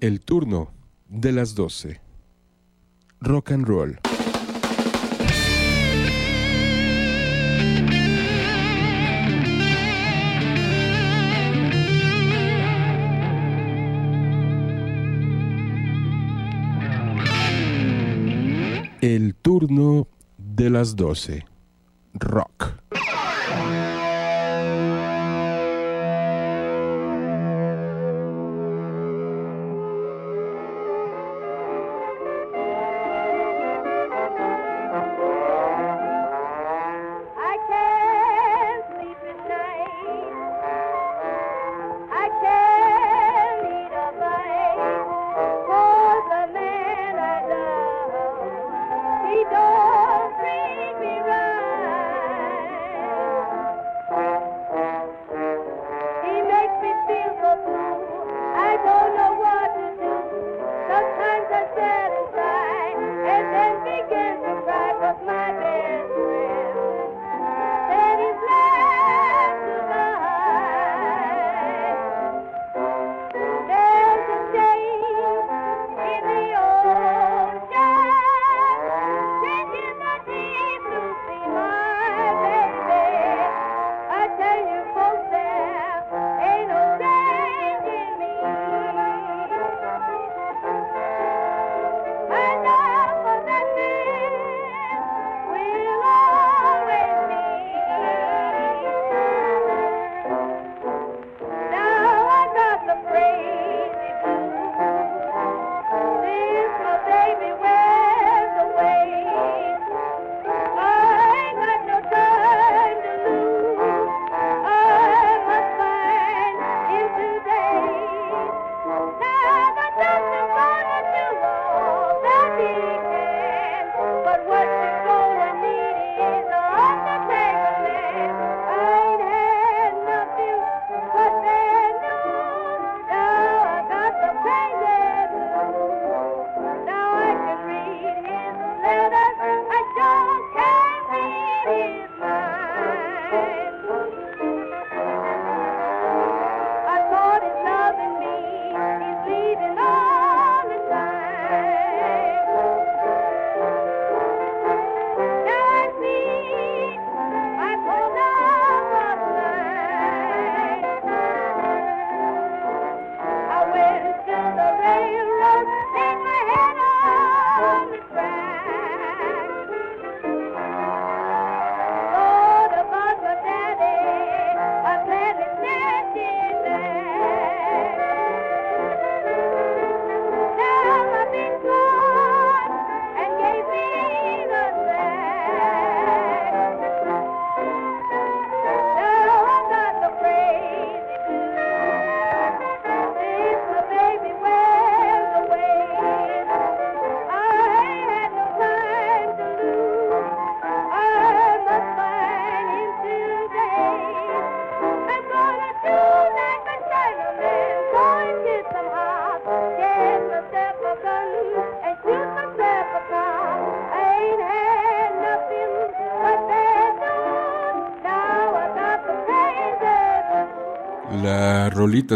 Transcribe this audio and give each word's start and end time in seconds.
El 0.00 0.20
turno 0.20 0.70
de 1.08 1.32
las 1.32 1.56
12. 1.56 2.00
Rock 3.20 3.50
and 3.50 3.66
roll. 3.66 3.98
El 19.00 19.34
turno 19.34 20.06
de 20.36 20.70
las 20.70 20.94
12. 20.94 21.44
Rock. 22.14 22.87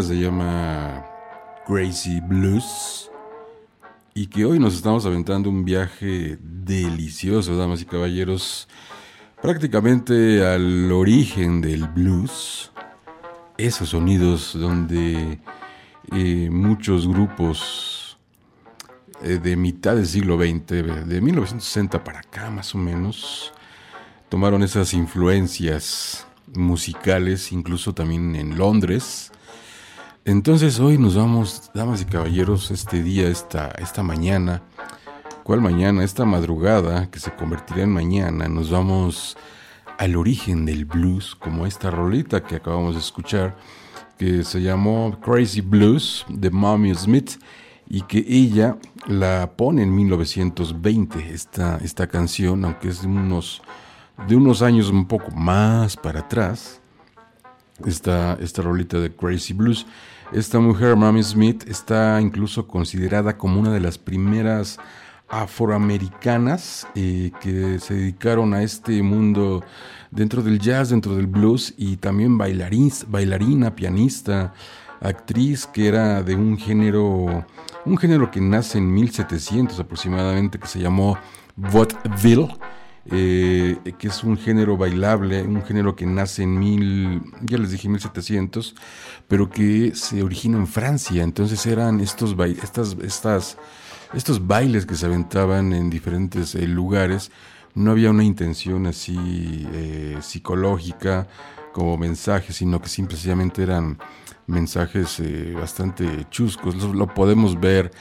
Se 0.01 0.19
llama 0.19 1.05
Crazy 1.67 2.19
Blues 2.21 3.11
y 4.15 4.25
que 4.25 4.43
hoy 4.43 4.57
nos 4.57 4.73
estamos 4.73 5.05
aventando 5.05 5.51
un 5.51 5.63
viaje 5.63 6.39
delicioso, 6.41 7.55
damas 7.55 7.83
y 7.83 7.85
caballeros, 7.85 8.67
prácticamente 9.39 10.43
al 10.45 10.91
origen 10.91 11.61
del 11.61 11.87
blues, 11.87 12.71
esos 13.57 13.89
sonidos 13.89 14.57
donde 14.59 15.39
eh, 16.11 16.49
muchos 16.49 17.07
grupos 17.07 18.17
eh, 19.21 19.37
de 19.37 19.55
mitad 19.55 19.95
del 19.95 20.07
siglo 20.07 20.37
XX, 20.39 21.07
de 21.07 21.21
1960 21.21 22.03
para 22.03 22.21
acá 22.21 22.49
más 22.49 22.73
o 22.73 22.79
menos, 22.79 23.53
tomaron 24.29 24.63
esas 24.63 24.95
influencias 24.95 26.25
musicales, 26.55 27.51
incluso 27.51 27.93
también 27.93 28.35
en 28.35 28.57
Londres, 28.57 29.32
entonces 30.25 30.79
hoy 30.79 30.97
nos 30.97 31.15
vamos, 31.15 31.69
damas 31.73 32.01
y 32.01 32.05
caballeros, 32.05 32.71
este 32.71 33.03
día, 33.03 33.27
esta, 33.27 33.69
esta 33.71 34.03
mañana, 34.03 34.61
¿cuál 35.43 35.59
mañana? 35.59 36.03
Esta 36.03 36.23
madrugada 36.23 37.11
que 37.11 37.19
se 37.19 37.33
convertirá 37.35 37.83
en 37.83 37.91
mañana, 37.91 38.47
nos 38.47 38.71
vamos 38.71 39.35
al 39.97 40.15
origen 40.15 40.65
del 40.65 40.85
blues, 40.85 41.35
como 41.35 41.65
esta 41.65 41.91
rolita 41.91 42.43
que 42.43 42.55
acabamos 42.55 42.95
de 42.95 43.01
escuchar, 43.01 43.57
que 44.17 44.43
se 44.45 44.61
llamó 44.61 45.19
Crazy 45.19 45.59
Blues 45.59 46.25
de 46.29 46.49
Mommy 46.49 46.95
Smith 46.95 47.31
y 47.89 48.01
que 48.03 48.25
ella 48.25 48.77
la 49.07 49.51
pone 49.57 49.83
en 49.83 49.93
1920, 49.93 51.33
esta, 51.33 51.79
esta 51.83 52.07
canción, 52.07 52.63
aunque 52.63 52.87
es 52.87 53.01
de 53.01 53.07
unos, 53.07 53.61
de 54.27 54.37
unos 54.37 54.61
años 54.61 54.89
un 54.89 55.05
poco 55.05 55.31
más 55.31 55.97
para 55.97 56.21
atrás, 56.21 56.79
esta, 57.85 58.37
esta 58.39 58.61
rolita 58.61 58.99
de 58.99 59.13
Crazy 59.13 59.53
Blues. 59.53 59.85
Esta 60.33 60.57
mujer, 60.57 60.95
Mami 60.95 61.21
Smith, 61.21 61.63
está 61.67 62.19
incluso 62.19 62.65
considerada 62.67 63.37
como 63.37 63.59
una 63.59 63.71
de 63.71 63.79
las 63.79 63.99
primeras 63.99 64.79
afroamericanas 65.29 66.87
eh, 66.95 67.31
que 67.39 67.77
se 67.79 67.93
dedicaron 67.93 68.55
a 68.55 68.63
este 68.63 69.03
mundo 69.03 69.63
dentro 70.09 70.41
del 70.41 70.57
jazz, 70.57 70.89
dentro 70.89 71.15
del 71.15 71.27
blues 71.27 71.75
y 71.77 71.97
también 71.97 72.39
bailarina, 72.39 73.75
pianista. 73.75 74.55
actriz 75.01 75.67
que 75.67 75.87
era 75.87 76.23
de 76.23 76.33
un 76.33 76.57
género, 76.57 77.45
un 77.85 77.97
género 77.97 78.31
que 78.31 78.41
nace 78.41 78.79
en 78.79 78.91
1700 78.91 79.79
aproximadamente, 79.79 80.57
que 80.57 80.65
se 80.67 80.79
llamó 80.79 81.15
vaudeville, 81.55 82.47
eh, 83.11 83.77
que 83.99 84.07
es 84.07 84.23
un 84.23 84.37
género 84.37 84.77
bailable, 84.77 85.43
un 85.43 85.61
género 85.63 85.95
que 85.95 86.05
nace 86.05 86.43
en 86.43 86.57
mil, 86.57 87.21
ya 87.41 87.57
les 87.57 87.71
dije 87.71 87.89
1700, 87.89 88.75
pero 89.27 89.49
que 89.49 89.93
se 89.93 90.23
origina 90.23 90.57
en 90.57 90.67
Francia. 90.67 91.23
Entonces 91.23 91.65
eran 91.65 91.99
estos, 91.99 92.35
estas, 92.63 92.95
estas, 93.03 93.57
estos 94.13 94.47
bailes 94.47 94.85
que 94.85 94.95
se 94.95 95.05
aventaban 95.05 95.73
en 95.73 95.89
diferentes 95.89 96.55
eh, 96.55 96.65
lugares. 96.65 97.31
No 97.75 97.91
había 97.91 98.09
una 98.09 98.23
intención 98.23 98.85
así 98.87 99.67
eh, 99.73 100.17
psicológica 100.21 101.27
como 101.73 101.97
mensaje, 101.97 102.53
sino 102.53 102.81
que 102.81 102.87
simplemente 102.87 103.63
eran 103.63 103.97
mensajes 104.45 105.21
bastante 105.55 106.27
chuscos. 106.29 106.75
Lo, 106.75 107.07
podemos 107.07 107.59
ver 107.59 107.91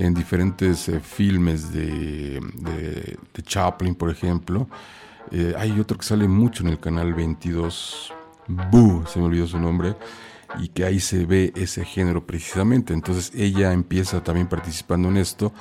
en 0.00 0.14
diferentes 0.14 0.88
eh, 0.88 0.98
filmes 1.00 1.72
de, 1.72 2.40
de, 2.54 3.42
Chaplin, 3.42 3.94
por 3.94 4.10
ejemplo. 4.10 4.66
Eh, 5.30 5.54
hay 5.58 5.78
otro 5.78 5.98
que 5.98 6.04
sale 6.04 6.26
mucho 6.26 6.62
en 6.62 6.70
el 6.70 6.80
canal 6.80 7.12
22, 7.12 8.12
Boo, 8.70 9.04
se 9.06 9.18
me 9.18 9.26
olvidó 9.26 9.46
su 9.46 9.58
nombre, 9.58 9.94
y 10.58 10.68
que 10.68 10.84
ahí 10.84 11.00
se 11.00 11.26
ve 11.26 11.52
ese 11.54 11.84
género 11.84 12.26
precisamente. 12.26 12.94
Entonces 12.94 13.30
ella 13.34 13.72
empieza 13.72 14.24
también 14.24 14.48
participando 14.48 15.08
en 15.08 15.18
esto. 15.18 15.52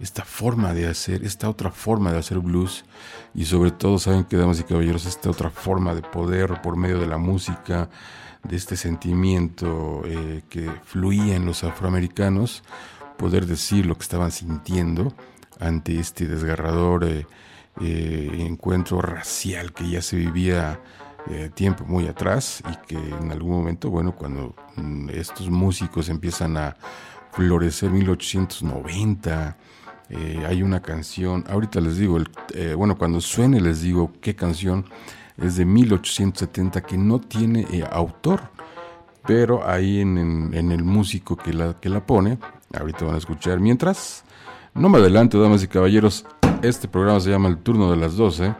esta 0.00 0.24
forma 0.24 0.72
de 0.72 0.88
hacer, 0.88 1.24
esta 1.24 1.48
otra 1.48 1.70
forma 1.70 2.10
de 2.10 2.18
hacer 2.18 2.38
blues 2.38 2.84
y 3.34 3.44
sobre 3.44 3.70
todo 3.70 3.98
saben 3.98 4.24
que 4.24 4.36
damas 4.36 4.60
y 4.60 4.64
caballeros 4.64 5.06
esta 5.06 5.30
otra 5.30 5.50
forma 5.50 5.94
de 5.94 6.02
poder 6.02 6.60
por 6.62 6.76
medio 6.76 6.98
de 6.98 7.06
la 7.06 7.18
música 7.18 7.88
de 8.44 8.56
este 8.56 8.76
sentimiento 8.76 10.02
eh, 10.04 10.42
que 10.48 10.70
fluía 10.84 11.36
en 11.36 11.46
los 11.46 11.64
afroamericanos, 11.64 12.62
poder 13.16 13.46
decir 13.46 13.86
lo 13.86 13.94
que 13.96 14.02
estaban 14.02 14.32
sintiendo 14.32 15.14
ante 15.60 15.98
este 15.98 16.26
desgarrador 16.26 17.04
eh, 17.04 17.26
eh, 17.80 18.30
encuentro 18.40 19.00
racial 19.00 19.72
que 19.72 19.88
ya 19.88 20.02
se 20.02 20.16
vivía 20.16 20.80
tiempo 21.54 21.84
muy 21.86 22.08
atrás 22.08 22.64
y 22.68 22.86
que 22.88 22.96
en 22.96 23.30
algún 23.30 23.52
momento, 23.52 23.90
bueno, 23.90 24.16
cuando 24.16 24.56
mm, 24.74 25.10
estos 25.10 25.48
músicos 25.50 26.08
empiezan 26.08 26.56
a 26.56 26.76
florecer 27.30 27.90
1890, 27.90 29.56
hay 30.44 30.62
una 30.64 30.82
canción, 30.82 31.44
ahorita 31.48 31.80
les 31.80 31.96
digo, 31.96 32.18
bueno, 32.76 32.98
cuando 32.98 33.20
suene 33.20 33.60
les 33.60 33.82
digo 33.82 34.12
qué 34.20 34.34
canción, 34.34 34.84
es 35.42 35.56
de 35.56 35.64
1870 35.64 36.80
que 36.82 36.96
no 36.96 37.20
tiene 37.20 37.66
eh, 37.70 37.84
autor, 37.90 38.40
pero 39.26 39.68
ahí 39.68 40.00
en, 40.00 40.52
el 40.54 40.84
músico 40.84 41.36
que 41.36 41.52
la, 41.52 41.78
que 41.80 41.88
la 41.88 42.06
pone, 42.06 42.38
ahorita 42.72 43.04
van 43.04 43.16
a 43.16 43.18
escuchar. 43.18 43.60
Mientras, 43.60 44.24
no 44.74 44.88
me 44.88 44.98
adelante, 44.98 45.38
damas 45.38 45.62
y 45.62 45.68
caballeros, 45.68 46.24
este 46.62 46.88
programa 46.88 47.20
se 47.20 47.30
llama 47.30 47.48
El 47.48 47.58
Turno 47.58 47.90
de 47.90 47.96
las 47.96 48.16
12, 48.16 48.54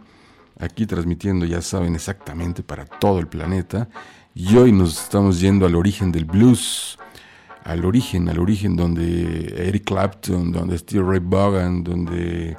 aquí 0.61 0.87
transmitiendo, 0.87 1.46
ya 1.46 1.62
saben, 1.62 1.94
exactamente 1.94 2.62
para 2.62 2.84
todo 2.84 3.19
el 3.19 3.29
planeta, 3.29 3.88
y 4.34 4.56
hoy 4.56 4.73
nos 4.73 5.02
estamos 5.02 5.40
yendo 5.40 5.67
al 5.67 5.75
origen 5.75 6.11
del 6.11 6.25
blues, 6.25 6.99
al 7.64 7.84
origen, 7.84 8.29
al 8.29 8.40
origen 8.40 8.76
donde 8.76 9.69
Eric 9.69 9.84
Clapton, 9.84 10.50
donde 10.50 10.79
Steve 10.79 11.05
Ray 11.05 11.20
Vaughan, 11.23 11.84
donde 11.84 12.56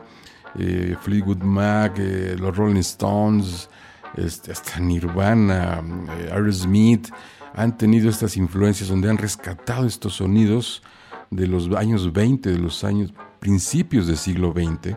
eh, 0.57 0.95
Fleetwood 1.01 1.41
Mac, 1.41 1.95
eh, 1.97 2.35
los 2.39 2.55
Rolling 2.55 2.79
Stones, 2.79 3.69
este, 4.17 4.51
hasta 4.51 4.79
Nirvana, 4.79 5.83
eh, 6.19 6.29
Aerosmith, 6.31 7.09
han 7.53 7.77
tenido 7.77 8.09
estas 8.09 8.35
influencias 8.37 8.89
donde 8.89 9.09
han 9.09 9.17
rescatado 9.17 9.85
estos 9.85 10.15
sonidos 10.15 10.81
de 11.29 11.47
los 11.47 11.69
años 11.75 12.11
20, 12.11 12.51
de 12.51 12.59
los 12.59 12.83
años 12.83 13.13
principios 13.39 14.07
del 14.07 14.17
siglo 14.17 14.53
XX, 14.53 14.95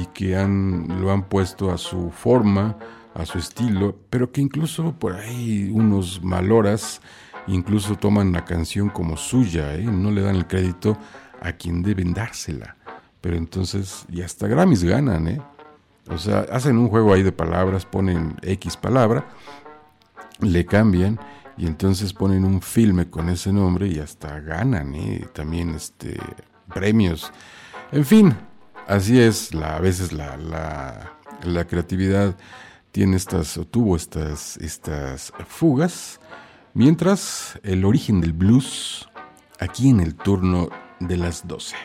y 0.00 0.06
que 0.06 0.36
han, 0.36 1.00
lo 1.00 1.12
han 1.12 1.28
puesto 1.28 1.70
a 1.70 1.78
su 1.78 2.10
forma, 2.10 2.76
a 3.14 3.24
su 3.24 3.38
estilo, 3.38 3.96
pero 4.10 4.30
que 4.30 4.40
incluso 4.40 4.92
por 4.92 5.14
ahí 5.14 5.70
unos 5.72 6.22
maloras 6.22 7.00
incluso 7.46 7.96
toman 7.96 8.32
la 8.32 8.44
canción 8.44 8.88
como 8.90 9.16
suya, 9.16 9.74
¿eh? 9.74 9.84
no 9.84 10.10
le 10.10 10.22
dan 10.22 10.36
el 10.36 10.46
crédito 10.46 10.98
a 11.40 11.52
quien 11.52 11.82
deben 11.82 12.12
dársela. 12.12 12.76
Pero 13.20 13.36
entonces, 13.36 14.04
y 14.10 14.22
hasta 14.22 14.46
Grammys 14.46 14.84
ganan, 14.84 15.28
¿eh? 15.28 15.40
O 16.08 16.18
sea, 16.18 16.46
hacen 16.52 16.78
un 16.78 16.88
juego 16.88 17.12
ahí 17.12 17.22
de 17.22 17.32
palabras, 17.32 17.84
ponen 17.84 18.36
X 18.42 18.76
palabra, 18.76 19.26
le 20.40 20.64
cambian 20.64 21.18
y 21.56 21.66
entonces 21.66 22.12
ponen 22.12 22.44
un 22.44 22.60
filme 22.60 23.08
con 23.08 23.28
ese 23.28 23.52
nombre 23.52 23.88
y 23.88 23.98
hasta 23.98 24.40
ganan 24.40 24.94
¿eh? 24.94 25.26
también 25.32 25.74
este, 25.74 26.18
premios. 26.72 27.32
En 27.92 28.04
fin, 28.04 28.36
así 28.86 29.20
es, 29.20 29.54
la, 29.54 29.76
a 29.76 29.80
veces 29.80 30.12
la, 30.12 30.36
la, 30.36 31.12
la 31.42 31.66
creatividad 31.66 32.36
tiene 32.92 33.16
estas, 33.16 33.56
o 33.58 33.66
tuvo 33.66 33.96
estas, 33.96 34.56
estas 34.58 35.32
fugas, 35.48 36.20
mientras 36.72 37.58
el 37.62 37.84
origen 37.84 38.20
del 38.20 38.32
blues, 38.32 39.08
aquí 39.58 39.90
en 39.90 40.00
el 40.00 40.14
turno 40.14 40.68
de 41.00 41.16
las 41.16 41.46
12. 41.46 41.76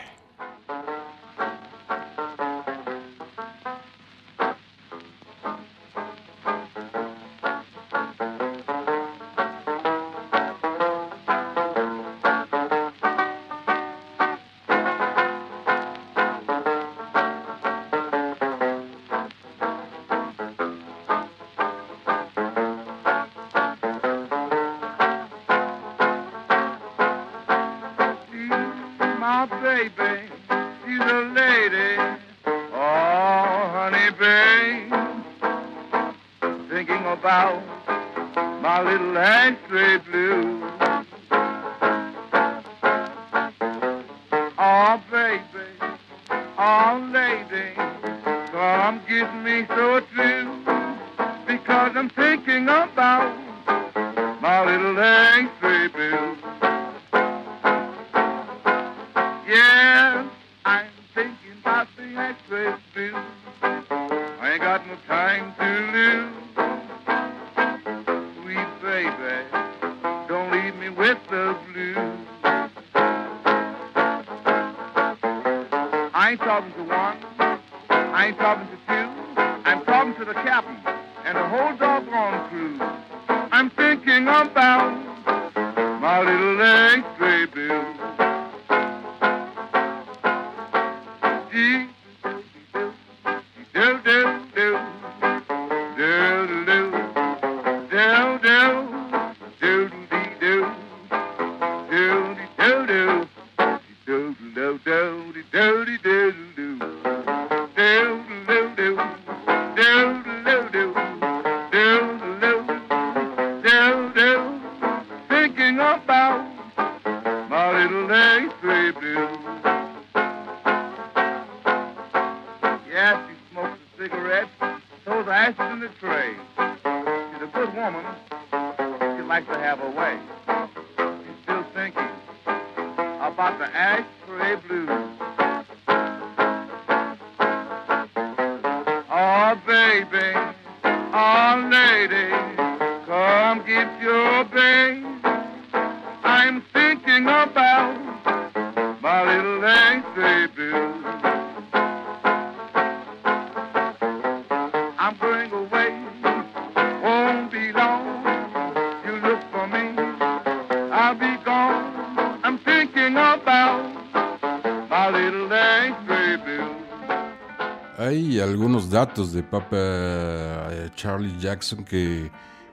De 169.12 169.42
Papa 169.42 169.76
eh, 169.76 170.88
Charlie 170.94 171.38
Jackson 171.38 171.84
que 171.84 172.30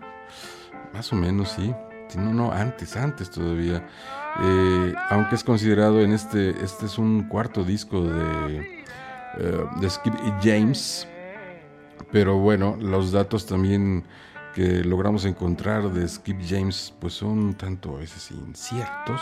Más 0.92 1.12
o 1.12 1.16
menos, 1.16 1.50
sí. 1.50 1.74
No, 2.16 2.32
no, 2.32 2.52
antes, 2.52 2.96
antes 2.96 3.30
todavía. 3.30 3.86
Eh, 4.42 4.94
aunque 5.10 5.34
es 5.34 5.44
considerado 5.44 6.00
en 6.00 6.12
este. 6.12 6.50
Este 6.62 6.86
es 6.86 6.96
un 6.98 7.28
cuarto 7.28 7.64
disco 7.64 8.02
de. 8.02 8.82
Eh, 9.38 9.66
de 9.80 9.90
Skip 9.90 10.14
James. 10.42 11.06
Pero 12.12 12.38
bueno, 12.38 12.76
los 12.80 13.12
datos 13.12 13.46
también 13.46 14.04
que 14.54 14.84
logramos 14.84 15.24
encontrar 15.24 15.90
de 15.92 16.08
Skip 16.08 16.40
James 16.46 16.94
pues 17.00 17.14
son 17.14 17.54
tanto 17.54 17.96
a 17.96 17.98
veces 17.98 18.30
inciertos. 18.30 19.20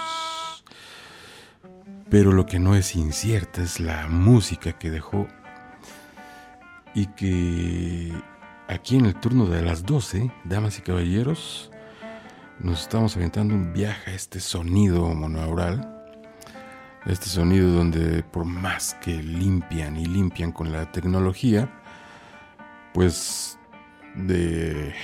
Pero 2.11 2.33
lo 2.33 2.45
que 2.45 2.59
no 2.59 2.77
es 2.77 2.95
incierta 2.95 3.63
es 3.63 3.81
la 3.81 4.07
música 4.09 4.73
que 4.79 4.91
dejó 4.91 5.27
y 6.95 7.07
que 7.07 8.13
aquí 8.69 8.97
en 8.97 9.07
el 9.07 9.15
turno 9.15 9.47
de 9.47 9.63
las 9.63 9.85
12, 9.87 10.31
damas 10.45 10.79
y 10.79 10.83
caballeros, 10.83 11.71
nos 12.59 12.83
estamos 12.83 13.17
aventando 13.17 13.55
un 13.55 13.73
viaje 13.73 14.11
a 14.11 14.15
este 14.15 14.41
sonido 14.41 15.09
monaural, 15.15 16.05
este 17.07 17.27
sonido 17.27 17.71
donde 17.73 18.23
por 18.23 18.45
más 18.45 18.95
que 19.03 19.23
limpian 19.23 19.97
y 19.97 20.05
limpian 20.05 20.53
con 20.53 20.71
la 20.71 20.93
tecnología, 20.93 21.71
pues 22.93 23.59
de 24.15 24.95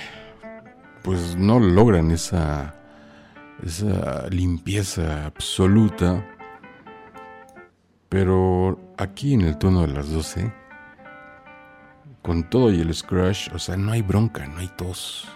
pues 1.03 1.35
no 1.35 1.59
logran 1.59 2.11
esa, 2.11 2.75
esa 3.63 4.27
limpieza 4.29 5.25
absoluta. 5.25 6.25
Pero 8.09 8.79
aquí 8.97 9.33
en 9.33 9.41
el 9.41 9.57
tono 9.57 9.81
de 9.81 9.89
las 9.89 10.09
12, 10.09 10.51
con 12.21 12.49
todo 12.49 12.71
y 12.71 12.81
el 12.81 12.93
scratch, 12.93 13.51
o 13.53 13.59
sea, 13.59 13.77
no 13.77 13.91
hay 13.91 14.01
bronca, 14.01 14.47
no 14.47 14.59
hay 14.59 14.67
tos, 14.69 15.27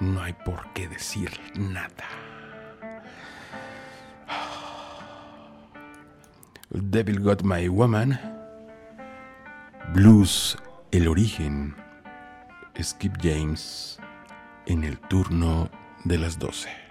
no 0.00 0.22
hay 0.22 0.32
por 0.32 0.72
qué 0.72 0.88
decir 0.88 1.30
nada. 1.54 2.04
Devil 6.70 7.20
Got 7.20 7.42
My 7.42 7.68
Woman, 7.68 8.18
Blues, 9.92 10.56
el 10.92 11.08
origen, 11.08 11.76
Skip 12.82 13.16
James 13.22 13.98
en 14.66 14.84
el 14.84 14.98
turno 14.98 15.70
de 16.04 16.18
las 16.18 16.38
12. 16.38 16.85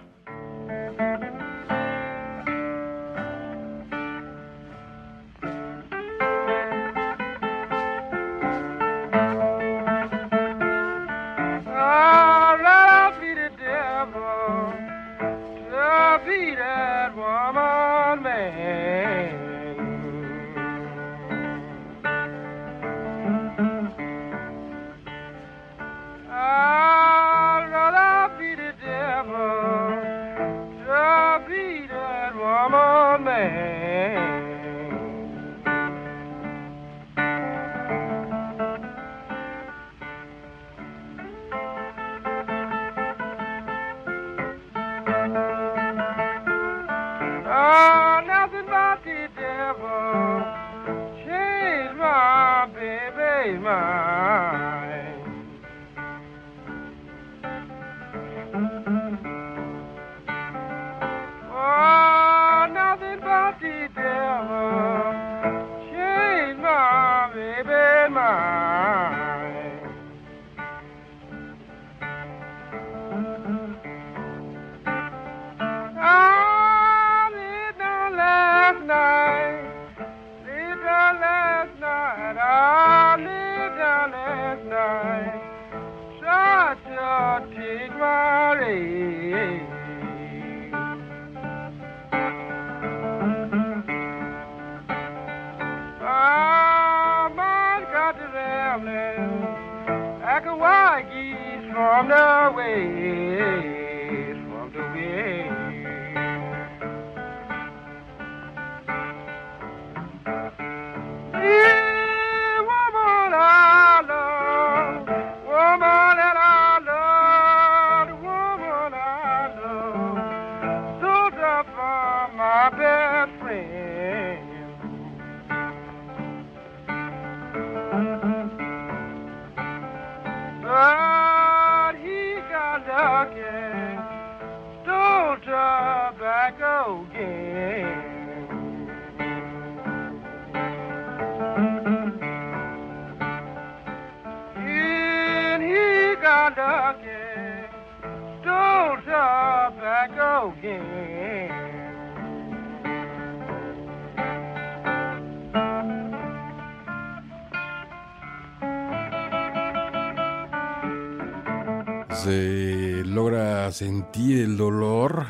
El 164.17 164.55
dolor, 164.55 165.25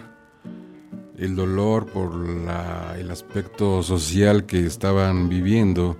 el 1.17 1.35
dolor 1.35 1.87
por 1.87 2.11
el 2.97 3.09
aspecto 3.09 3.81
social 3.81 4.45
que 4.45 4.65
estaban 4.65 5.27
viviendo. 5.27 5.97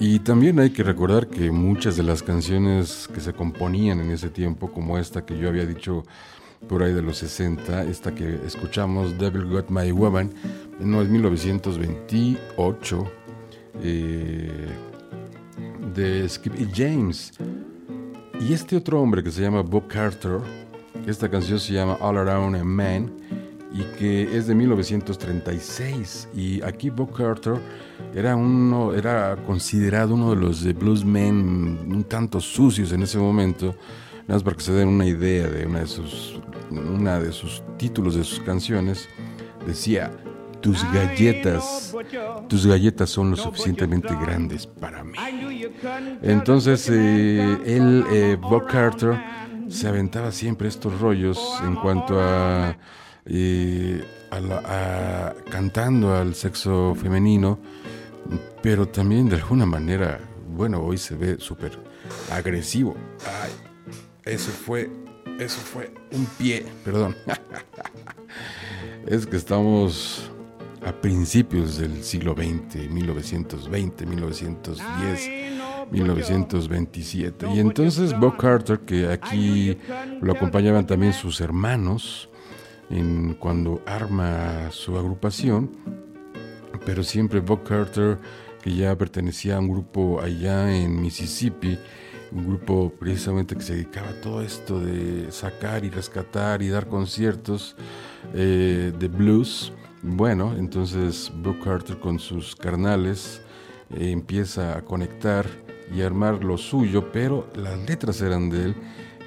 Y 0.00 0.18
también 0.20 0.58
hay 0.58 0.70
que 0.70 0.82
recordar 0.82 1.28
que 1.28 1.52
muchas 1.52 1.96
de 1.96 2.02
las 2.02 2.22
canciones 2.22 3.08
que 3.12 3.20
se 3.20 3.32
componían 3.32 4.00
en 4.00 4.10
ese 4.10 4.28
tiempo, 4.28 4.72
como 4.72 4.98
esta 4.98 5.24
que 5.24 5.38
yo 5.38 5.48
había 5.48 5.66
dicho 5.66 6.02
por 6.68 6.82
ahí 6.82 6.92
de 6.92 7.02
los 7.02 7.18
60, 7.18 7.84
esta 7.84 8.12
que 8.12 8.40
escuchamos, 8.44 9.16
Devil 9.16 9.46
Got 9.46 9.70
My 9.70 9.92
Woman, 9.92 10.32
no 10.80 11.00
es 11.00 11.08
1928, 11.08 13.12
eh, 13.82 14.66
de 15.94 16.28
Skip 16.28 16.60
E. 16.60 16.68
James. 16.74 17.32
Y 18.40 18.52
este 18.52 18.76
otro 18.76 19.00
hombre 19.00 19.22
que 19.22 19.30
se 19.30 19.42
llama 19.42 19.62
Bob 19.62 19.86
Carter, 19.86 20.40
esta 21.10 21.28
canción 21.30 21.58
se 21.58 21.72
llama 21.72 21.96
All 22.00 22.18
Around 22.18 22.56
a 22.56 22.64
Man 22.64 23.10
y 23.72 23.82
que 23.98 24.36
es 24.36 24.46
de 24.46 24.54
1936. 24.54 26.28
Y 26.34 26.62
aquí 26.62 26.90
Bob 26.90 27.12
Carter 27.14 27.54
era, 28.14 28.36
uno, 28.36 28.94
era 28.94 29.36
considerado 29.46 30.14
uno 30.14 30.30
de 30.30 30.36
los 30.36 30.64
bluesmen 30.74 31.78
un 31.90 32.04
tanto 32.04 32.40
sucios 32.40 32.92
en 32.92 33.02
ese 33.02 33.18
momento. 33.18 33.74
Nada 34.26 34.34
más 34.34 34.42
para 34.42 34.56
que 34.56 34.62
se 34.62 34.72
den 34.72 34.88
una 34.88 35.06
idea 35.06 35.46
de 35.48 35.66
una 35.66 35.80
de 35.80 35.86
sus, 35.86 36.40
una 36.70 37.18
de 37.18 37.32
sus 37.32 37.62
títulos 37.78 38.14
de 38.14 38.24
sus 38.24 38.40
canciones. 38.40 39.08
Decía, 39.66 40.10
tus 40.60 40.82
galletas, 40.92 41.94
tus 42.48 42.66
galletas 42.66 43.10
son 43.10 43.30
lo 43.30 43.36
suficientemente 43.36 44.14
grandes 44.20 44.66
para 44.66 45.04
mí. 45.04 45.16
Entonces, 46.22 46.88
eh, 46.90 47.58
él, 47.64 48.04
eh, 48.10 48.36
Bob 48.40 48.66
Carter, 48.66 49.18
se 49.68 49.88
aventaba 49.88 50.32
siempre 50.32 50.68
estos 50.68 51.00
rollos 51.00 51.38
en 51.64 51.76
cuanto 51.76 52.20
a, 52.20 52.76
eh, 53.26 54.04
a 54.30 55.34
cantando 55.50 56.14
al 56.14 56.34
sexo 56.34 56.94
femenino, 56.94 57.58
pero 58.62 58.88
también 58.88 59.28
de 59.28 59.36
alguna 59.36 59.66
manera, 59.66 60.20
bueno, 60.54 60.80
hoy 60.82 60.98
se 60.98 61.14
ve 61.14 61.36
súper 61.38 61.78
agresivo. 62.30 62.96
Ay, 63.42 63.52
eso 64.24 64.50
fue, 64.50 64.90
eso 65.38 65.58
fue 65.60 65.92
un 66.12 66.26
pie, 66.38 66.66
perdón. 66.84 67.16
es 69.06 69.26
que 69.26 69.36
estamos 69.36 70.30
a 70.84 70.92
principios 70.92 71.78
del 71.78 72.02
siglo 72.04 72.34
XX, 72.34 72.90
1920, 72.90 74.06
1910. 74.06 75.67
1927. 75.90 77.46
Y 77.54 77.60
entonces 77.60 78.18
Bob 78.18 78.36
Carter, 78.36 78.80
que 78.80 79.08
aquí 79.08 79.76
lo 80.20 80.32
acompañaban 80.32 80.86
también 80.86 81.12
sus 81.12 81.40
hermanos 81.40 82.28
en 82.90 83.34
cuando 83.34 83.82
arma 83.86 84.70
su 84.70 84.96
agrupación, 84.96 85.70
pero 86.84 87.02
siempre 87.02 87.40
Bob 87.40 87.64
Carter, 87.64 88.18
que 88.62 88.74
ya 88.74 88.96
pertenecía 88.96 89.56
a 89.56 89.60
un 89.60 89.68
grupo 89.68 90.20
allá 90.20 90.74
en 90.74 91.00
Mississippi, 91.00 91.78
un 92.32 92.46
grupo 92.46 92.92
precisamente 92.98 93.54
que 93.54 93.62
se 93.62 93.74
dedicaba 93.74 94.10
a 94.10 94.20
todo 94.20 94.42
esto 94.42 94.80
de 94.80 95.30
sacar 95.32 95.84
y 95.84 95.90
rescatar 95.90 96.62
y 96.62 96.68
dar 96.68 96.88
conciertos 96.88 97.76
eh, 98.34 98.92
de 98.98 99.08
blues. 99.08 99.72
Bueno, 100.02 100.54
entonces 100.56 101.32
Bob 101.42 101.58
Carter 101.60 101.98
con 101.98 102.18
sus 102.18 102.54
carnales 102.54 103.42
eh, 103.90 104.10
empieza 104.10 104.76
a 104.76 104.82
conectar 104.82 105.46
y 105.94 106.02
armar 106.02 106.44
lo 106.44 106.58
suyo, 106.58 107.10
pero 107.12 107.48
las 107.54 107.78
letras 107.88 108.20
eran 108.20 108.50
de 108.50 108.64
él, 108.64 108.76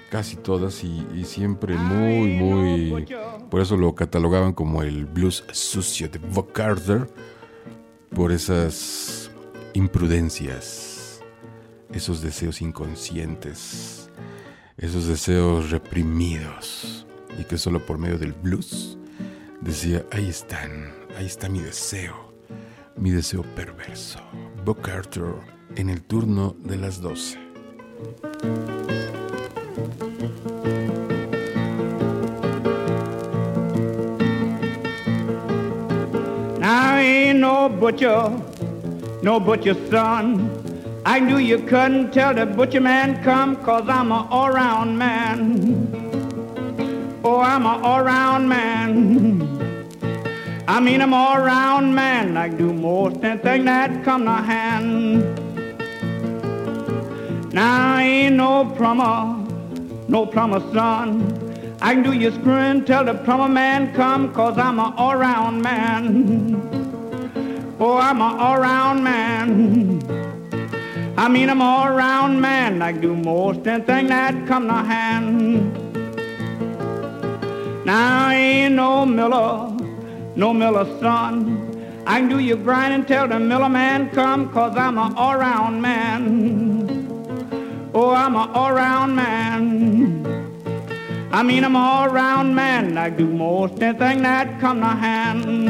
casi 0.10 0.36
todas, 0.36 0.84
y, 0.84 1.06
y 1.16 1.26
siempre 1.26 1.76
muy, 1.76 2.36
muy... 2.36 3.08
Por 3.50 3.62
eso 3.62 3.78
lo 3.78 3.96
catalogaban 3.96 4.54
como 4.54 4.84
el 4.84 5.06
blues 5.06 5.44
sucio 5.52 6.10
de 6.10 6.20
Bob 6.20 6.52
Carter, 6.52 7.08
por 8.14 8.32
esas 8.32 9.32
imprudencias, 9.74 11.22
esos 11.94 12.22
deseos 12.22 12.62
inconscientes, 12.62 14.10
esos 14.78 15.08
deseos 15.08 15.72
reprimidos, 15.72 17.06
y 17.40 17.46
que 17.46 17.58
solo 17.58 17.86
por 17.86 17.98
medio 17.98 18.18
del 18.18 18.34
blues 18.34 18.98
decía, 19.62 20.06
ahí 20.12 20.28
están, 20.30 20.92
ahí 21.18 21.26
está 21.26 21.48
mi 21.48 21.60
deseo, 21.60 22.34
mi 22.98 23.12
deseo 23.12 23.44
perverso. 23.56 24.20
Bob 24.66 24.82
Carter 24.82 25.34
en 25.76 25.90
el 25.90 26.02
turno 26.02 26.56
de 26.64 26.78
las 26.78 27.02
12. 27.02 27.38
Now 36.60 36.96
ain't 36.98 37.40
no 37.40 37.70
butcher, 37.70 38.32
no 39.22 39.40
butcher 39.40 39.76
son. 39.90 40.50
I 41.06 41.20
knew 41.20 41.38
you 41.38 41.58
couldn't 41.60 42.12
tell 42.12 42.34
the 42.34 42.46
butcher 42.46 42.82
man 42.82 43.24
come, 43.24 43.56
cause 43.58 43.90
I'm 43.90 44.12
a 44.12 44.28
all-round 44.30 44.98
man. 44.98 45.88
Oh, 47.24 47.40
I'm 47.40 47.66
a 47.66 47.82
all-round 47.82 48.48
man. 48.48 49.42
I 50.68 50.80
mean, 50.80 51.02
I'm 51.02 51.14
all-round 51.14 51.94
man. 51.96 52.38
I 52.38 52.50
do 52.50 52.72
most 52.72 53.24
anything 53.24 53.66
that 53.66 54.04
come 54.04 54.26
to 54.26 54.32
hand. 54.32 55.51
Now 57.54 57.96
I 57.96 58.04
ain't 58.04 58.36
no 58.38 58.64
plumber, 58.78 59.36
no 60.08 60.26
plumber 60.26 60.62
son. 60.72 61.38
I 61.82 61.94
can 61.96 62.04
do 62.04 62.14
your 62.14 62.32
screwing 62.32 62.86
till 62.86 63.04
the 63.04 63.14
plumber 63.14 63.50
man 63.50 63.94
come, 63.94 64.34
cause 64.34 64.58
I'm 64.58 64.80
a 64.80 64.94
all-round 64.96 65.62
man. 65.62 66.56
Oh, 67.78 67.98
I'm 67.98 68.22
a 68.22 68.38
all-round 68.38 69.04
man. 69.04 70.02
I 71.18 71.28
mean, 71.28 71.50
I'm 71.50 71.60
an 71.60 71.68
all-round 71.68 72.42
man. 72.42 72.82
I 72.82 72.94
can 72.94 73.02
do 73.02 73.16
most 73.18 73.68
anything 73.68 74.08
that 74.08 74.48
come 74.48 74.68
to 74.68 74.74
hand. 74.74 75.74
Now 77.86 78.28
I 78.28 78.36
ain't 78.36 78.76
no 78.76 79.06
miller, 79.06 79.76
no 80.38 80.54
miller 80.54 80.86
son. 81.02 81.68
I 82.08 82.20
can 82.20 82.30
do 82.30 82.40
your 82.40 82.58
grinding 82.58 83.06
till 83.06 83.28
the 83.28 83.40
miller 83.40 83.70
man 83.70 84.10
come, 84.12 84.50
cause 84.54 84.78
I'm 84.78 84.98
a 84.98 85.14
all-round 85.18 85.82
man. 85.82 86.81
Oh, 87.94 88.12
I'm 88.12 88.36
a 88.36 88.50
all-round 88.54 89.16
man. 89.18 90.26
I 91.30 91.44
mean, 91.44 91.66
I'm 91.66 91.76
a 91.76 91.80
all-round 91.80 92.56
man. 92.56 92.98
I 92.98 93.10
do 93.10 93.28
most 93.28 93.84
anything 93.84 94.22
that 94.24 94.62
come 94.62 94.80
to 94.80 94.88
hand. 94.88 95.70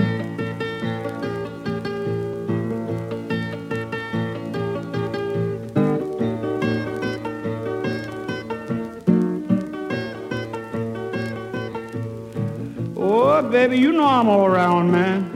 Oh, 12.96 13.42
baby, 13.50 13.80
you 13.80 13.92
know 13.94 14.06
I'm 14.06 14.30
all 14.30 14.46
around, 14.46 14.92
man. 14.92 15.31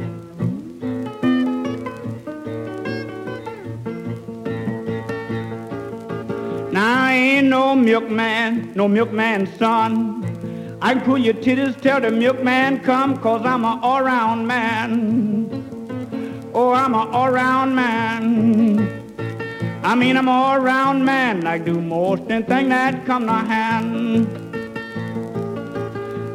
Now 6.76 7.06
I 7.06 7.14
ain't 7.14 7.48
no 7.48 7.74
milkman, 7.74 8.74
no 8.76 8.90
milkman's 8.90 9.50
son. 9.58 10.78
I 10.82 10.94
can 10.94 11.06
pull 11.06 11.18
your 11.18 11.36
titties 11.36 11.80
till 11.80 12.02
the 12.02 12.12
milkman 12.12 12.82
come, 12.82 13.18
cause 13.20 13.46
I'm 13.46 13.64
a 13.64 13.80
all-round 13.82 14.46
man. 14.46 16.52
Oh, 16.54 16.74
I'm 16.74 16.94
a 16.94 17.10
all-round 17.12 17.74
man. 17.74 19.80
I 19.86 19.96
mean, 19.96 20.18
I'm 20.18 20.28
a 20.28 20.32
all-round 20.32 21.06
man. 21.06 21.48
I 21.48 21.60
do 21.60 21.80
most 21.80 22.30
anything 22.30 22.68
that 22.68 23.06
come 23.06 23.26
to 23.28 23.32
hand. 23.32 24.28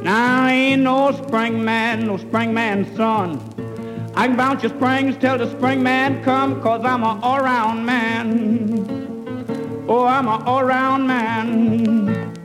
Now 0.03 0.47
I 0.47 0.53
ain't 0.53 0.81
no 0.81 1.13
spring 1.13 1.63
man, 1.63 2.07
no 2.07 2.17
spring 2.17 2.55
man's 2.55 2.97
son. 2.97 3.39
I 4.17 4.27
can 4.27 4.39
bounce 4.39 4.63
your 4.63 4.75
springs 4.75 5.19
till 5.19 5.37
the 5.37 5.51
spring 5.51 5.83
man 5.83 6.25
come, 6.25 6.63
cause 6.63 6.83
I'm 6.83 7.03
a 7.03 7.21
all-round 7.21 7.85
man. 7.85 9.00
Oh, 9.89 10.05
I'm 10.05 10.27
a 10.29 10.43
all-round 10.45 11.07
man. 11.07 12.37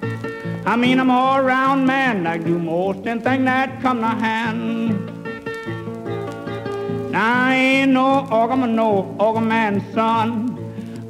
I 0.65 0.75
mean, 0.75 0.99
I'm 0.99 1.09
a 1.09 1.13
all-round 1.13 1.85
man. 1.85 2.25
I 2.27 2.37
do 2.37 2.57
most 2.57 3.05
anything 3.05 3.45
that 3.45 3.81
come 3.81 4.01
to 4.01 4.07
hand. 4.07 5.11
Now 7.11 7.45
I 7.47 7.53
ain't 7.55 7.91
no 7.91 8.27
organ, 8.31 8.75
no 8.75 9.15
organ 9.19 9.47
man's 9.47 9.83
son. 9.93 10.51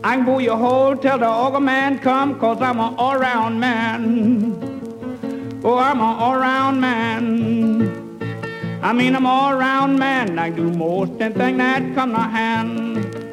I 0.03 0.15
can 0.15 0.25
blow 0.25 0.39
your 0.39 0.57
hole 0.57 0.95
till 0.95 1.17
the 1.17 1.29
organ 1.29 1.65
man 1.65 1.99
come, 1.99 2.39
cause 2.39 2.61
I'm 2.61 2.79
a 2.79 2.95
all-round 2.95 3.59
man. 3.59 4.61
Oh, 5.63 5.77
I'm 5.77 5.99
a 5.99 6.03
all-round 6.03 6.79
man. 6.79 8.05
I 8.85 8.93
mean, 8.93 9.15
I'm 9.15 9.25
an 9.25 9.31
all 9.31 9.55
round 9.55 9.97
man. 9.97 10.37
I 10.37 10.51
do 10.51 10.69
most 10.69 11.19
anything 11.19 11.57
that 11.57 11.95
come 11.95 12.11
to 12.11 12.19
hand. 12.19 13.24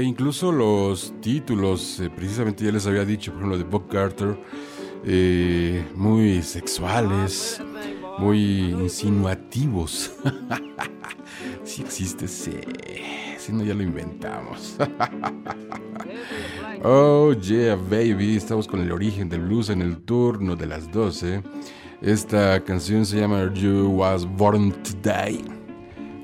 Incluso 0.00 0.50
los 0.50 1.12
títulos, 1.20 2.00
eh, 2.00 2.08
precisamente 2.08 2.64
ya 2.64 2.72
les 2.72 2.86
había 2.86 3.04
dicho, 3.04 3.32
por 3.32 3.40
ejemplo, 3.40 3.58
de 3.58 3.64
Bob 3.64 3.88
Carter, 3.88 4.38
eh, 5.04 5.84
muy 5.94 6.40
sexuales, 6.42 7.60
muy 8.18 8.70
insinuativos. 8.70 10.12
si 11.64 11.82
existe. 11.82 12.26
Si 12.26 13.52
no, 13.52 13.64
ya 13.64 13.74
lo 13.74 13.82
inventamos. 13.82 14.76
oh, 16.84 17.34
yeah, 17.34 17.74
baby. 17.74 18.36
Estamos 18.36 18.66
con 18.66 18.80
el 18.80 18.92
origen 18.92 19.28
del 19.28 19.40
blues 19.42 19.68
en 19.68 19.82
el 19.82 19.98
turno 19.98 20.56
de 20.56 20.66
las 20.66 20.90
12. 20.90 21.42
Esta 22.00 22.64
canción 22.64 23.04
se 23.04 23.18
llama 23.18 23.52
You 23.52 23.88
Was 23.90 24.24
Born 24.24 24.72
Today. 24.82 25.44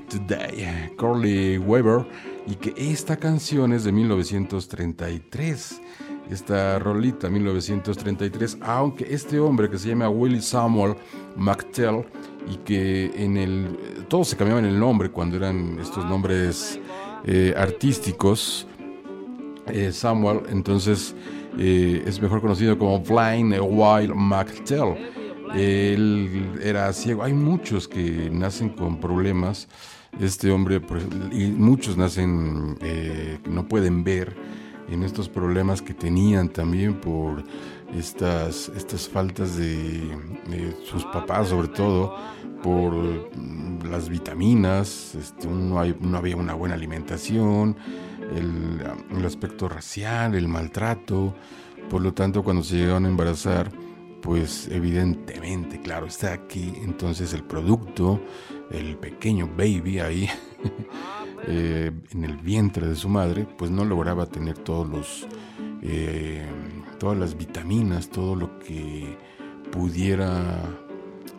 Today. 0.09 0.91
Corley 0.97 1.59
Weber. 1.59 2.05
Y 2.49 2.55
que 2.55 2.73
esta 2.91 3.17
canción 3.17 3.73
es 3.73 3.83
de 3.83 3.91
1933 3.91 5.81
esta 6.29 6.77
rolita 6.77 7.29
1933, 7.29 8.59
aunque 8.61 9.07
este 9.09 9.39
hombre 9.39 9.69
que 9.69 9.77
se 9.77 9.89
llama 9.89 10.09
Willie 10.09 10.41
Samuel 10.41 10.95
McTell 11.35 12.05
y 12.49 12.57
que 12.57 13.11
en 13.15 13.37
el 13.37 14.05
todos 14.07 14.29
se 14.29 14.37
cambiaban 14.37 14.65
el 14.65 14.79
nombre 14.79 15.09
cuando 15.09 15.37
eran 15.37 15.79
estos 15.79 16.05
nombres 16.05 16.79
eh, 17.25 17.53
artísticos, 17.57 18.67
eh, 19.67 19.91
Samuel 19.91 20.41
entonces 20.49 21.15
eh, 21.57 22.03
es 22.05 22.21
mejor 22.21 22.41
conocido 22.41 22.77
como 22.77 22.99
Blind 22.99 23.55
Wild 23.59 24.13
McTell. 24.13 24.95
Él 25.55 26.59
era 26.61 26.93
ciego. 26.93 27.23
Hay 27.23 27.33
muchos 27.33 27.87
que 27.87 28.29
nacen 28.31 28.69
con 28.69 28.99
problemas. 28.99 29.67
Este 30.19 30.51
hombre, 30.51 30.81
y 31.31 31.47
muchos 31.47 31.95
nacen, 31.97 32.77
no 33.49 33.67
pueden 33.67 34.03
ver 34.03 34.35
en 34.91 35.03
estos 35.03 35.29
problemas 35.29 35.81
que 35.81 35.93
tenían 35.93 36.49
también 36.49 36.95
por 36.95 37.43
estas, 37.95 38.69
estas 38.75 39.07
faltas 39.07 39.55
de, 39.55 40.17
sus 40.85 41.05
papás, 41.05 41.49
sobre 41.49 41.67
todo 41.69 42.15
por 42.63 42.93
mm, 42.93 43.89
las 43.89 44.09
vitaminas, 44.09 45.15
este, 45.15 45.47
no, 45.47 45.85
no, 45.85 46.17
había 46.17 46.35
una 46.35 46.53
buena 46.53 46.75
alimentación, 46.75 47.75
el, 48.35 48.81
el, 49.17 49.25
aspecto 49.25 49.69
racial, 49.69 50.35
el 50.35 50.47
maltrato, 50.47 51.35
por 51.89 52.01
lo 52.01 52.13
tanto 52.13 52.43
cuando 52.43 52.63
se 52.63 52.77
llegaron 52.77 53.05
a 53.05 53.09
embarazar, 53.09 53.71
pues 54.21 54.67
evidentemente, 54.69 55.79
claro, 55.79 56.05
está 56.05 56.33
aquí 56.33 56.73
entonces 56.83 57.33
el 57.33 57.43
producto, 57.43 58.19
el 58.71 58.97
pequeño 58.97 59.47
baby 59.47 59.99
ahí. 59.99 60.29
Eh, 61.47 61.89
en 62.11 62.25
el 62.25 62.35
vientre 62.35 62.85
de 62.85 62.95
su 62.95 63.07
madre, 63.07 63.47
pues 63.57 63.71
no 63.71 63.85
lograba 63.85 64.25
tener 64.25 64.57
todos 64.57 64.87
los, 64.87 65.27
eh, 65.81 66.45
todas 66.99 67.17
las 67.17 67.37
vitaminas, 67.37 68.09
todo 68.09 68.35
lo 68.35 68.59
que 68.59 69.17
pudiera 69.71 70.61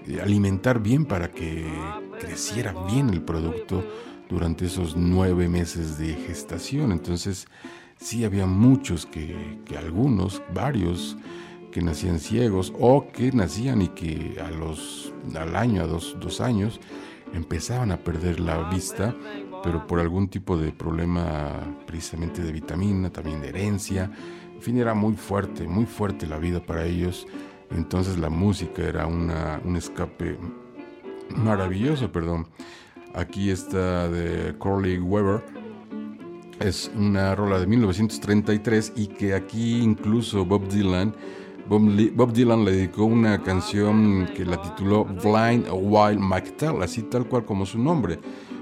eh, 0.07 0.21
alimentar 0.21 0.83
bien 0.83 1.05
para 1.05 1.31
que 1.31 1.71
creciera 2.19 2.75
bien 2.91 3.11
el 3.11 3.23
producto 3.23 3.85
durante 4.29 4.67
esos 4.67 4.97
nueve 4.97 5.49
meses 5.49 5.99
de 5.99 6.15
gestación. 6.15 6.93
Entonces, 6.93 7.47
sí 7.99 8.25
había 8.25 8.47
muchos 8.47 9.05
que, 9.07 9.61
que 9.67 9.77
algunos, 9.77 10.43
varios, 10.53 11.17
que 11.71 11.83
nacían 11.83 12.19
ciegos 12.19 12.73
o 12.79 13.09
que 13.13 13.33
nacían 13.33 13.83
y 13.83 13.89
que 13.89 14.39
a 14.43 14.51
los, 14.51 15.13
al 15.35 15.55
año, 15.57 15.83
a 15.83 15.87
dos, 15.87 16.17
dos 16.19 16.41
años, 16.41 16.81
empezaban 17.33 17.93
a 17.93 17.99
perder 17.99 18.41
la 18.41 18.69
vista 18.71 19.15
pero 19.63 19.87
por 19.87 20.01
algún 20.01 20.29
tipo 20.29 20.57
de 20.57 20.73
problema 20.73 21.53
precisamente 21.87 22.43
de 22.43 22.53
vitamina, 22.53 23.11
también 23.11 23.41
de 23.41 23.49
herencia. 23.49 24.11
En 24.55 24.63
fin, 24.63 24.79
era 24.79 24.95
muy 24.95 25.15
fuerte, 25.15 25.67
muy 25.67 25.87
fuerte 25.87 26.27
la 26.27 26.39
vida 26.39 26.61
para 26.61 26.85
ellos. 26.85 27.27
Entonces 27.71 28.19
la 28.19 28.31
música 28.31 28.83
era 28.83 29.07
una, 29.07 29.61
un 29.65 29.77
escape 29.77 30.39
maravilloso, 31.37 32.11
perdón. 32.11 32.47
Aquí 33.15 33.51
está 33.51 34.09
de 34.09 34.57
Corley 34.59 34.99
Weber. 34.99 35.43
Es 36.59 36.91
una 36.95 37.35
rola 37.35 37.59
de 37.59 37.67
1933 37.67 38.93
y 38.97 39.07
que 39.07 39.35
aquí 39.35 39.79
incluso 39.81 40.45
Bob 40.45 40.69
Dylan 40.69 41.15
Bob, 41.71 42.33
Dylan 42.33 42.65
le 42.65 42.73
dedicó 42.73 43.05
una 43.05 43.41
canción 43.43 44.29
que 44.35 44.45
la 44.45 44.61
tituló 44.61 45.05
Blind 45.05 45.69
Wild 45.73 46.19
McTell, 46.19 46.83
así 46.83 47.05
tal 47.05 47.29
cual 47.29 47.45
como 47.45 47.65
su 47.65 47.79
nombre 47.79 48.19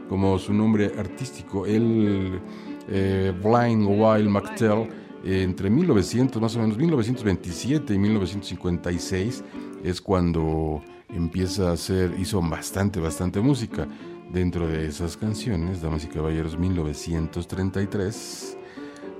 como 0.08 0.38
su 0.38 0.52
nombre 0.52 0.92
artístico. 0.98 1.66
El 1.66 2.40
eh, 2.88 3.32
Blind 3.42 3.86
Wild 3.86 4.28
McTell, 4.28 4.88
entre 5.24 5.70
1900, 5.70 6.40
más 6.40 6.56
o 6.56 6.60
menos 6.60 6.76
1927 6.76 7.94
y 7.94 7.98
1956, 7.98 9.44
es 9.84 10.00
cuando 10.00 10.82
empieza 11.08 11.70
a 11.70 11.72
hacer, 11.72 12.14
hizo 12.18 12.40
bastante, 12.42 13.00
bastante 13.00 13.40
música. 13.40 13.86
Dentro 14.32 14.68
de 14.68 14.86
esas 14.86 15.16
canciones, 15.16 15.80
damas 15.80 16.04
y 16.04 16.08
caballeros, 16.08 16.58
1933, 16.58 18.58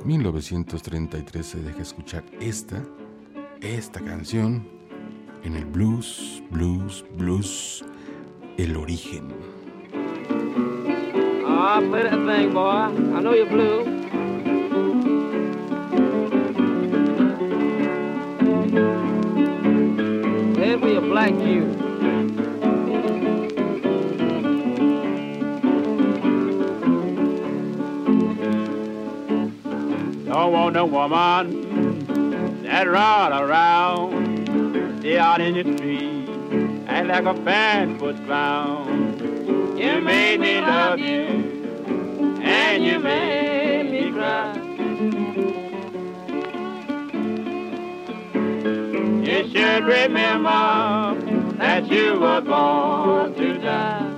1933 0.05 1.47
se 1.47 1.63
deja 1.63 1.81
escuchar 1.81 2.25
esta, 2.41 2.85
esta 3.63 4.01
canción 4.01 4.67
en 5.45 5.57
el 5.57 5.65
blues, 5.65 6.43
blues, 6.51 7.05
blues, 7.17 7.85
el 8.57 8.77
origen. 8.77 9.33
Oh, 11.47 11.81
play 11.91 12.03
that 12.03 12.27
thing, 12.27 12.53
boy. 12.53 12.71
I 13.15 13.21
know 13.21 13.35
you're 13.35 13.47
blue. 13.47 13.85
Play 20.55 20.73
it 20.73 20.81
for 20.81 20.89
your 20.89 21.03
black 21.03 21.33
Jew. 21.39 21.75
Don't 30.27 30.53
want 30.53 30.75
no 30.75 30.87
woman 30.87 31.78
that 32.79 32.89
run 32.89 33.33
around, 33.33 35.01
stay 35.01 35.19
out 35.19 35.41
in 35.41 35.55
the 35.55 35.77
street, 35.77 36.29
act 36.87 37.09
like 37.09 37.25
a 37.25 37.35
fan 37.43 37.99
foot 37.99 38.17
clown. 38.25 39.19
You 39.77 40.01
made 40.01 40.39
me 40.39 40.61
love 40.61 41.01
you 41.01 41.27
and 42.41 42.85
you 42.85 43.01
made 43.01 43.91
me 43.91 44.13
cry. 44.13 44.55
You 49.27 49.51
should 49.51 49.85
remember 49.85 51.57
that 51.59 51.91
you 51.91 52.21
were 52.21 52.41
born 52.43 53.35
to 53.35 53.59
die. 53.59 54.15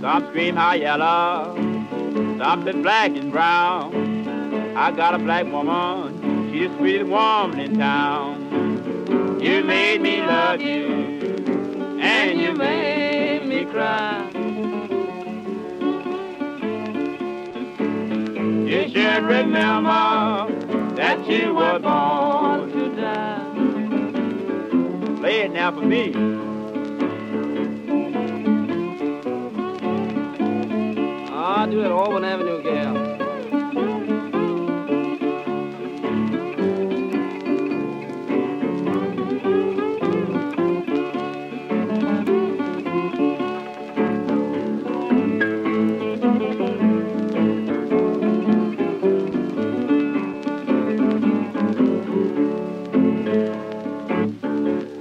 Some 0.00 0.26
scream 0.30 0.56
high 0.56 0.74
yellow, 0.74 1.54
some 2.38 2.64
black 2.82 3.16
and 3.16 3.30
brown. 3.30 4.07
I 4.80 4.92
got 4.92 5.12
a 5.12 5.18
black 5.18 5.44
woman, 5.46 6.52
she's 6.52 6.70
the 6.70 6.76
sweetest 6.76 7.10
woman 7.10 7.58
in 7.58 7.78
town. 7.78 9.40
You 9.42 9.64
made 9.64 10.00
me 10.00 10.22
love 10.22 10.60
you, 10.60 10.86
and 12.00 12.40
you 12.40 12.52
made 12.54 13.44
me 13.44 13.64
cry. 13.64 14.30
You 18.68 18.88
should 18.88 19.24
remember 19.24 20.46
that 20.94 21.26
you 21.26 21.54
were 21.54 21.80
born 21.80 22.70
to 22.70 22.94
die. 22.94 23.42
Play 25.18 25.40
it 25.40 25.50
now 25.50 25.72
for 25.72 25.82
me. 25.82 26.14
I 31.34 31.66
do 31.68 31.82
that 31.82 31.90
Auburn 31.90 32.22
Avenue 32.24 32.62
gal. 32.62 33.07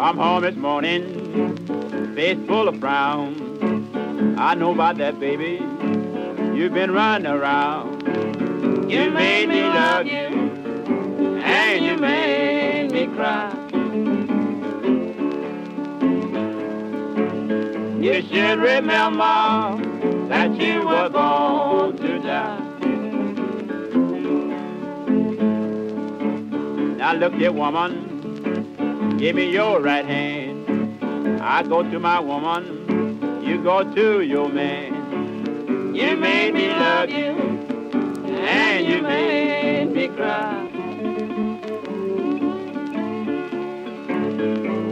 I'm 0.07 0.15
home 0.15 0.41
this 0.43 0.55
morning, 0.55 2.15
face 2.15 2.37
full 2.47 2.69
of 2.69 2.79
frown. 2.79 4.37
I 4.39 4.55
know 4.55 4.71
about 4.71 4.95
that, 4.99 5.19
baby. 5.19 5.59
You've 6.57 6.73
been 6.73 6.91
running 6.91 7.27
around. 7.27 8.07
You 8.89 9.11
made 9.11 9.49
me 9.49 9.63
love 9.63 10.05
you, 10.05 11.41
and 11.43 11.83
you 11.83 11.97
made 11.97 12.89
me 12.93 13.07
cry. 13.07 13.51
You 17.99 18.21
should 18.21 18.59
remember 18.59 19.75
that 20.29 20.55
you 20.57 20.87
were 20.87 21.09
born 21.09 21.97
to 21.97 22.19
die. 22.19 22.61
Now 26.95 27.11
look 27.11 27.33
here, 27.33 27.51
woman. 27.51 28.16
Give 29.17 29.35
me 29.35 29.51
your 29.51 29.81
right 29.81 30.05
hand. 30.05 31.41
I 31.41 31.63
go 31.63 31.81
to 31.81 31.99
my 31.99 32.19
woman. 32.19 33.41
You 33.43 33.63
go 33.63 33.83
to 33.83 34.21
your 34.21 34.47
man. 34.47 35.95
You 35.95 36.15
made 36.15 36.53
me 36.53 36.69
love 36.69 37.09
you. 37.09 37.33
And 38.27 38.85
you 38.87 39.01
made 39.01 39.91
me 39.91 40.07
cry. 40.09 40.67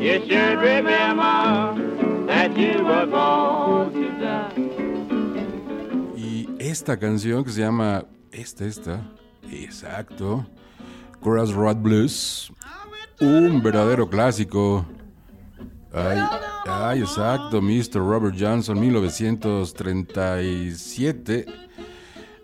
You 0.02 0.20
should 0.28 0.60
remember 0.60 2.26
that 2.26 2.58
you 2.58 2.84
were 2.84 3.06
born 3.06 3.94
to 3.94 4.10
die. 4.20 4.54
Y 6.16 6.48
esta 6.58 6.98
canción 6.98 7.44
que 7.44 7.52
se 7.52 7.62
llama. 7.62 8.06
Esta, 8.32 8.66
esta. 8.66 9.02
Exacto. 9.52 10.44
Crossroad 11.22 11.78
Blues. 11.84 12.52
Un 13.20 13.62
verdadero 13.64 14.10
clásico. 14.10 14.86
Ay, 16.66 17.00
exacto, 17.00 17.62
Mr. 17.62 18.00
Robert 18.00 18.36
Johnson, 18.38 18.78
1937. 18.78 21.46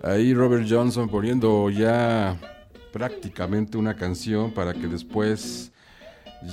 Ahí 0.01 0.33
Robert 0.33 0.65
Johnson 0.69 1.09
poniendo 1.09 1.69
ya 1.69 2.39
prácticamente 2.93 3.77
una 3.77 3.95
canción 3.95 4.53
para 4.53 4.73
que 4.73 4.87
después, 4.87 5.73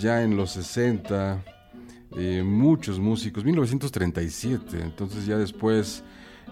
ya 0.01 0.25
en 0.25 0.37
los 0.37 0.51
60, 0.51 1.45
eh, 2.17 2.43
muchos 2.45 2.99
músicos, 2.99 3.45
1937, 3.45 4.81
entonces 4.83 5.27
ya 5.27 5.37
después 5.37 6.03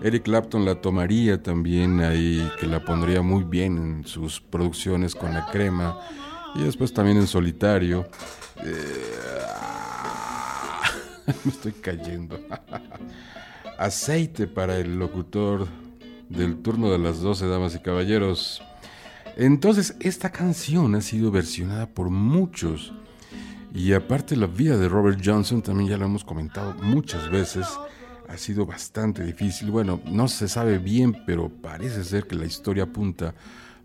Eric 0.03 0.23
Clapton 0.23 0.65
la 0.65 0.81
tomaría 0.81 1.43
también 1.43 2.01
ahí, 2.01 2.49
que 2.61 2.67
la 2.67 2.85
pondría 2.85 3.23
muy 3.23 3.43
bien 3.43 3.77
en 3.77 4.07
sus 4.07 4.41
producciones 4.41 5.17
con 5.17 5.35
la 5.35 5.47
crema 5.47 5.99
y 6.55 6.63
después 6.63 6.93
también 6.93 7.19
en 7.19 7.27
solitario. 7.27 8.09
Eh, 8.63 9.43
me 11.45 11.51
estoy 11.51 11.73
cayendo. 11.73 12.39
Aceite 13.79 14.47
para 14.47 14.79
el 14.79 14.99
locutor 14.99 15.67
del 16.29 16.63
turno 16.63 16.91
de 16.91 16.99
las 16.99 17.21
12, 17.21 17.47
damas 17.47 17.75
y 17.75 17.79
caballeros. 17.81 18.63
Entonces, 19.37 19.97
esta 20.01 20.31
canción 20.31 20.95
ha 20.95 21.03
sido 21.03 21.31
versionada 21.31 21.87
por 21.87 22.09
muchos. 22.11 22.93
Y 23.75 23.93
aparte 23.93 24.37
la 24.37 24.47
vida 24.47 24.79
de 24.79 24.89
Robert 24.89 25.21
Johnson, 25.23 25.61
también 25.61 25.91
ya 25.91 25.99
lo 25.99 26.07
hemos 26.07 26.25
comentado 26.25 26.75
muchas 26.83 27.31
veces, 27.31 27.67
ha 28.29 28.39
sido 28.39 28.65
bastante 28.65 29.23
difícil. 29.23 29.71
Bueno, 29.71 30.01
no 30.07 30.29
se 30.29 30.49
sabe 30.49 30.79
bien, 30.79 31.23
pero 31.27 31.51
parece 31.51 32.03
ser 32.03 32.27
que 32.27 32.35
la 32.35 32.47
historia 32.47 32.85
apunta 32.85 33.35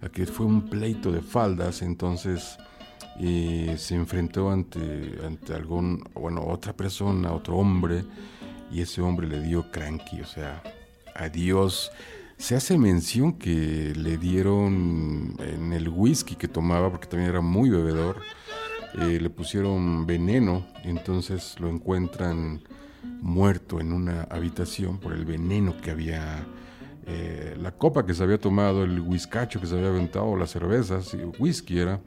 que 0.10 0.26
fue 0.26 0.46
un 0.46 0.70
pleito 0.70 1.12
de 1.12 1.22
faldas, 1.22 1.82
entonces 1.82 2.58
se 3.20 3.96
enfrentó 3.96 4.50
ante, 4.50 5.20
ante 5.26 5.54
algún, 5.54 6.04
bueno, 6.16 6.44
otra 6.48 6.74
persona, 6.74 7.32
otro 7.32 7.58
hombre, 7.58 8.04
y 8.72 8.82
ese 8.82 9.02
hombre 9.02 9.28
le 9.28 9.42
dio 9.42 9.70
cranky, 9.70 10.22
o 10.22 10.26
sea, 10.26 10.64
adiós. 11.16 11.92
Se 12.38 12.56
hace 12.56 12.78
mención 12.78 13.34
que 13.34 13.94
le 13.96 14.18
dieron 14.18 15.36
en 15.40 15.74
el 15.74 15.90
whisky 15.90 16.36
que 16.36 16.48
tomaba, 16.48 16.90
porque 16.90 17.08
también 17.08 17.30
era 17.30 17.42
muy 17.42 17.70
bebedor, 17.70 18.22
eh, 19.00 19.20
le 19.22 19.30
pusieron 19.30 20.08
veneno, 20.08 20.66
entonces 20.84 21.56
lo 21.60 21.70
encuentran 21.70 22.62
muerto 23.22 23.80
en 23.80 23.94
una 23.94 24.24
habitación 24.24 24.98
por 24.98 25.14
el 25.14 25.26
veneno 25.26 25.78
que 25.78 25.92
había, 25.92 26.46
eh, 27.14 27.58
la 27.62 27.72
copa 27.72 28.06
que 28.06 28.14
se 28.14 28.24
había 28.24 28.40
tomado, 28.40 28.84
el 28.84 29.02
whiskacho 29.02 29.60
que 29.60 29.68
se 29.68 29.76
había 29.76 29.90
aventado, 29.90 30.38
las 30.38 30.52
cervezas, 30.52 31.16
whisky 31.40 31.80
era, 31.80 32.00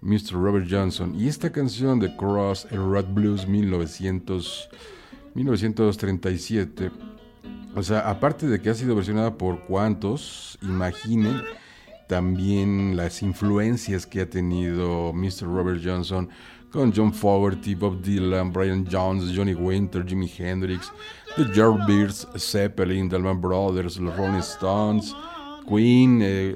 Mr. 0.00 0.34
Robert 0.34 0.68
Johnson. 0.70 1.18
Y 1.18 1.26
esta 1.26 1.50
canción 1.50 1.98
de 1.98 2.14
Cross 2.16 2.68
el 2.70 2.88
Red 2.90 3.06
Blues 3.06 3.48
1900, 3.48 4.68
1937, 5.34 6.90
o 7.74 7.82
sea, 7.82 8.08
aparte 8.08 8.46
de 8.46 8.60
que 8.60 8.70
ha 8.70 8.74
sido 8.74 8.94
versionada 8.94 9.36
por 9.36 9.60
cuantos, 9.66 10.58
imaginen 10.62 11.42
también 12.08 12.96
las 12.96 13.22
influencias 13.22 14.06
que 14.06 14.20
ha 14.20 14.30
tenido 14.30 15.12
Mr. 15.12 15.42
Robert 15.42 15.80
Johnson 15.84 16.28
con 16.76 16.92
John 16.92 17.10
Fogerty, 17.10 17.74
Bob 17.74 18.02
Dylan, 18.02 18.52
Brian 18.52 18.84
Jones, 18.84 19.34
Johnny 19.34 19.54
Winter, 19.54 20.04
Jimi 20.04 20.28
Hendrix, 20.28 20.92
The 21.34 21.44
Yardbirds, 21.44 22.26
Zeppelin, 22.38 23.08
The 23.08 23.18
Brothers, 23.18 23.98
los 23.98 24.14
Rolling 24.14 24.42
Stones, 24.42 25.14
Queen, 25.66 26.20
eh, 26.22 26.54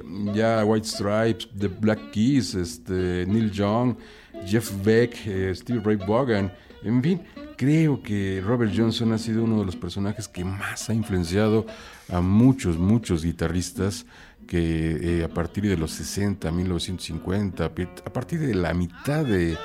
White 0.63 0.87
Stripes, 0.87 1.49
The 1.59 1.69
Black 1.69 2.13
Keys, 2.13 2.55
este, 2.55 3.25
Neil 3.27 3.51
Young, 3.51 3.97
Jeff 4.45 4.71
Beck, 4.85 5.27
eh, 5.27 5.55
Steve 5.55 5.81
Ray 5.83 5.97
Vaughan, 5.97 6.53
en 6.83 7.03
fin, 7.03 7.23
creo 7.57 8.03
que 8.03 8.43
Robert 8.45 8.73
Johnson 8.77 9.13
ha 9.13 9.19
sido 9.19 9.45
uno 9.45 9.61
de 9.61 9.65
los 9.65 9.77
personajes 9.77 10.29
que 10.29 10.45
más 10.45 10.91
ha 10.91 10.95
influenciado 10.95 11.65
a 12.11 12.21
muchos, 12.21 12.77
muchos 12.77 13.25
guitarristas 13.25 14.05
que 14.51 15.21
eh, 15.21 15.25
a 15.25 15.29
partir 15.29 15.63
de 15.69 15.77
los 15.77 15.93
60, 15.93 16.51
1950, 16.51 17.67
a 17.67 18.13
partir 18.13 18.41
de 18.41 18.53
la 18.57 18.75
mitad 18.75 19.25
de, 19.25 19.57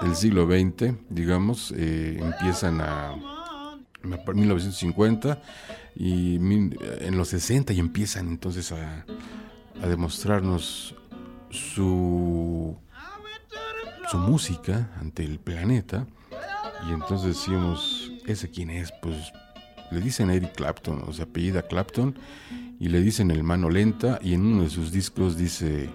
del 0.00 0.16
siglo 0.16 0.46
XX, 0.46 0.94
digamos, 1.10 1.74
empiezan 1.76 2.80
a 2.80 3.14
1950 4.02 5.42
y 5.94 6.36
en 6.36 7.18
los 7.18 7.28
60 7.28 7.74
y 7.74 7.80
empiezan 7.80 8.28
entonces 8.28 8.72
a, 8.72 9.04
a 9.82 9.86
demostrarnos 9.86 10.94
su, 11.50 12.74
su 14.10 14.16
música 14.16 14.90
ante 14.98 15.22
el 15.22 15.38
planeta 15.38 16.06
y 16.88 16.92
entonces 16.94 17.36
decimos, 17.36 18.10
¿ese 18.24 18.48
quién 18.48 18.70
es? 18.70 18.90
Pues 19.02 19.16
le 19.90 20.00
dicen 20.00 20.30
Eric 20.30 20.54
Clapton, 20.54 21.04
o 21.06 21.12
sea, 21.12 21.26
apellida 21.26 21.60
Clapton 21.60 22.16
y 22.80 22.88
le 22.88 23.00
dicen 23.02 23.30
el 23.30 23.44
mano 23.44 23.68
lenta 23.68 24.18
y 24.22 24.32
en 24.32 24.44
uno 24.44 24.62
de 24.62 24.70
sus 24.70 24.90
discos 24.90 25.36
dice 25.36 25.90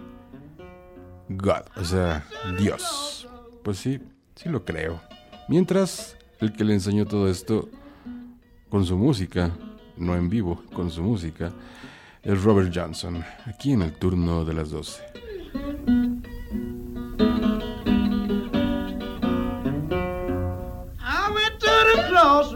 God, 1.28 1.64
o 1.76 1.84
sea, 1.84 2.28
Dios. 2.60 3.28
Pues 3.64 3.80
sí, 3.80 4.00
sí 4.36 4.50
lo 4.50 4.64
creo. 4.64 5.02
Mientras 5.50 6.16
el 6.40 6.54
que 6.54 6.64
le 6.64 6.76
enseñó 6.76 7.08
todo 7.08 7.28
esto 7.28 7.70
con 8.70 8.86
su 8.86 8.96
música, 8.98 9.52
no 9.98 10.16
en 10.16 10.30
vivo, 10.30 10.64
con 10.74 10.92
su 10.92 11.02
música, 11.02 11.52
es 12.22 12.44
Robert 12.44 12.72
Johnson, 12.74 13.26
aquí 13.48 13.72
en 13.72 13.82
el 13.82 13.94
turno 13.94 14.46
de 14.46 14.54
las 14.54 14.70
12. 14.70 15.02
I 21.00 21.32
went 21.34 21.60
to 21.60 21.66
the 21.96 22.56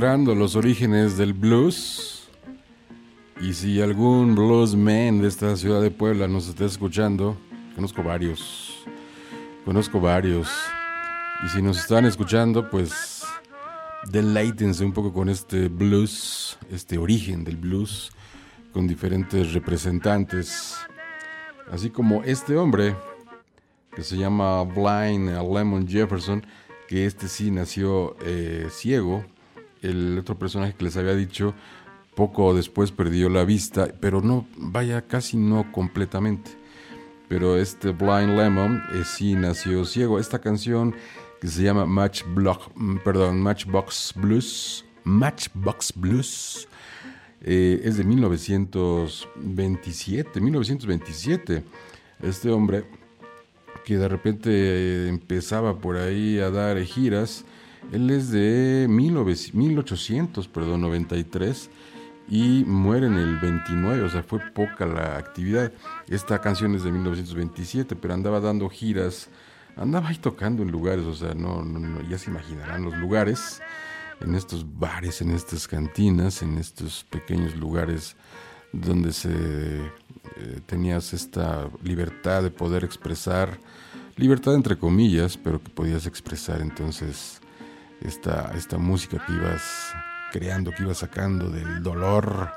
Los 0.00 0.54
orígenes 0.54 1.16
del 1.16 1.32
blues. 1.32 2.28
Y 3.40 3.52
si 3.52 3.82
algún 3.82 4.36
bluesman 4.36 5.20
de 5.20 5.26
esta 5.26 5.56
ciudad 5.56 5.82
de 5.82 5.90
Puebla 5.90 6.28
nos 6.28 6.46
está 6.46 6.66
escuchando, 6.66 7.36
conozco 7.74 8.04
varios. 8.04 8.76
Conozco 9.64 10.00
varios. 10.00 10.48
Y 11.44 11.48
si 11.48 11.60
nos 11.62 11.78
están 11.78 12.04
escuchando, 12.04 12.70
pues 12.70 13.24
deleítense 14.08 14.84
un 14.84 14.92
poco 14.92 15.12
con 15.12 15.28
este 15.28 15.66
blues, 15.66 16.56
este 16.70 16.96
origen 16.96 17.42
del 17.42 17.56
blues, 17.56 18.12
con 18.72 18.86
diferentes 18.86 19.52
representantes. 19.52 20.76
Así 21.72 21.90
como 21.90 22.22
este 22.22 22.56
hombre 22.56 22.94
que 23.96 24.04
se 24.04 24.16
llama 24.16 24.62
Blind 24.62 25.28
Lemon 25.28 25.88
Jefferson, 25.88 26.46
que 26.86 27.04
este 27.04 27.26
sí 27.26 27.50
nació 27.50 28.16
eh, 28.20 28.68
ciego. 28.70 29.24
El 29.82 30.18
otro 30.18 30.38
personaje 30.38 30.74
que 30.74 30.84
les 30.84 30.96
había 30.96 31.14
dicho, 31.14 31.54
poco 32.14 32.54
después 32.54 32.90
perdió 32.90 33.28
la 33.28 33.44
vista, 33.44 33.88
pero 34.00 34.20
no, 34.20 34.46
vaya, 34.56 35.02
casi 35.02 35.36
no 35.36 35.70
completamente. 35.72 36.50
Pero 37.28 37.56
este 37.56 37.92
Blind 37.92 38.36
Lemon 38.36 38.82
eh, 38.94 39.02
sí 39.04 39.34
nació 39.34 39.84
ciego. 39.84 40.18
Esta 40.18 40.40
canción 40.40 40.94
que 41.40 41.48
se 41.48 41.62
llama 41.62 41.86
Matchbox, 41.86 42.70
mm, 42.74 42.96
perdón, 43.04 43.40
Matchbox 43.40 44.12
Blues, 44.16 44.84
Matchbox 45.04 45.92
Blues, 45.94 46.66
eh, 47.40 47.80
es 47.84 47.98
de 47.98 48.04
1927, 48.04 50.40
1927. 50.40 51.62
Este 52.22 52.50
hombre 52.50 52.84
que 53.84 53.96
de 53.96 54.08
repente 54.08 54.50
eh, 54.50 55.08
empezaba 55.08 55.78
por 55.78 55.96
ahí 55.96 56.40
a 56.40 56.50
dar 56.50 56.82
giras. 56.84 57.44
Él 57.92 58.10
es 58.10 58.30
de 58.30 58.86
1800, 58.88 60.48
perdón, 60.48 60.82
93 60.82 61.70
y 62.30 62.64
muere 62.66 63.06
en 63.06 63.14
el 63.14 63.38
29, 63.38 64.02
o 64.02 64.10
sea, 64.10 64.22
fue 64.22 64.40
poca 64.40 64.86
la 64.86 65.16
actividad. 65.16 65.72
Esta 66.08 66.40
canción 66.40 66.74
es 66.74 66.82
de 66.82 66.92
1927, 66.92 67.96
pero 67.96 68.12
andaba 68.12 68.40
dando 68.40 68.68
giras, 68.68 69.30
andaba 69.76 70.08
ahí 70.08 70.16
tocando 70.16 70.62
en 70.62 70.70
lugares, 70.70 71.06
o 71.06 71.14
sea, 71.14 71.32
no, 71.34 71.64
ya 72.08 72.18
se 72.18 72.30
imaginarán 72.30 72.84
los 72.84 72.96
lugares, 72.98 73.62
en 74.20 74.34
estos 74.34 74.66
bares, 74.78 75.22
en 75.22 75.30
estas 75.30 75.66
cantinas, 75.68 76.42
en 76.42 76.58
estos 76.58 77.04
pequeños 77.08 77.56
lugares 77.56 78.16
donde 78.72 79.12
se 79.12 79.30
eh, 79.30 80.60
tenías 80.66 81.14
esta 81.14 81.70
libertad 81.82 82.42
de 82.42 82.50
poder 82.50 82.84
expresar, 82.84 83.58
libertad 84.16 84.54
entre 84.54 84.76
comillas, 84.76 85.36
pero 85.36 85.62
que 85.62 85.70
podías 85.70 86.06
expresar 86.06 86.60
entonces 86.60 87.37
esta, 88.00 88.52
esta 88.56 88.78
música 88.78 89.22
que 89.26 89.32
ibas 89.32 89.92
creando, 90.32 90.72
que 90.72 90.82
ibas 90.82 90.98
sacando 90.98 91.50
del 91.50 91.82
dolor 91.82 92.50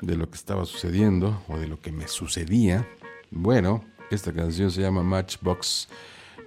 de 0.00 0.16
lo 0.16 0.28
que 0.28 0.36
estaba 0.36 0.64
sucediendo 0.64 1.42
o 1.48 1.58
de 1.58 1.68
lo 1.68 1.80
que 1.80 1.92
me 1.92 2.08
sucedía. 2.08 2.86
Bueno, 3.30 3.84
esta 4.10 4.32
canción 4.32 4.70
se 4.70 4.82
llama 4.82 5.02
Matchbox 5.02 5.88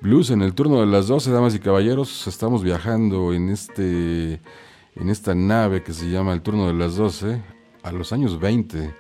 Blues. 0.02 0.30
En 0.30 0.42
el 0.42 0.54
turno 0.54 0.82
de 0.82 0.88
las 0.88 1.08
12, 1.08 1.32
damas 1.32 1.56
y 1.56 1.60
caballeros, 1.60 2.28
estamos 2.28 2.64
viajando 2.64 3.34
en, 3.34 3.50
este, 3.50 4.42
en 4.96 5.10
esta 5.10 5.34
nave 5.34 5.84
que 5.84 5.94
se 5.94 6.10
llama 6.10 6.34
el 6.34 6.42
turno 6.42 6.68
de 6.68 6.74
las 6.74 6.96
12 6.96 7.42
a 7.84 7.92
los 7.92 8.12
años 8.12 8.40
20 8.40 8.94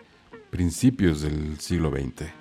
principios 0.49 1.21
del 1.21 1.59
siglo 1.59 1.91
XX. 1.91 2.31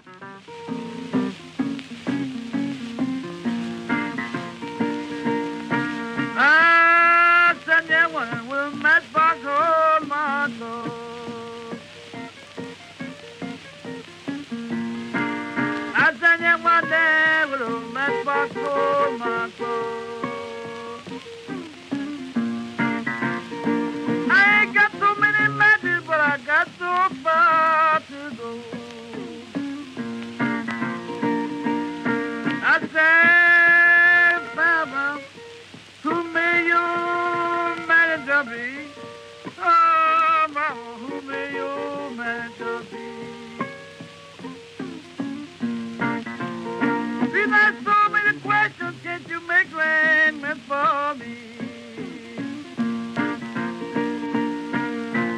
you 49.34 49.40
make 49.48 49.74
rain 49.74 50.40
meant 50.40 50.60
for 50.60 51.14
me. 51.16 51.36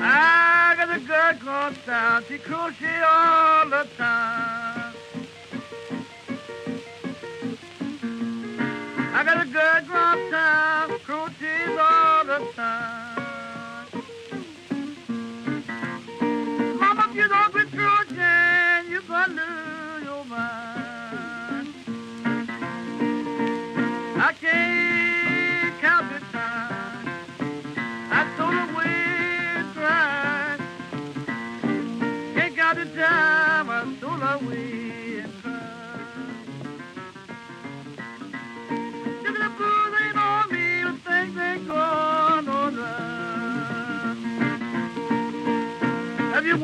I 0.03 0.75
got 0.77 0.95
a 0.95 1.01
girl 1.01 1.35
called 1.43 1.77
Town, 1.87 2.25
she 2.29 2.37
crochet 2.37 3.01
all 3.01 3.71
the 3.71 3.89
time. 3.97 4.95
I 9.15 9.25
got 9.25 9.47
a 9.47 9.49
good. 9.49 9.86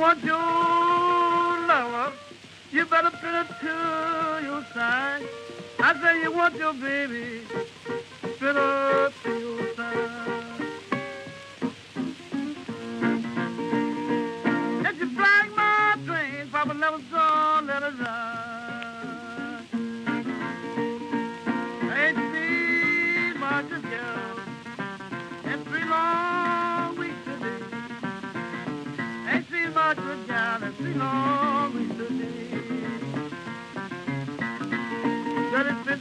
Want 0.03 0.25
your 0.25 0.37
lover, 1.69 2.13
you 2.73 2.85
better 2.87 3.11
put 3.11 3.35
it 3.43 3.47
to 3.61 4.45
your 4.45 4.65
side. 4.75 5.23
I 5.79 5.95
say 6.03 6.23
you 6.23 6.33
want 6.33 6.57
your 6.57 6.75
baby, 6.75 7.43
put 8.41 8.57
her 8.57 9.12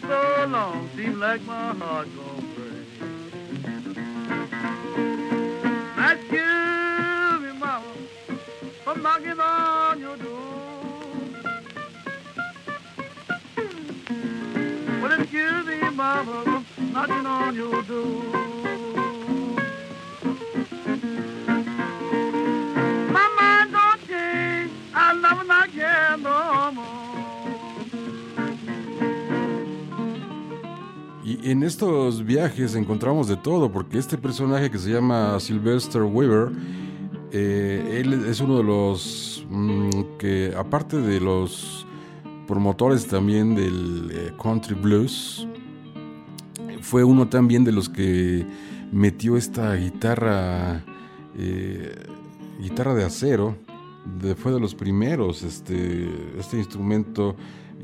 along, 0.03 0.89
seems 0.95 1.17
like 1.17 1.41
my 1.43 1.73
heart 1.73 2.07
gonna 2.15 2.41
break. 2.55 2.87
Excuse 6.11 7.41
me, 7.41 7.51
mama, 7.59 7.93
for 8.83 8.95
knocking 8.97 9.39
on 9.39 9.99
your 9.99 10.17
door. 10.17 10.37
Well, 15.01 15.21
excuse 15.21 15.65
me, 15.65 15.77
mama, 15.91 16.63
for 16.75 16.81
knocking 16.81 17.25
on 17.25 17.55
your 17.55 17.81
door. 17.83 18.30
En 31.43 31.63
estos 31.63 32.23
viajes 32.23 32.75
encontramos 32.75 33.27
de 33.27 33.35
todo, 33.35 33.71
porque 33.71 33.97
este 33.97 34.17
personaje 34.17 34.69
que 34.69 34.77
se 34.77 34.91
llama 34.91 35.39
Sylvester 35.39 36.03
Weaver, 36.03 36.51
eh, 37.31 37.99
él 38.03 38.13
es 38.25 38.41
uno 38.41 38.57
de 38.57 38.63
los 38.63 39.45
mm, 39.49 39.89
que, 40.19 40.53
aparte 40.55 40.97
de 40.97 41.19
los 41.19 41.87
promotores 42.47 43.07
también 43.07 43.55
del 43.55 44.11
eh, 44.13 44.33
country 44.41 44.75
blues, 44.75 45.47
fue 46.81 47.03
uno 47.03 47.27
también 47.27 47.63
de 47.63 47.71
los 47.71 47.89
que 47.89 48.45
metió 48.91 49.35
esta 49.35 49.73
guitarra, 49.75 50.83
eh, 51.37 51.91
guitarra 52.61 52.93
de 52.93 53.03
acero, 53.03 53.55
de- 54.21 54.35
fue 54.35 54.51
de 54.51 54.59
los 54.59 54.75
primeros, 54.75 55.41
este, 55.43 56.07
este 56.37 56.57
instrumento 56.57 57.35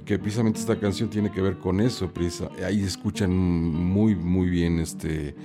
que 0.07 0.17
precisamente 0.17 0.59
esta 0.59 0.79
canción 0.79 1.09
tiene 1.09 1.29
que 1.31 1.41
ver 1.41 1.57
con 1.57 1.81
eso. 1.81 2.07
precisa- 2.11 2.49
ahí 2.65 2.81
escuchan 2.81 3.35
muy, 3.37 4.15
muy 4.15 4.49
bien 4.49 4.79
este, 4.79 5.35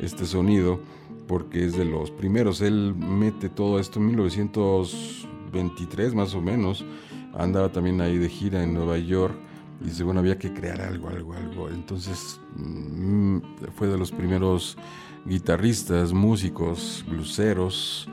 este 0.00 0.26
sonido, 0.26 0.78
porque 1.26 1.64
es 1.64 1.74
de 1.76 1.86
los 1.86 2.10
primeros. 2.10 2.60
Él 2.60 2.94
mete 2.94 3.48
todo 3.48 3.80
esto 3.80 3.98
en 3.98 4.06
1923, 4.08 6.14
más 6.14 6.34
o 6.34 6.42
menos. 6.42 6.84
Andaba 7.32 7.72
también 7.72 8.00
ahí 8.02 8.18
de 8.18 8.28
gira 8.28 8.62
en 8.62 8.74
Nueva 8.74 8.98
York. 8.98 9.34
Y 9.80 9.84
dice, 9.86 10.04
bueno, 10.04 10.20
había 10.20 10.36
que 10.36 10.52
crear 10.52 10.82
algo, 10.82 11.08
algo, 11.08 11.32
algo. 11.32 11.70
Entonces 11.70 12.38
mm, 12.56 13.38
fue 13.74 13.88
de 13.88 13.96
los 13.96 14.12
primeros 14.12 14.76
guitarristas, 15.24 16.12
músicos, 16.12 17.02
bluseros. 17.08 18.06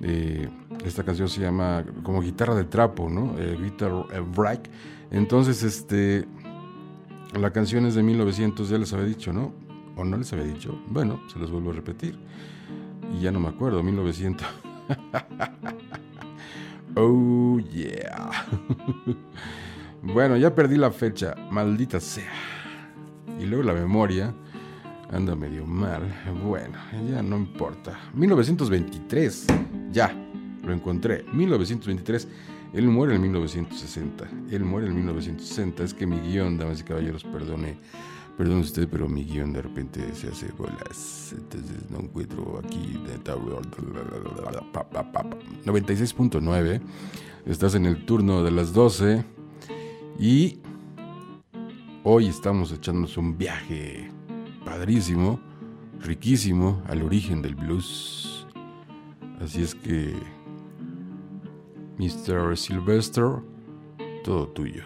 Eh, 0.00 0.48
esta 0.84 1.04
canción 1.04 1.28
se 1.28 1.40
llama 1.42 1.84
como 2.02 2.20
guitarra 2.20 2.56
de 2.56 2.64
trapo, 2.64 3.08
¿no? 3.08 3.36
Eh, 3.38 3.56
guitar 3.62 3.92
break. 4.34 4.68
Entonces, 5.14 5.62
este, 5.62 6.26
la 7.38 7.52
canción 7.52 7.86
es 7.86 7.94
de 7.94 8.02
1900, 8.02 8.68
ya 8.68 8.78
les 8.78 8.92
había 8.92 9.06
dicho, 9.06 9.32
¿no? 9.32 9.54
¿O 9.96 10.04
no 10.04 10.16
les 10.16 10.32
había 10.32 10.44
dicho? 10.44 10.76
Bueno, 10.88 11.20
se 11.32 11.38
los 11.38 11.52
vuelvo 11.52 11.70
a 11.70 11.74
repetir. 11.74 12.18
Y 13.14 13.20
ya 13.20 13.30
no 13.30 13.38
me 13.38 13.46
acuerdo, 13.46 13.80
1900. 13.84 14.44
oh, 16.96 17.60
yeah. 17.60 18.28
bueno, 20.02 20.36
ya 20.36 20.52
perdí 20.52 20.76
la 20.76 20.90
fecha, 20.90 21.36
maldita 21.48 22.00
sea. 22.00 22.32
Y 23.38 23.46
luego 23.46 23.62
la 23.62 23.74
memoria 23.74 24.34
anda 25.12 25.36
medio 25.36 25.64
mal. 25.64 26.12
Bueno, 26.44 26.76
ya 27.08 27.22
no 27.22 27.36
importa. 27.36 28.00
1923, 28.14 29.46
ya, 29.92 30.12
lo 30.64 30.72
encontré. 30.72 31.24
1923. 31.32 32.26
Él 32.74 32.88
muere 32.88 33.14
en 33.16 33.22
1960. 33.22 34.28
Él 34.50 34.64
muere 34.64 34.88
en 34.88 34.94
1960. 34.96 35.84
Es 35.84 35.94
que 35.94 36.06
mi 36.06 36.18
guion, 36.18 36.58
damas 36.58 36.80
y 36.80 36.84
caballeros, 36.84 37.24
perdone. 37.24 37.76
Perdone 38.36 38.60
usted, 38.62 38.88
pero 38.90 39.08
mi 39.08 39.24
guion 39.24 39.52
de 39.52 39.62
repente 39.62 40.12
se 40.14 40.28
hace 40.28 40.50
bolas. 40.58 41.32
Entonces 41.36 41.88
no 41.88 42.00
encuentro 42.00 42.60
aquí. 42.64 42.98
de 43.06 43.18
tabla- 43.18 43.60
96.9. 45.64 46.80
Estás 47.46 47.74
en 47.74 47.86
el 47.86 48.04
turno 48.04 48.42
de 48.42 48.50
las 48.50 48.72
12. 48.72 49.24
Y 50.18 50.58
hoy 52.02 52.26
estamos 52.26 52.72
echándonos 52.72 53.16
un 53.16 53.36
viaje 53.38 54.10
padrísimo, 54.64 55.40
riquísimo, 56.00 56.82
al 56.88 57.02
origen 57.02 57.42
del 57.42 57.54
blues. 57.54 58.46
Así 59.40 59.62
es 59.62 59.74
que, 59.74 60.14
Mr. 61.98 62.56
Sylvester, 62.56 63.42
todo 64.24 64.46
tuyo. 64.48 64.84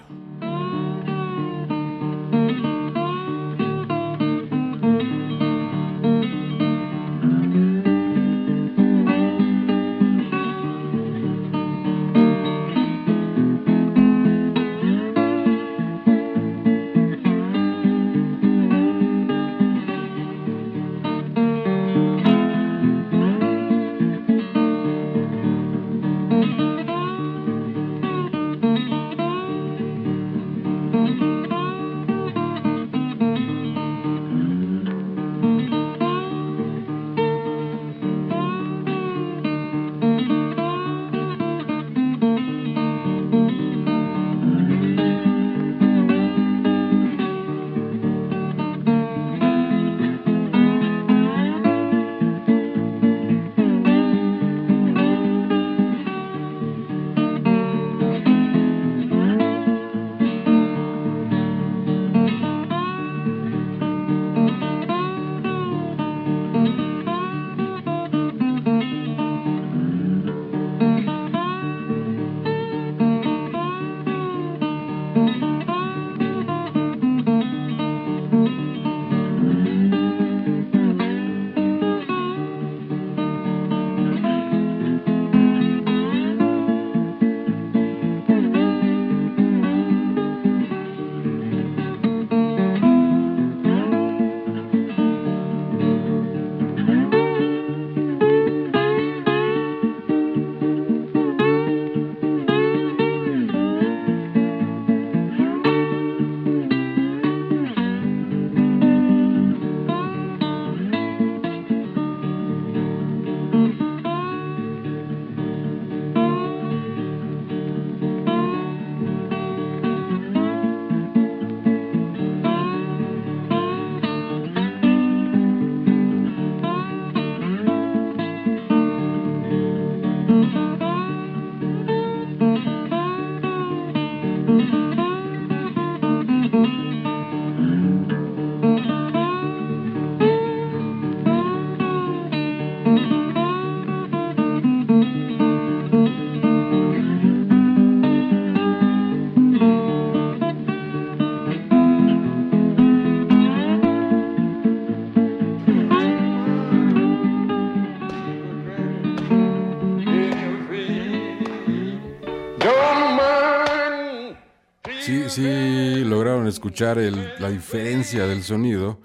La 166.81 167.51
diferencia 167.51 168.25
del 168.29 168.45
sonido 168.45 169.01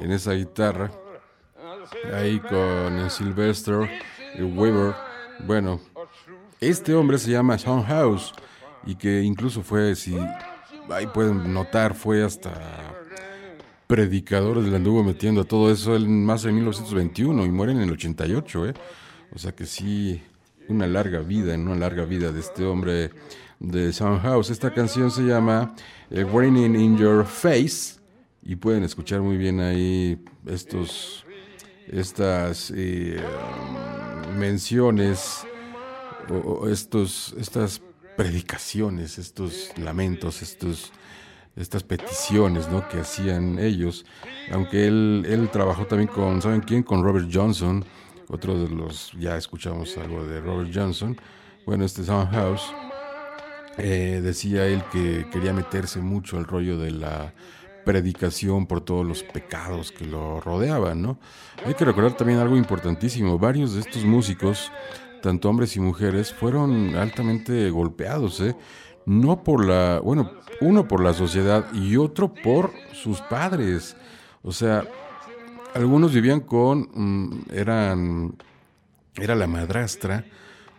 en 0.00 0.10
esa 0.10 0.32
guitarra. 0.32 0.90
Ahí 2.14 2.40
con 2.40 3.10
Sylvester 3.10 3.90
y 4.38 4.42
Weaver. 4.42 4.94
Bueno, 5.46 5.82
este 6.60 6.94
hombre 6.94 7.18
se 7.18 7.30
llama 7.30 7.58
Sean 7.58 7.82
House 7.82 8.32
y 8.86 8.94
que 8.94 9.20
incluso 9.20 9.62
fue, 9.62 9.94
si 9.96 10.16
ahí 10.88 11.06
pueden 11.08 11.52
notar, 11.52 11.94
fue 11.94 12.24
hasta 12.24 12.50
predicador 13.86 14.56
le 14.56 14.74
anduvo 14.74 15.02
metiendo 15.02 15.42
a 15.42 15.44
todo 15.44 15.70
eso 15.70 15.96
en 15.96 16.24
más 16.24 16.44
de 16.44 16.52
1921 16.52 17.44
y 17.44 17.50
muere 17.50 17.72
en 17.72 17.80
el 17.80 17.90
88, 17.90 18.68
¿eh? 18.68 18.74
O 19.34 19.38
sea 19.38 19.52
que 19.52 19.66
sí, 19.66 20.22
una 20.68 20.86
larga 20.86 21.18
vida, 21.18 21.52
en 21.52 21.68
una 21.68 21.76
larga 21.76 22.06
vida 22.06 22.32
de 22.32 22.40
este 22.40 22.64
hombre 22.64 23.10
de 23.60 23.92
Soundhouse. 23.92 24.50
Esta 24.50 24.72
canción 24.72 25.10
se 25.10 25.22
llama 25.22 25.74
eh, 26.10 26.24
Raining 26.24 26.74
in 26.74 26.96
Your 26.96 27.24
Face 27.24 28.00
y 28.42 28.56
pueden 28.56 28.82
escuchar 28.82 29.20
muy 29.20 29.36
bien 29.36 29.60
ahí 29.60 30.24
estos 30.46 31.24
estas 31.86 32.72
eh, 32.74 33.20
menciones 34.36 35.46
o, 36.28 36.68
estos 36.68 37.34
estas 37.38 37.82
predicaciones, 38.16 39.18
estos 39.18 39.70
lamentos, 39.76 40.42
estos 40.42 40.92
estas 41.56 41.82
peticiones 41.82 42.68
¿no? 42.68 42.88
que 42.88 43.00
hacían 43.00 43.58
ellos, 43.58 44.06
aunque 44.50 44.86
él, 44.86 45.26
él 45.28 45.50
trabajó 45.50 45.84
también 45.86 46.08
con, 46.08 46.40
¿saben 46.40 46.60
quién? 46.60 46.82
Con 46.82 47.02
Robert 47.02 47.28
Johnson, 47.30 47.84
otro 48.28 48.58
de 48.58 48.68
los, 48.68 49.12
ya 49.18 49.36
escuchamos 49.36 49.98
algo 49.98 50.24
de 50.24 50.40
Robert 50.40 50.70
Johnson, 50.72 51.20
bueno, 51.66 51.84
este 51.84 52.04
Soundhouse, 52.04 52.72
eh, 53.78 54.20
decía 54.22 54.66
él 54.66 54.82
que 54.92 55.26
quería 55.30 55.52
meterse 55.52 56.00
mucho 56.00 56.36
al 56.36 56.44
rollo 56.44 56.78
de 56.78 56.90
la 56.90 57.32
predicación 57.84 58.66
por 58.66 58.82
todos 58.82 59.06
los 59.06 59.22
pecados 59.22 59.92
que 59.92 60.04
lo 60.04 60.40
rodeaban, 60.40 61.02
¿no? 61.02 61.18
Hay 61.64 61.74
que 61.74 61.84
recordar 61.84 62.16
también 62.16 62.38
algo 62.38 62.56
importantísimo, 62.56 63.38
varios 63.38 63.74
de 63.74 63.80
estos 63.80 64.04
músicos, 64.04 64.70
tanto 65.22 65.48
hombres 65.48 65.76
y 65.76 65.80
mujeres, 65.80 66.32
fueron 66.32 66.94
altamente 66.94 67.70
golpeados, 67.70 68.40
¿eh? 68.40 68.56
No 69.06 69.42
por 69.42 69.64
la, 69.64 70.00
bueno, 70.00 70.30
uno 70.60 70.86
por 70.86 71.02
la 71.02 71.14
sociedad 71.14 71.72
y 71.72 71.96
otro 71.96 72.32
por 72.32 72.72
sus 72.92 73.20
padres. 73.22 73.96
O 74.42 74.52
sea, 74.52 74.84
algunos 75.74 76.12
vivían 76.12 76.40
con, 76.40 76.88
mm, 76.92 77.44
eran, 77.52 78.36
era 79.16 79.34
la 79.34 79.46
madrastra 79.46 80.24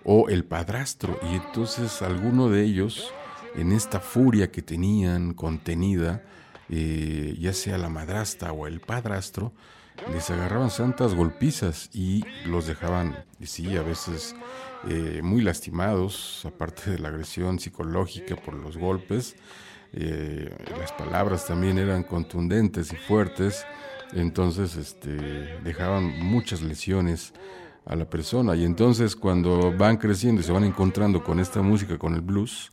o 0.04 0.30
el 0.30 0.44
padrastro 0.46 1.20
y 1.32 1.36
entonces 1.36 2.02
alguno 2.02 2.50
de 2.50 2.64
ellos, 2.64 3.14
en 3.56 3.72
esta 3.72 4.00
furia 4.00 4.52
que 4.52 4.62
tenían 4.62 5.34
contenida, 5.34 6.24
eh, 6.70 7.36
ya 7.40 7.54
sea 7.54 7.78
la 7.78 7.90
madrastra 7.90 8.54
o 8.54 8.68
el 8.68 8.80
padrastro, 8.80 9.52
les 10.14 10.30
agarraban 10.30 10.72
santas 10.72 11.14
golpizas 11.14 11.90
y 11.94 12.24
los 12.46 12.66
dejaban, 12.66 13.24
sí, 13.44 13.78
a 13.78 13.84
veces 13.84 14.36
eh, 14.88 15.22
muy 15.22 15.42
lastimados, 15.42 16.44
aparte 16.46 16.92
de 16.92 17.00
la 17.00 17.10
agresión 17.10 17.60
psicológica 17.60 18.36
por 18.36 18.56
los 18.56 18.78
golpes. 18.78 19.36
Eh, 19.94 20.50
las 20.80 20.92
palabras 20.94 21.46
también 21.46 21.78
eran 21.78 22.04
contundentes 22.04 22.94
y 22.94 22.96
fuertes, 22.96 23.66
entonces 24.14 24.76
este, 24.78 25.12
dejaban 25.64 26.20
muchas 26.20 26.62
lesiones 26.62 27.34
a 27.86 27.96
la 27.96 28.06
persona. 28.06 28.56
Y 28.56 28.64
entonces 28.64 29.16
cuando 29.16 29.76
van 29.76 29.98
creciendo 29.98 30.42
y 30.42 30.44
se 30.44 30.52
van 30.52 30.64
encontrando 30.64 31.24
con 31.24 31.40
esta 31.40 31.62
música, 31.62 31.98
con 31.98 32.14
el 32.14 32.22
blues, 32.22 32.72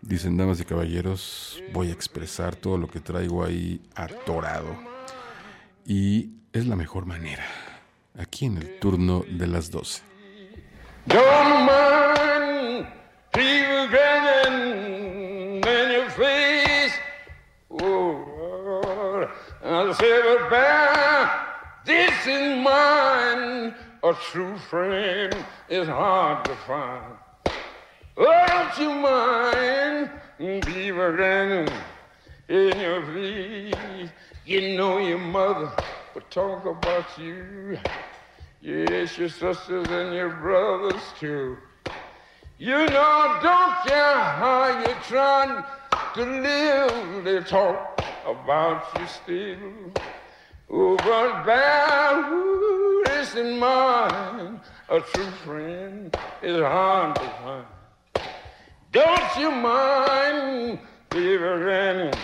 dicen, 0.00 0.36
damas 0.36 0.60
y 0.60 0.64
caballeros, 0.64 1.62
voy 1.72 1.88
a 1.88 1.92
expresar 1.92 2.56
todo 2.56 2.78
lo 2.78 2.88
que 2.88 3.00
traigo 3.00 3.44
ahí 3.44 3.80
atorado. 3.94 4.76
Y 5.86 6.30
es 6.52 6.66
la 6.66 6.76
mejor 6.76 7.06
manera, 7.06 7.44
aquí 8.18 8.46
en 8.46 8.58
el 8.58 8.78
turno 8.78 9.24
de 9.28 9.46
las 9.46 9.70
12. 9.70 10.02
I 19.64 19.94
said, 19.94 20.22
but 20.24 20.50
bear 20.50 21.30
this 21.84 22.26
in 22.26 22.62
mind, 22.62 23.74
a 24.02 24.14
true 24.14 24.58
friend 24.58 25.44
is 25.68 25.86
hard 25.86 26.46
to 26.48 26.56
find. 26.66 27.14
Don't 28.16 28.78
you 28.78 28.90
mind 28.90 30.10
people 30.66 31.14
standing 31.14 31.72
in 32.48 32.80
your 32.80 33.06
feet? 33.06 34.10
You 34.44 34.76
know 34.76 34.98
your 34.98 35.18
mother 35.18 35.70
would 36.14 36.30
talk 36.30 36.66
about 36.66 37.16
you. 37.18 37.78
Yes, 38.60 39.16
your 39.18 39.28
sisters 39.28 39.88
and 39.88 40.14
your 40.14 40.30
brothers 40.30 41.02
too. 41.18 41.56
You 42.58 42.88
know, 42.88 43.38
don't 43.42 43.76
care 43.84 44.18
how 44.18 44.84
you're 44.84 45.02
trying 45.02 45.64
to 46.14 46.24
live, 46.24 47.24
they 47.24 47.40
talk 47.40 48.02
about 48.24 48.84
you 48.98 49.06
still. 49.06 49.92
Oh, 50.70 50.96
but 50.96 51.44
witness 53.34 53.52
in 53.52 53.58
mind, 53.58 54.60
a 54.88 55.00
true 55.00 55.30
friend 55.44 56.16
is 56.42 56.60
hard 56.60 57.16
to 57.16 57.22
find. 57.42 57.66
Don't 58.92 59.36
you 59.38 59.50
mind 59.50 60.78
people 61.10 61.58
grinning 61.58 62.14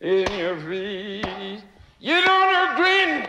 in 0.00 0.38
your 0.38 0.58
feet? 0.60 1.62
You 2.00 2.24
don't 2.24 2.76
grin 2.76 3.28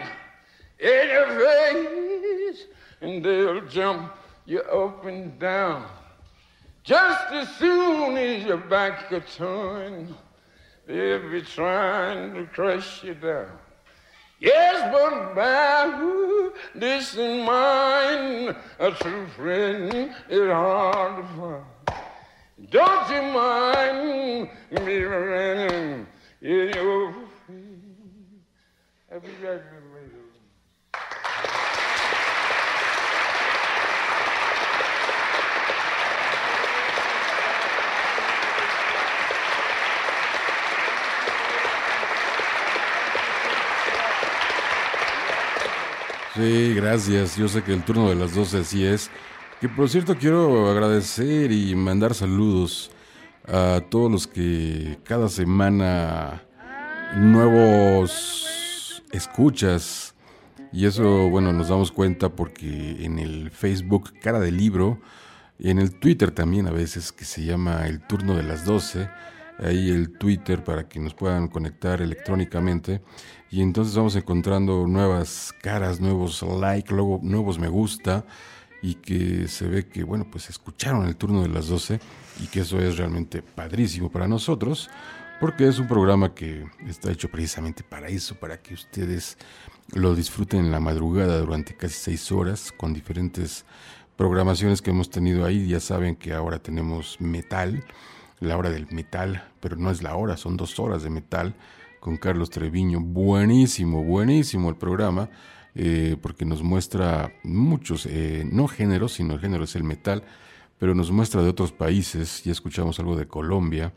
in 0.79 1.09
your 1.09 1.39
face, 1.39 2.65
and 3.01 3.23
they'll 3.23 3.65
jump 3.67 4.13
you 4.45 4.61
up 4.61 5.05
and 5.05 5.37
down. 5.39 5.85
Just 6.83 7.31
as 7.31 7.47
soon 7.55 8.17
as 8.17 8.43
your 8.43 8.57
back 8.57 9.09
gets 9.09 9.37
turned, 9.37 10.13
they'll 10.85 11.29
be 11.29 11.41
trying 11.41 12.33
to 12.33 12.45
crush 12.47 13.03
you 13.03 13.13
down. 13.13 13.51
Yes, 14.43 14.91
but 14.91 15.35
by 15.35 16.43
this 16.75 17.15
in 17.15 17.45
mind, 17.45 18.53
a 18.77 18.91
true 18.91 19.25
friend 19.37 20.13
is 20.29 20.51
hard 20.51 21.23
to 21.23 21.29
find. 21.39 21.63
Don't 22.69 23.09
you 23.09 23.21
mind 23.31 24.49
me 24.85 25.01
running 25.03 26.07
in 26.41 26.73
your 26.75 27.13
feet? 27.47 28.43
I'll. 29.13 29.82
Sí, 46.35 46.73
gracias. 46.73 47.37
Yo 47.37 47.47
sé 47.47 47.61
que 47.61 47.73
el 47.73 47.83
turno 47.83 48.09
de 48.09 48.15
las 48.15 48.33
12 48.33 48.59
así 48.59 48.83
es. 48.83 49.11
Que 49.61 49.69
por 49.69 49.87
cierto 49.87 50.17
quiero 50.17 50.67
agradecer 50.67 51.51
y 51.51 51.75
mandar 51.75 52.15
saludos 52.15 52.89
a 53.47 53.81
todos 53.89 54.11
los 54.11 54.25
que 54.25 54.97
cada 55.03 55.29
semana 55.29 56.41
nuevos 57.15 59.03
escuchas. 59.11 60.15
Y 60.71 60.87
eso, 60.87 61.29
bueno, 61.29 61.53
nos 61.53 61.69
damos 61.69 61.91
cuenta 61.91 62.29
porque 62.29 63.05
en 63.05 63.19
el 63.19 63.51
Facebook 63.51 64.13
Cara 64.19 64.39
de 64.39 64.51
Libro, 64.51 64.99
y 65.59 65.69
en 65.69 65.77
el 65.77 65.91
Twitter 65.99 66.31
también 66.31 66.65
a 66.67 66.71
veces, 66.71 67.11
que 67.11 67.25
se 67.25 67.45
llama 67.45 67.85
el 67.85 68.01
turno 68.01 68.35
de 68.35 68.41
las 68.41 68.65
12, 68.65 69.07
ahí 69.59 69.89
el 69.89 70.17
Twitter 70.17 70.63
para 70.63 70.87
que 70.87 70.99
nos 70.99 71.13
puedan 71.13 71.47
conectar 71.47 72.01
electrónicamente 72.01 73.01
y 73.51 73.61
entonces 73.61 73.95
vamos 73.95 74.15
encontrando 74.15 74.87
nuevas 74.87 75.53
caras, 75.61 75.99
nuevos 75.99 76.41
like, 76.41 76.93
luego 76.93 77.19
nuevos 77.21 77.59
me 77.59 77.67
gusta 77.67 78.25
y 78.81 78.95
que 78.95 79.47
se 79.47 79.67
ve 79.67 79.87
que, 79.87 80.03
bueno, 80.03 80.27
pues 80.29 80.49
escucharon 80.49 81.05
el 81.05 81.15
turno 81.15 81.43
de 81.43 81.49
las 81.49 81.67
12 81.67 81.99
y 82.41 82.47
que 82.47 82.61
eso 82.61 82.79
es 82.79 82.97
realmente 82.97 83.41
padrísimo 83.41 84.11
para 84.11 84.27
nosotros 84.27 84.89
porque 85.39 85.67
es 85.67 85.77
un 85.77 85.87
programa 85.89 86.33
que 86.33 86.65
está 86.87 87.11
hecho 87.11 87.29
precisamente 87.29 87.83
para 87.83 88.07
eso, 88.07 88.35
para 88.35 88.61
que 88.61 88.73
ustedes 88.73 89.37
lo 89.93 90.15
disfruten 90.15 90.61
en 90.61 90.71
la 90.71 90.79
madrugada 90.79 91.37
durante 91.39 91.75
casi 91.75 91.95
seis 91.95 92.31
horas 92.31 92.71
con 92.71 92.93
diferentes 92.93 93.65
programaciones 94.15 94.81
que 94.81 94.91
hemos 94.91 95.09
tenido 95.09 95.45
ahí. 95.45 95.67
Ya 95.67 95.79
saben 95.79 96.15
que 96.15 96.33
ahora 96.33 96.59
tenemos 96.59 97.19
metal, 97.19 97.83
la 98.43 98.57
hora 98.57 98.69
del 98.69 98.87
metal, 98.91 99.43
pero 99.59 99.75
no 99.75 99.91
es 99.91 100.03
la 100.03 100.15
hora, 100.15 100.37
son 100.37 100.57
dos 100.57 100.79
horas 100.79 101.03
de 101.03 101.09
metal 101.09 101.55
con 101.99 102.17
Carlos 102.17 102.49
Treviño. 102.49 102.99
Buenísimo, 102.99 104.03
buenísimo 104.03 104.69
el 104.69 104.75
programa, 104.75 105.29
eh, 105.75 106.17
porque 106.21 106.45
nos 106.45 106.61
muestra 106.61 107.33
muchos, 107.43 108.05
eh, 108.05 108.47
no 108.51 108.67
géneros, 108.67 109.13
sino 109.13 109.35
el 109.35 109.39
género 109.39 109.63
es 109.63 109.75
el 109.75 109.83
metal, 109.83 110.23
pero 110.77 110.93
nos 110.95 111.11
muestra 111.11 111.41
de 111.41 111.49
otros 111.49 111.71
países. 111.71 112.43
Ya 112.43 112.51
escuchamos 112.51 112.99
algo 112.99 113.15
de 113.15 113.27
Colombia, 113.27 113.93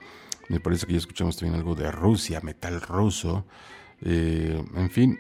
Me 0.48 0.60
parece 0.60 0.86
que 0.86 0.92
ya 0.92 0.98
escuchamos 0.98 1.36
también 1.36 1.58
algo 1.58 1.74
de 1.74 1.90
Rusia, 1.90 2.40
metal 2.40 2.80
ruso. 2.80 3.44
Eh, 4.00 4.62
en 4.76 4.90
fin, 4.90 5.18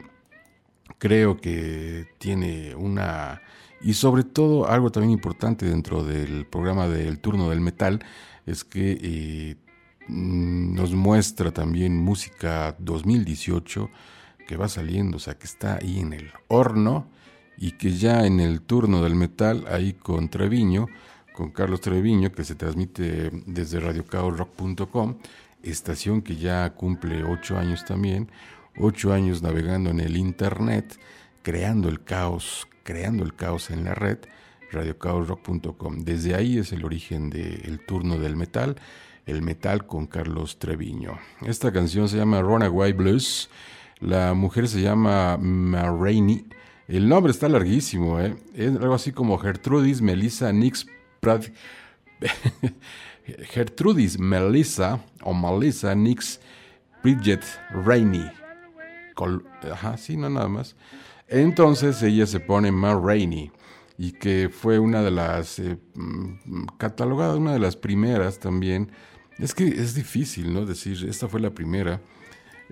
creo 0.98 1.36
que 1.36 2.06
tiene 2.18 2.76
una... 2.76 3.42
Y 3.80 3.94
sobre 3.94 4.22
todo 4.22 4.68
algo 4.68 4.90
también 4.90 5.10
importante 5.10 5.66
dentro 5.66 6.04
del 6.04 6.46
programa 6.46 6.86
del 6.86 7.18
turno 7.18 7.50
del 7.50 7.60
metal 7.60 8.04
es 8.46 8.64
que 8.64 8.98
eh, 9.02 9.56
nos 10.08 10.94
muestra 10.94 11.50
también 11.52 11.96
música 11.96 12.76
2018 12.78 13.90
que 14.46 14.56
va 14.56 14.68
saliendo, 14.68 15.16
o 15.16 15.20
sea, 15.20 15.36
que 15.36 15.46
está 15.46 15.76
ahí 15.76 15.98
en 15.98 16.12
el 16.12 16.30
horno 16.48 17.08
y 17.58 17.72
que 17.72 17.92
ya 17.92 18.24
en 18.24 18.38
el 18.40 18.60
turno 18.60 19.02
del 19.02 19.16
metal, 19.16 19.64
ahí 19.68 19.92
con 19.92 20.28
Treviño, 20.28 20.86
con 21.32 21.50
Carlos 21.50 21.80
Treviño, 21.80 22.32
que 22.32 22.44
se 22.44 22.54
transmite 22.54 23.30
desde 23.46 23.80
radiocaosrock.com, 23.80 25.16
estación 25.62 26.22
que 26.22 26.36
ya 26.36 26.70
cumple 26.74 27.24
ocho 27.24 27.58
años 27.58 27.84
también, 27.84 28.30
ocho 28.78 29.12
años 29.12 29.42
navegando 29.42 29.90
en 29.90 30.00
el 30.00 30.16
Internet, 30.16 30.98
creando 31.42 31.88
el 31.88 32.04
caos, 32.04 32.68
creando 32.84 33.24
el 33.24 33.34
caos 33.34 33.70
en 33.70 33.84
la 33.84 33.94
red, 33.94 34.18
radiocaosrock.com. 34.76 36.04
Desde 36.04 36.34
ahí 36.34 36.58
es 36.58 36.72
el 36.72 36.84
origen 36.84 37.30
del 37.30 37.80
turno 37.86 38.18
del 38.18 38.36
metal, 38.36 38.76
el 39.24 39.42
metal 39.42 39.86
con 39.86 40.06
Carlos 40.06 40.58
Treviño. 40.58 41.18
Esta 41.42 41.72
canción 41.72 42.08
se 42.08 42.18
llama 42.18 42.42
Runaway 42.42 42.92
Blues, 42.92 43.50
la 44.00 44.34
mujer 44.34 44.68
se 44.68 44.82
llama 44.82 45.36
Marraine, 45.38 46.44
el 46.88 47.08
nombre 47.08 47.32
está 47.32 47.48
larguísimo, 47.48 48.20
¿eh? 48.20 48.36
es 48.54 48.68
algo 48.76 48.94
así 48.94 49.10
como 49.12 49.38
Gertrudis 49.38 50.00
Melissa 50.00 50.52
Nix 50.52 50.86
Prad. 51.20 51.44
Gertrudis 53.24 54.18
Melissa 54.18 55.00
o 55.22 55.34
Melissa 55.34 55.94
Nix 55.94 56.38
Bridget 57.02 57.42
Rainey. 57.70 58.30
Ajá, 59.72 59.96
sí, 59.96 60.16
no 60.16 60.28
nada 60.28 60.48
más. 60.48 60.76
Entonces 61.28 62.00
ella 62.02 62.26
se 62.26 62.38
pone 62.38 62.70
más 62.70 63.00
Rainey 63.02 63.50
y 63.98 64.12
que 64.12 64.50
fue 64.50 64.78
una 64.78 65.02
de 65.02 65.10
las 65.10 65.58
eh, 65.58 65.78
mm, 65.94 66.66
catalogada, 66.78 67.36
una 67.36 67.52
de 67.52 67.58
las 67.58 67.76
primeras 67.76 68.38
también. 68.38 68.90
Es 69.38 69.54
que 69.54 69.66
es 69.68 69.94
difícil, 69.94 70.52
¿no? 70.52 70.64
Decir, 70.64 71.06
esta 71.08 71.28
fue 71.28 71.40
la 71.40 71.50
primera. 71.50 72.00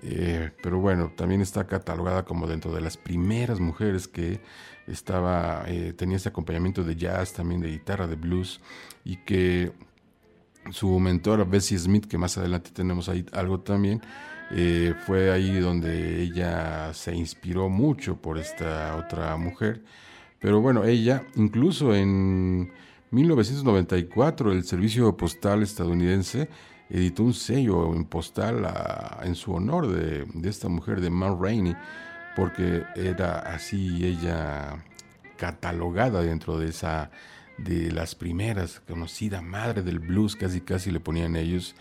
Eh, 0.01 0.51
pero 0.61 0.79
bueno, 0.79 1.11
también 1.15 1.41
está 1.41 1.67
catalogada 1.67 2.25
como 2.25 2.47
dentro 2.47 2.73
de 2.73 2.81
las 2.81 2.97
primeras 2.97 3.59
mujeres 3.59 4.07
que 4.07 4.41
estaba, 4.87 5.63
eh, 5.67 5.93
tenía 5.93 6.17
ese 6.17 6.29
acompañamiento 6.29 6.83
de 6.83 6.95
jazz, 6.95 7.33
también 7.33 7.61
de 7.61 7.71
guitarra, 7.71 8.07
de 8.07 8.15
blues, 8.15 8.61
y 9.03 9.17
que 9.17 9.71
su 10.71 10.99
mentora 10.99 11.43
Bessie 11.43 11.77
Smith, 11.77 12.05
que 12.05 12.17
más 12.17 12.37
adelante 12.37 12.71
tenemos 12.71 13.09
ahí 13.09 13.25
algo 13.31 13.59
también, 13.61 14.01
eh, 14.51 14.93
fue 15.05 15.31
ahí 15.31 15.59
donde 15.59 16.21
ella 16.21 16.93
se 16.93 17.15
inspiró 17.15 17.69
mucho 17.69 18.17
por 18.21 18.37
esta 18.37 18.95
otra 18.95 19.35
mujer. 19.37 19.83
Pero 20.39 20.61
bueno, 20.61 20.83
ella, 20.83 21.23
incluso 21.35 21.95
en 21.95 22.71
1994, 23.11 24.51
el 24.51 24.63
Servicio 24.63 25.15
Postal 25.15 25.63
estadounidense 25.63 26.49
editó 26.89 27.23
un 27.23 27.33
sello 27.33 27.93
en 27.93 28.05
postal 28.05 28.67
en 29.23 29.35
su 29.35 29.53
honor 29.53 29.87
de, 29.87 30.27
esta 30.47 30.69
mujer, 30.69 31.01
de 31.01 31.09
Mar 31.09 31.37
Rainey, 31.39 31.75
porque 32.35 32.83
era 32.95 33.39
así 33.39 34.05
ella 34.05 34.83
catalogada 35.37 36.21
dentro 36.21 36.59
de 36.59 36.69
esa 36.69 37.11
de 37.57 37.91
las 37.91 38.15
primeras, 38.15 38.81
conocida 38.81 39.41
madre 39.41 39.81
del 39.81 39.99
blues, 39.99 40.35
casi 40.35 40.61
casi 40.61 40.91
le 40.91 40.99
ponían 40.99 41.35
ellos, 41.35 41.75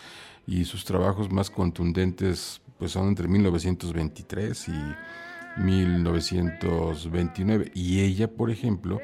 y 0.46 0.64
sus 0.64 0.84
trabajos 0.84 1.32
más 1.32 1.50
contundentes 1.50 2.60
pues 2.78 2.92
son 2.92 3.08
entre 3.08 3.28
1923 3.28 4.68
y 4.68 4.72
1929. 5.56 7.70
Y 7.74 8.00
ella, 8.00 8.30
por 8.30 8.50
ejemplo, 8.50 9.00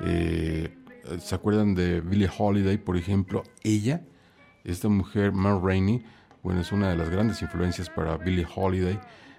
eh, 0.00 0.76
¿se 1.18 1.34
acuerdan 1.34 1.74
de 1.74 2.00
Billie 2.00 2.30
Holiday, 2.36 2.78
por 2.78 2.96
ejemplo? 2.96 3.42
Ella, 3.62 4.02
esta 4.64 4.88
mujer, 4.88 5.32
Mar 5.32 5.60
Rainey, 5.62 6.04
bueno, 6.42 6.60
es 6.60 6.72
una 6.72 6.90
de 6.90 6.96
las 6.96 7.10
grandes 7.10 7.42
influencias 7.42 7.90
para 7.90 8.16
Billie 8.16 8.46
Holiday, 8.54 8.98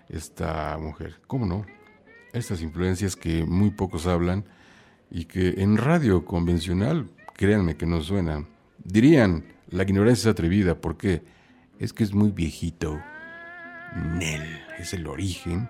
esta 0.09 0.78
mujer. 0.78 1.20
¿Cómo 1.28 1.45
no? 1.45 1.66
Estas 2.34 2.62
influencias 2.62 3.16
que 3.16 3.45
muy 3.45 3.72
pocos 3.72 4.07
hablan 4.07 4.45
y 5.09 5.26
que 5.26 5.55
en 5.57 5.78
radio 5.78 6.26
convencional, 6.26 7.09
créanme 7.36 7.76
que 7.76 7.86
no 7.86 8.01
suenan. 8.01 8.47
Dirían, 8.84 9.45
la 9.70 9.84
ignorancia 9.84 10.30
es 10.30 10.34
atrevida, 10.34 10.80
¿por 10.80 10.97
qué? 10.97 11.24
Es 11.80 11.93
que 11.93 12.03
es 12.03 12.14
muy 12.14 12.32
viejito. 12.32 12.99
Nel 14.16 14.43
es 14.78 14.93
el 14.93 15.07
origen 15.07 15.70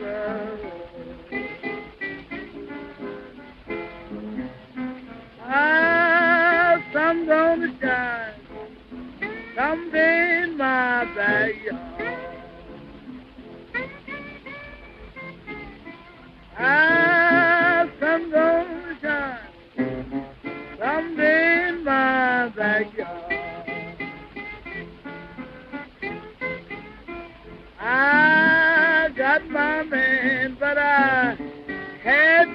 Ah, 7.11 7.13
sun 7.13 7.25
gonna 7.27 7.67
shine 7.81 8.41
someday 9.53 10.43
in 10.43 10.55
my 10.57 11.03
backyard. 11.13 12.31
Ah, 16.57 17.89
sun 17.99 18.31
gonna 18.31 18.97
shine 19.01 20.15
someday 20.79 21.67
in 21.67 21.83
my 21.83 22.47
backyard. 22.55 23.33
I 27.77 29.09
got 29.17 29.49
my 29.49 29.83
man, 29.83 30.55
but 30.57 30.77
I 30.77 31.35
had 32.01 32.50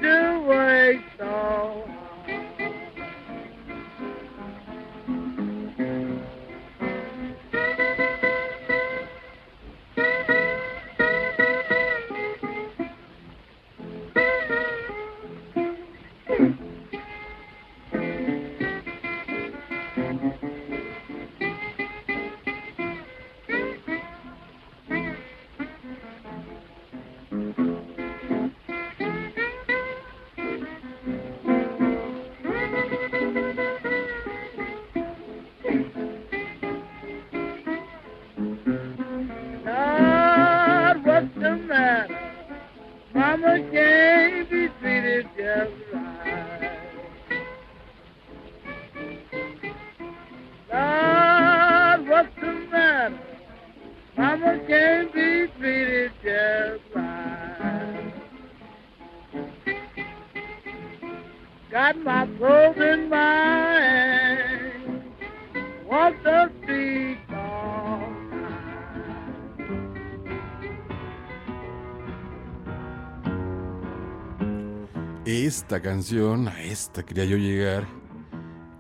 Esta 75.77 75.91
canción, 75.91 76.49
a 76.49 76.63
esta 76.63 77.05
quería 77.05 77.27
yo 77.27 77.37
llegar. 77.37 77.87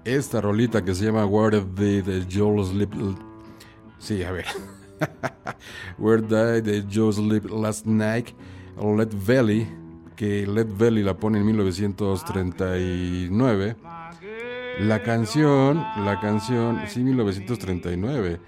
Esta 0.07 0.40
rolita 0.40 0.82
que 0.82 0.94
se 0.94 1.05
llama 1.05 1.26
Where 1.26 1.61
Did 1.61 2.05
the 2.05 2.24
Joe 2.26 2.64
Sleep. 2.64 2.90
Sí, 3.99 4.22
a 4.22 4.32
ver. 4.32 4.47
Where 5.99 6.22
Did 6.22 6.64
the 6.64 6.82
Sleep 7.12 7.51
Last 7.51 7.84
Night. 7.84 8.28
Led 8.80 9.11
Belly, 9.26 9.68
que 10.16 10.47
Led 10.47 10.68
Belly 10.78 11.03
la 11.03 11.18
pone 11.18 11.38
en 11.38 11.44
1939. 11.44 13.76
La 14.80 15.03
canción, 15.03 15.84
la 16.03 16.18
canción, 16.18 16.80
sí, 16.86 17.01
1939. 17.01 18.40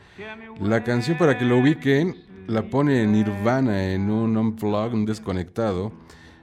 La 0.62 0.82
canción, 0.84 1.18
para 1.18 1.36
que 1.36 1.44
lo 1.44 1.58
ubiquen, 1.58 2.16
la 2.46 2.62
pone 2.62 3.06
Nirvana 3.06 3.92
en 3.92 4.08
un 4.08 4.38
unplug, 4.38 4.94
un 4.94 5.04
desconectado. 5.04 5.92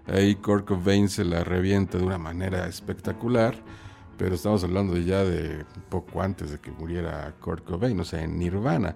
Ahí 0.07 0.35
Kurt 0.35 0.65
Cobain 0.65 1.09
se 1.09 1.25
la 1.25 1.43
revienta 1.43 1.97
de 1.97 2.03
una 2.03 2.17
manera 2.17 2.67
espectacular. 2.67 3.55
Pero 4.17 4.35
estamos 4.35 4.63
hablando 4.63 4.97
ya 4.97 5.23
de 5.23 5.65
poco 5.89 6.21
antes 6.21 6.51
de 6.51 6.59
que 6.59 6.71
muriera 6.71 7.33
Kurt 7.41 7.65
Cobain, 7.65 7.99
o 7.99 8.05
sea, 8.05 8.21
en 8.23 8.39
Nirvana. 8.39 8.95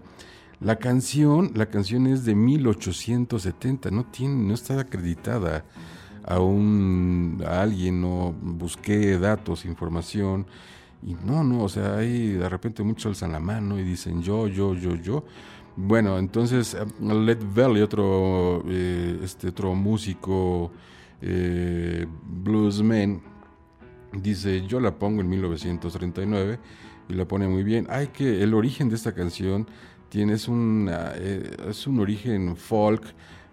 La 0.61 0.77
canción, 0.77 1.51
la 1.55 1.67
canción 1.67 2.07
es 2.07 2.25
de 2.25 2.35
1870, 2.35 3.91
no 3.91 4.05
tiene, 4.05 4.35
no 4.35 4.53
está 4.53 4.79
acreditada 4.79 5.65
a 6.25 6.39
un 6.39 7.41
a 7.45 7.61
alguien, 7.61 8.01
no 8.01 8.33
busqué 8.41 9.17
datos, 9.17 9.65
información 9.65 10.45
y 11.01 11.15
no, 11.15 11.43
no, 11.43 11.63
o 11.63 11.69
sea, 11.69 11.95
ahí 11.95 12.33
de 12.33 12.49
repente 12.49 12.83
muchos 12.83 13.07
alzan 13.07 13.31
la 13.31 13.39
mano 13.39 13.79
y 13.79 13.83
dicen 13.83 14.21
yo, 14.21 14.47
yo, 14.47 14.73
yo, 14.73 14.95
yo. 14.95 15.23
Bueno, 15.77 16.19
entonces 16.19 16.75
Led 17.01 17.39
Belly, 17.53 17.81
otro, 17.81 18.63
eh, 18.67 19.19
este 19.23 19.49
otro 19.49 19.73
músico 19.75 20.71
eh, 21.21 22.05
bluesman, 22.23 23.21
dice 24.13 24.65
yo 24.67 24.79
la 24.79 24.97
pongo 24.97 25.21
en 25.21 25.29
1939 25.29 26.59
y 27.09 27.13
la 27.13 27.27
pone 27.27 27.47
muy 27.47 27.63
bien. 27.63 27.87
Hay 27.89 28.07
que 28.07 28.43
el 28.43 28.53
origen 28.53 28.89
de 28.89 28.95
esta 28.95 29.13
canción 29.13 29.67
tiene 30.09 30.33
es 30.33 30.47
eh, 30.49 31.57
es 31.69 31.87
un 31.87 31.99
origen 31.99 32.55
folk 32.55 33.03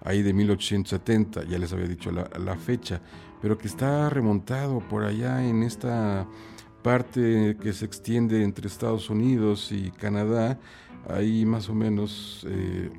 ahí 0.03 0.23
de 0.23 0.33
1870, 0.33 1.45
ya 1.45 1.59
les 1.59 1.73
había 1.73 1.89
dicho 1.89 2.13
la, 2.13 2.31
la 2.39 2.57
fecha, 2.57 3.01
pero 3.43 3.59
que 3.59 3.67
está 3.67 4.09
remontado 4.09 4.79
por 4.79 5.05
allá 5.05 5.45
en 5.45 5.63
esta 5.63 6.27
parte 6.83 7.57
que 7.61 7.73
se 7.73 7.85
extiende 7.85 8.45
entre 8.45 8.69
Estados 8.69 9.11
Unidos 9.11 9.73
y 9.73 9.91
Canadá, 9.91 10.61
ahí 11.09 11.45
más 11.45 11.69
o 11.69 11.75
menos 11.75 12.47
eh, 12.49 12.91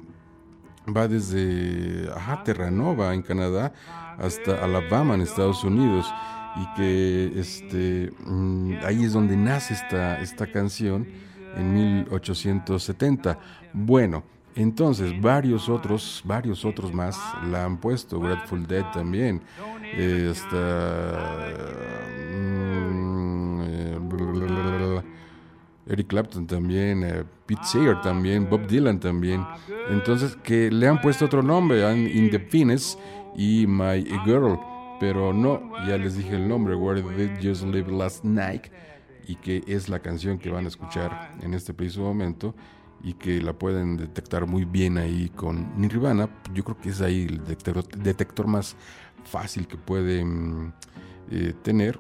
va 0.96 1.08
desde 1.08 2.10
ajá, 2.16 2.44
Terranova 2.44 3.14
en 3.14 3.22
Canadá 3.22 3.74
hasta 4.18 4.64
Alabama 4.64 5.16
en 5.16 5.22
Estados 5.22 5.64
Unidos. 5.64 6.12
Y 6.56 6.76
que 6.76 7.40
este 7.40 8.12
mm, 8.26 8.80
ahí 8.84 9.04
es 9.04 9.14
donde 9.14 9.38
nace 9.38 9.76
esta, 9.76 10.20
esta 10.20 10.48
canción 10.52 11.08
en 11.56 11.74
1870. 11.74 13.38
Bueno, 13.74 14.24
entonces 14.56 15.22
varios 15.22 15.70
otros, 15.70 16.24
varios 16.26 16.66
otros 16.66 16.92
más 16.92 17.20
la 17.52 17.64
han 17.64 17.78
puesto, 17.78 18.20
Grateful 18.20 18.66
Dead 18.66 18.92
también, 18.92 19.42
eh, 19.84 20.32
hasta 20.32 21.58
Eric 25.90 26.08
Clapton 26.08 26.48
también, 26.48 27.04
eh, 27.04 27.24
Pete 27.46 27.64
Seeger 27.64 28.02
también, 28.02 28.50
Bob 28.50 28.68
Dylan 28.68 29.00
también. 29.00 29.46
Entonces, 29.90 30.36
que 30.44 30.70
le 30.72 30.88
han 30.88 31.02
puesto 31.02 31.26
otro 31.26 31.42
nombre, 31.42 31.90
In 31.94 32.30
the 32.30 32.40
Pines 32.40 32.98
y 33.36 33.66
My 33.68 34.04
Girl, 34.26 34.60
pero 35.00 35.34
no, 35.34 35.62
ya 35.88 35.98
les 35.98 36.18
dije 36.18 36.36
el 36.36 36.48
nombre, 36.48 36.76
Where 36.76 37.02
Did 37.02 37.40
You 37.40 37.54
Live 37.72 37.92
Last 37.92 38.24
Night, 38.24 38.64
y 39.28 39.36
que 39.36 39.64
es 39.68 39.90
la 39.90 40.00
canción 40.00 40.38
que 40.38 40.50
van 40.50 40.66
a 40.66 40.68
escuchar 40.68 41.32
en 41.42 41.54
este 41.54 41.74
preciso 41.74 42.02
momento 42.02 42.56
y 43.04 43.14
que 43.14 43.42
la 43.42 43.54
pueden 43.54 43.98
detectar 43.98 44.48
muy 44.48 44.66
bien 44.66 44.98
ahí 44.98 45.30
con 45.36 45.80
Nirvana. 45.80 46.30
Yo 46.54 46.64
creo 46.64 46.78
que 46.78 46.90
es 46.90 47.02
ahí 47.02 47.28
el 47.30 47.38
detector, 47.46 47.88
detector 47.88 48.48
más 48.48 48.76
fácil 49.24 49.68
que 49.68 49.78
pueden 49.78 50.74
eh, 51.30 51.54
tener 51.62 52.00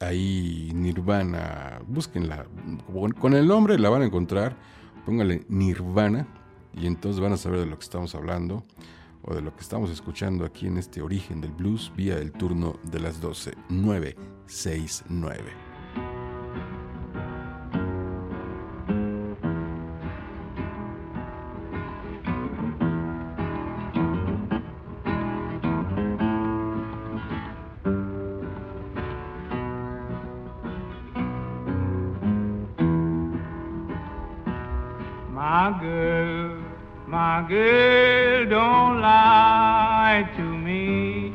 ahí 0.00 0.70
Nirvana, 0.74 1.80
búsquenla, 1.86 2.46
con 3.18 3.34
el 3.34 3.46
nombre 3.46 3.78
la 3.78 3.88
van 3.88 4.02
a 4.02 4.06
encontrar, 4.06 4.56
póngale 5.04 5.44
Nirvana 5.48 6.26
y 6.74 6.86
entonces 6.86 7.20
van 7.20 7.32
a 7.32 7.36
saber 7.36 7.60
de 7.60 7.66
lo 7.66 7.78
que 7.78 7.84
estamos 7.84 8.14
hablando 8.14 8.64
o 9.22 9.34
de 9.34 9.42
lo 9.42 9.54
que 9.54 9.62
estamos 9.62 9.90
escuchando 9.90 10.44
aquí 10.44 10.66
en 10.66 10.78
este 10.78 11.02
origen 11.02 11.40
del 11.40 11.52
blues 11.52 11.92
vía 11.96 12.18
el 12.18 12.32
turno 12.32 12.78
de 12.84 13.00
las 13.00 13.20
12, 13.20 13.54
9, 13.68 14.16
6, 14.46 15.04
9. 15.08 15.65
My 35.66 35.80
girl, 35.80 36.62
my 37.08 37.44
girl, 37.48 38.48
don't 38.48 39.00
lie 39.00 40.30
to 40.36 40.42
me. 40.42 41.34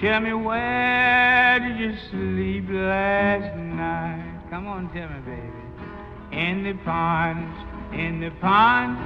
Tell 0.00 0.20
me 0.20 0.32
where 0.32 1.58
did 1.58 1.80
you 1.80 1.96
sleep 2.08 2.66
last 2.70 3.56
night? 3.56 4.42
Come 4.48 4.68
on, 4.68 4.92
tell 4.92 5.08
me, 5.08 5.18
baby. 5.26 6.40
In 6.40 6.62
the 6.62 6.74
ponds, 6.84 7.58
in 7.92 8.20
the 8.20 8.30
ponds, 8.40 9.00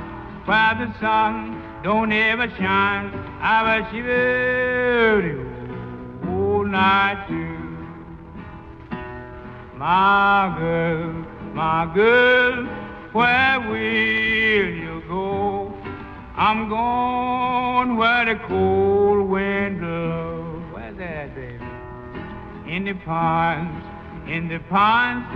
where 0.47 0.75
the 0.75 0.93
sun 1.01 1.63
don't 1.83 2.13
ever 2.13 2.51
shine. 2.59 3.11
I 3.41 3.63
was 3.81 3.91
shivering 3.91 5.49
all 6.29 6.65
night 6.67 7.27
too. 7.27 7.57
My 9.79 10.55
girl, 10.59 11.25
my 11.55 11.91
girl, 11.95 12.67
where 13.15 13.61
will 14.49 14.75
you 14.85 15.03
go? 15.09 15.75
I'm 16.35 16.69
going 16.69 17.97
where 17.97 18.25
the 18.25 18.37
cold 18.47 19.29
wind 19.29 19.81
blows. 19.81 20.63
Where's 20.73 20.97
that, 20.97 21.35
baby? 21.35 21.65
In 22.67 22.85
the 22.85 22.95
ponds, 22.95 23.85
in 24.29 24.49
the 24.49 24.61
ponds, 24.71 25.27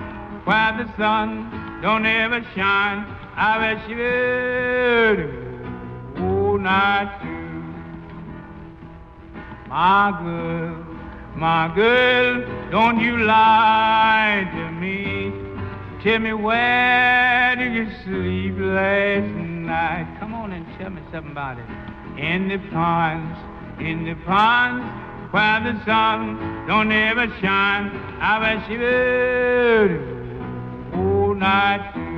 where 0.47 0.73
the 0.81 0.87
sun 0.97 1.81
don't 1.83 2.07
ever 2.07 2.41
shine. 2.55 3.05
I 3.35 3.59
bet 3.63 3.89
you 3.89 3.97
will 3.97 5.21
all 6.23 6.59
night 6.59 7.11
too. 7.23 7.39
My 9.69 10.13
girl, 10.23 10.85
my 11.35 11.75
girl, 11.75 12.71
don't 12.71 13.01
you 13.01 13.19
lie 13.25 14.49
to 14.55 14.71
me. 14.73 14.92
Tell 16.03 16.19
me 16.19 16.33
where 16.33 17.55
did 17.55 17.75
you 17.75 17.87
sleep 18.03 18.55
last 18.59 19.33
night? 19.37 20.17
Come 20.19 20.35
on 20.35 20.51
and 20.53 20.67
tell 20.77 20.91
me 20.91 21.01
something 21.13 21.31
about 21.31 21.59
it. 21.59 21.65
In 22.19 22.49
the 22.49 22.59
ponds, 22.73 23.39
in 23.79 24.05
the 24.05 24.17
ponds, 24.25 24.85
where 25.33 25.61
the 25.61 25.85
sun 25.85 26.67
don't 26.67 26.91
ever 26.91 27.29
shine. 27.41 27.93
I 28.21 28.41
bet 28.41 28.67
she 28.67 28.77
will 28.79 30.13
all 30.99 31.35
night 31.37 32.12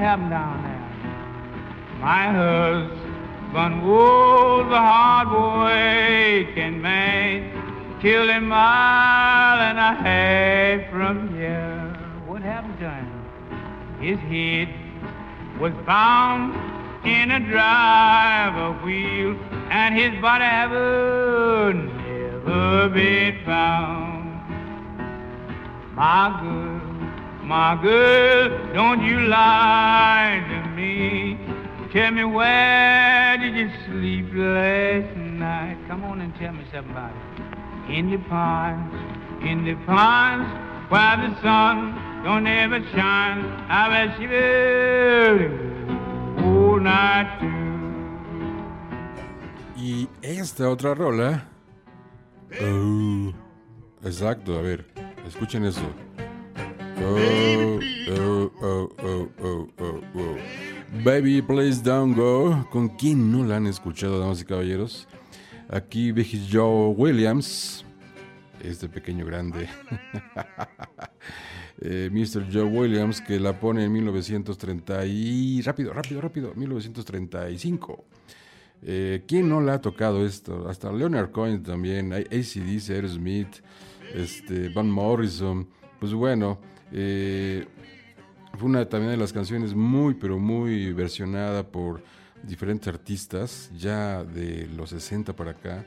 happened 0.00 0.30
down 0.30 0.62
there? 0.64 0.80
My 2.00 2.32
husband 2.32 3.82
was 3.86 4.66
a 4.72 4.82
hard 4.90 5.28
working 5.30 6.80
man, 6.80 7.98
killed 8.00 8.30
a 8.30 8.40
mile 8.40 9.60
and 9.60 9.78
a 9.78 9.94
half 10.02 10.90
from 10.90 11.36
here. 11.36 11.94
What 12.26 12.42
happened 12.42 12.78
to 12.80 12.90
him? 12.90 13.08
His 14.00 14.18
head 14.20 14.68
was 15.60 15.74
bound 15.84 16.54
in 17.04 17.30
a 17.30 17.40
driver 17.40 18.72
wheel, 18.84 19.36
and 19.70 19.94
his 19.94 20.18
body 20.22 20.44
ever 20.44 21.74
never 21.74 22.88
been 22.88 23.44
found. 23.44 24.40
My 25.94 26.40
girl, 26.40 26.69
my 27.50 27.74
girl, 27.82 28.72
don't 28.72 29.02
you 29.02 29.18
lie 29.22 30.40
to 30.50 30.58
me. 30.70 31.36
Tell 31.92 32.12
me 32.12 32.22
where 32.22 33.36
did 33.38 33.56
you 33.56 33.68
sleep 33.86 34.26
last 34.32 35.16
night? 35.16 35.76
Come 35.88 36.04
on 36.04 36.20
and 36.20 36.32
tell 36.36 36.52
me 36.52 36.64
something 36.72 36.92
about 36.92 37.10
it. 37.10 37.92
In 37.98 38.08
the 38.08 38.18
ponds, 38.18 38.94
in 39.42 39.64
the 39.64 39.74
ponds, 39.84 40.48
where 40.90 41.16
the 41.16 41.34
sun 41.42 42.22
don't 42.22 42.46
ever 42.46 42.80
shine. 42.94 43.40
I 43.68 43.82
bet 43.90 44.16
she 44.16 44.28
will 44.28 45.40
all 46.46 46.78
night 46.78 47.40
too. 47.40 47.58
Y 49.76 50.08
esta 50.22 50.70
otra 50.70 50.94
rola. 50.94 51.48
Oh, 52.62 53.32
exacto, 54.04 54.56
a 54.56 54.62
ver, 54.62 54.86
escuchen 55.26 55.64
eso. 55.64 55.92
Oh, 57.02 57.80
oh, 58.62 58.90
oh. 59.78 60.36
Baby, 61.02 61.40
please 61.40 61.82
don't 61.82 62.14
go. 62.14 62.66
¿Con 62.70 62.88
quién 62.88 63.32
no 63.32 63.44
la 63.44 63.56
han 63.56 63.66
escuchado, 63.66 64.18
damas 64.18 64.42
y 64.42 64.44
caballeros? 64.44 65.08
Aquí 65.68 66.12
Big 66.12 66.46
Joe 66.50 66.94
Williams, 66.96 67.84
este 68.62 68.88
pequeño 68.88 69.24
grande. 69.24 69.68
Eh, 71.82 72.10
Mr. 72.12 72.44
Joe 72.52 72.64
Williams, 72.64 73.22
que 73.22 73.40
la 73.40 73.58
pone 73.58 73.84
en 73.84 73.92
1930 73.92 75.06
y... 75.06 75.62
Rápido, 75.62 75.94
rápido, 75.94 76.20
rápido, 76.20 76.52
1935. 76.54 78.04
Eh, 78.82 79.24
¿Quién 79.26 79.48
no 79.48 79.62
la 79.62 79.74
ha 79.74 79.80
tocado 79.80 80.26
esto? 80.26 80.68
Hasta 80.68 80.92
Leonard 80.92 81.30
Cohen 81.30 81.62
también, 81.62 82.12
ACDC, 82.12 82.90
Aerosmith, 82.90 83.62
este, 84.14 84.68
Van 84.68 84.90
Morrison. 84.90 85.66
Pues 85.98 86.12
bueno, 86.12 86.58
eh, 86.92 87.66
fue 88.58 88.68
una 88.68 88.88
también 88.88 89.12
de 89.12 89.16
las 89.16 89.32
canciones 89.32 89.74
muy, 89.74 90.14
pero 90.14 90.38
muy 90.38 90.92
versionada 90.92 91.66
por 91.66 92.02
diferentes 92.42 92.88
artistas, 92.88 93.70
ya 93.76 94.24
de 94.24 94.66
los 94.76 94.90
60 94.90 95.34
para 95.34 95.52
acá, 95.52 95.86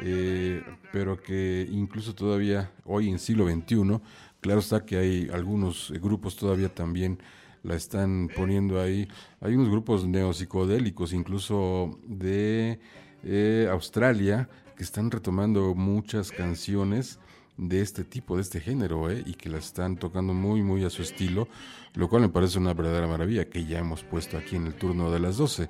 eh, 0.00 0.62
pero 0.92 1.20
que 1.20 1.66
incluso 1.70 2.14
todavía 2.14 2.70
hoy 2.84 3.08
en 3.08 3.18
siglo 3.18 3.48
XXI, 3.48 4.00
claro 4.40 4.60
está 4.60 4.84
que 4.84 4.96
hay 4.96 5.28
algunos 5.32 5.92
grupos 6.00 6.36
todavía 6.36 6.68
también 6.68 7.18
la 7.62 7.74
están 7.74 8.30
poniendo 8.34 8.80
ahí. 8.80 9.08
Hay 9.40 9.54
unos 9.54 9.68
grupos 9.68 10.06
neopsicodélicos, 10.06 11.12
incluso 11.12 11.98
de 12.06 12.78
eh, 13.24 13.68
Australia, 13.70 14.48
que 14.76 14.84
están 14.84 15.10
retomando 15.10 15.74
muchas 15.74 16.30
canciones 16.30 17.18
de 17.56 17.80
este 17.80 18.04
tipo, 18.04 18.36
de 18.36 18.42
este 18.42 18.60
género, 18.60 19.10
eh, 19.10 19.22
y 19.24 19.34
que 19.34 19.48
la 19.48 19.58
están 19.58 19.96
tocando 19.96 20.34
muy, 20.34 20.62
muy 20.62 20.84
a 20.84 20.90
su 20.90 21.02
estilo, 21.02 21.48
lo 21.94 22.08
cual 22.08 22.22
me 22.22 22.28
parece 22.28 22.58
una 22.58 22.74
verdadera 22.74 23.06
maravilla, 23.06 23.48
que 23.48 23.64
ya 23.64 23.78
hemos 23.78 24.02
puesto 24.02 24.36
aquí 24.36 24.56
en 24.56 24.66
el 24.66 24.74
turno 24.74 25.10
de 25.10 25.20
las 25.20 25.36
12. 25.36 25.68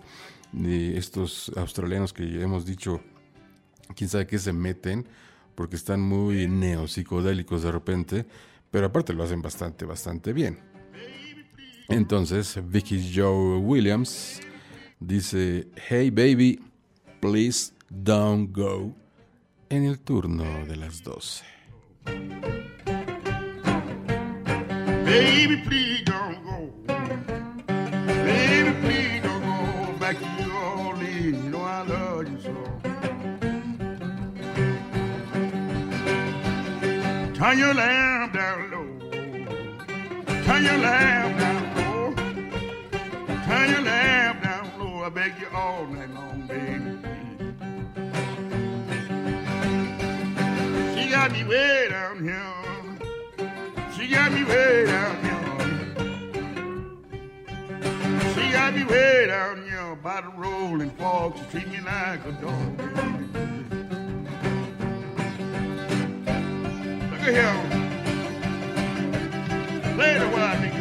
De 0.53 0.97
estos 0.97 1.53
australianos 1.57 2.13
que 2.13 2.43
hemos 2.43 2.67
dicho, 2.67 3.01
quién 3.95 4.09
sabe 4.09 4.27
qué 4.27 4.39
se 4.39 4.53
meten, 4.53 5.07
porque 5.55 5.77
están 5.77 6.01
muy 6.01 6.49
neopsicodélicos 6.49 7.63
de 7.63 7.73
repente, 7.73 8.27
pero 8.71 8.87
aparte 8.87 9.13
lo 9.13 9.23
hacen 9.23 9.43
bastante, 9.43 9.85
bastante 9.85 10.33
bien. 10.33 10.59
Entonces, 11.89 12.59
Vicky 12.69 13.13
Joe 13.15 13.59
Williams 13.59 14.41
dice, 14.99 15.69
Hey 15.89 16.11
baby, 16.11 16.61
please 17.21 17.73
don't 17.89 18.55
go, 18.55 18.93
en 19.69 19.85
el 19.85 20.01
turno 20.01 20.45
de 20.67 20.77
las 20.77 21.03
12. 21.03 21.56
Baby, 25.05 25.57
please 25.67 26.03
don't 26.05 26.45
go. 26.45 26.59
Baby, 28.07 28.73
please 28.83 29.23
don't 29.23 29.43
go 29.43 29.99
back 29.99 30.19
to 30.19 30.29
New 30.43 30.53
Orleans. 30.53 31.45
You 31.45 31.51
know 31.51 31.63
I 31.63 31.83
love 31.83 32.29
you 32.31 32.41
so. 32.41 32.55
Turn 37.35 37.59
your 37.59 37.75
lamp 37.75 38.33
down 38.35 38.71
low. 38.71 38.89
Turn 40.45 40.65
your 40.65 40.79
lamp 40.79 41.39
down 41.39 41.63
low. 41.77 42.15
Turn 43.47 43.71
your 43.71 43.83
lamp 43.83 44.43
down 44.43 44.79
low. 44.79 45.05
I 45.05 45.09
beg 45.11 45.33
you 45.41 45.49
all 45.55 45.87
night 45.87 46.11
long, 46.11 46.47
baby. 46.49 47.16
Got 51.17 51.33
me 51.33 51.45
way 51.45 51.89
down 51.89 52.23
here. 52.23 52.53
She 53.97 54.07
got 54.07 54.31
me 54.33 54.45
way 54.45 54.85
down 54.85 55.17
here. 55.25 55.57
She 58.35 58.53
got 58.53 58.75
me 58.75 58.85
way 58.85 59.27
down 59.27 59.63
here 59.65 59.97
by 60.03 60.21
the 60.21 60.29
rolling 60.37 60.91
fork. 60.91 61.39
She 61.39 61.45
treat 61.53 61.69
me 61.69 61.81
like 61.81 62.23
a 62.27 62.33
dog. 62.33 62.79
Look 67.11 67.23
at. 67.23 67.73
Play 69.97 70.19
the 70.19 70.29
while 70.29 70.45
I 70.45 70.57
think 70.61 70.76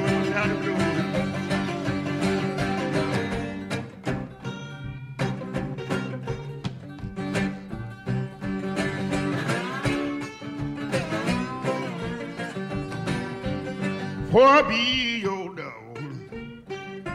For 14.35 14.63
be 14.63 15.19
your 15.21 15.55
dog. 15.55 15.97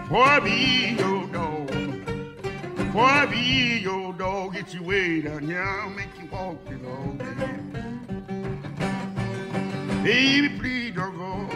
For 0.09 0.41
be 0.41 0.97
your 0.99 1.27
dog. 1.27 1.71
For 2.95 3.27
be 3.27 3.81
your 3.83 4.15
dog. 4.15 4.55
Get 4.55 4.73
you 4.73 4.83
way 4.83 5.21
down. 5.21 5.55
I'll 5.55 5.91
make 5.91 6.09
you 6.19 6.31
walk 6.33 6.57
your 6.71 6.79
dog. 6.79 7.19
Baby, 10.03 10.49
please 10.59 10.95
don't 10.95 11.19
go. 11.19 11.47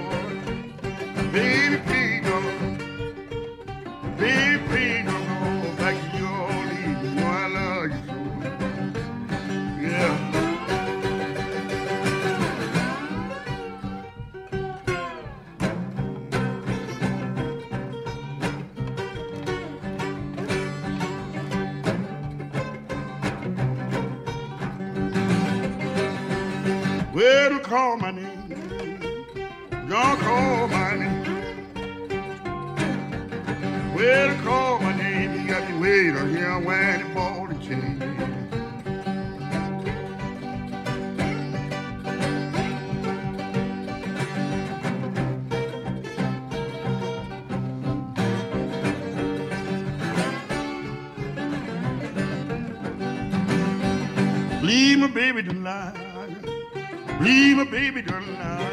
Baby, 1.32 1.78
please 1.86 2.22
don't. 2.26 2.78
Baby, 4.18 4.62
please 4.68 5.04
don't 5.06 5.23
call 27.74 27.96
my 27.96 28.12
name. 28.12 28.54
Don't 29.88 30.20
call 30.20 30.68
my 30.68 30.94
name. 30.96 31.24
Well, 33.96 34.42
call 34.44 34.78
my 34.78 34.96
name. 34.96 35.40
You 35.40 35.48
got 35.48 35.68
me 35.68 35.80
waiting 35.80 36.36
here 36.36 36.60
wearing 36.60 37.02
a 37.02 37.14
ball 37.14 37.48
and 37.48 37.60
chain. 37.60 37.98
Leave 54.62 54.98
my 55.00 55.08
baby 55.08 55.42
tonight. 55.42 56.03
Leave 57.24 57.56
my 57.56 57.64
baby 57.64 58.02
tonight. 58.02 58.72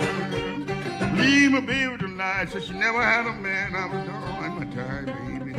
Leave 1.15 1.51
my 1.51 1.61
baby 1.61 1.97
tonight. 1.97 2.49
Said 2.51 2.63
she 2.63 2.73
never 2.73 3.01
had 3.01 3.25
a 3.25 3.33
man 3.33 3.73
I 3.73 3.85
was 3.85 4.05
done 4.05 4.59
my 4.59 4.65
time, 4.75 5.05
baby. 5.05 5.53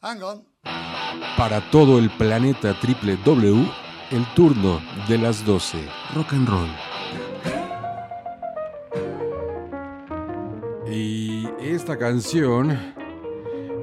Hang 0.00 0.22
on. 0.22 0.44
Para 1.36 1.60
todo 1.72 1.98
el 1.98 2.08
planeta 2.10 2.78
triple 2.78 3.16
W, 3.24 3.68
el 4.12 4.34
turno 4.34 4.80
de 5.08 5.18
las 5.18 5.44
12. 5.44 5.78
Rock 6.14 6.32
and 6.34 6.48
roll. 6.48 6.70
Y 10.86 11.48
esta 11.60 11.98
canción, 11.98 12.78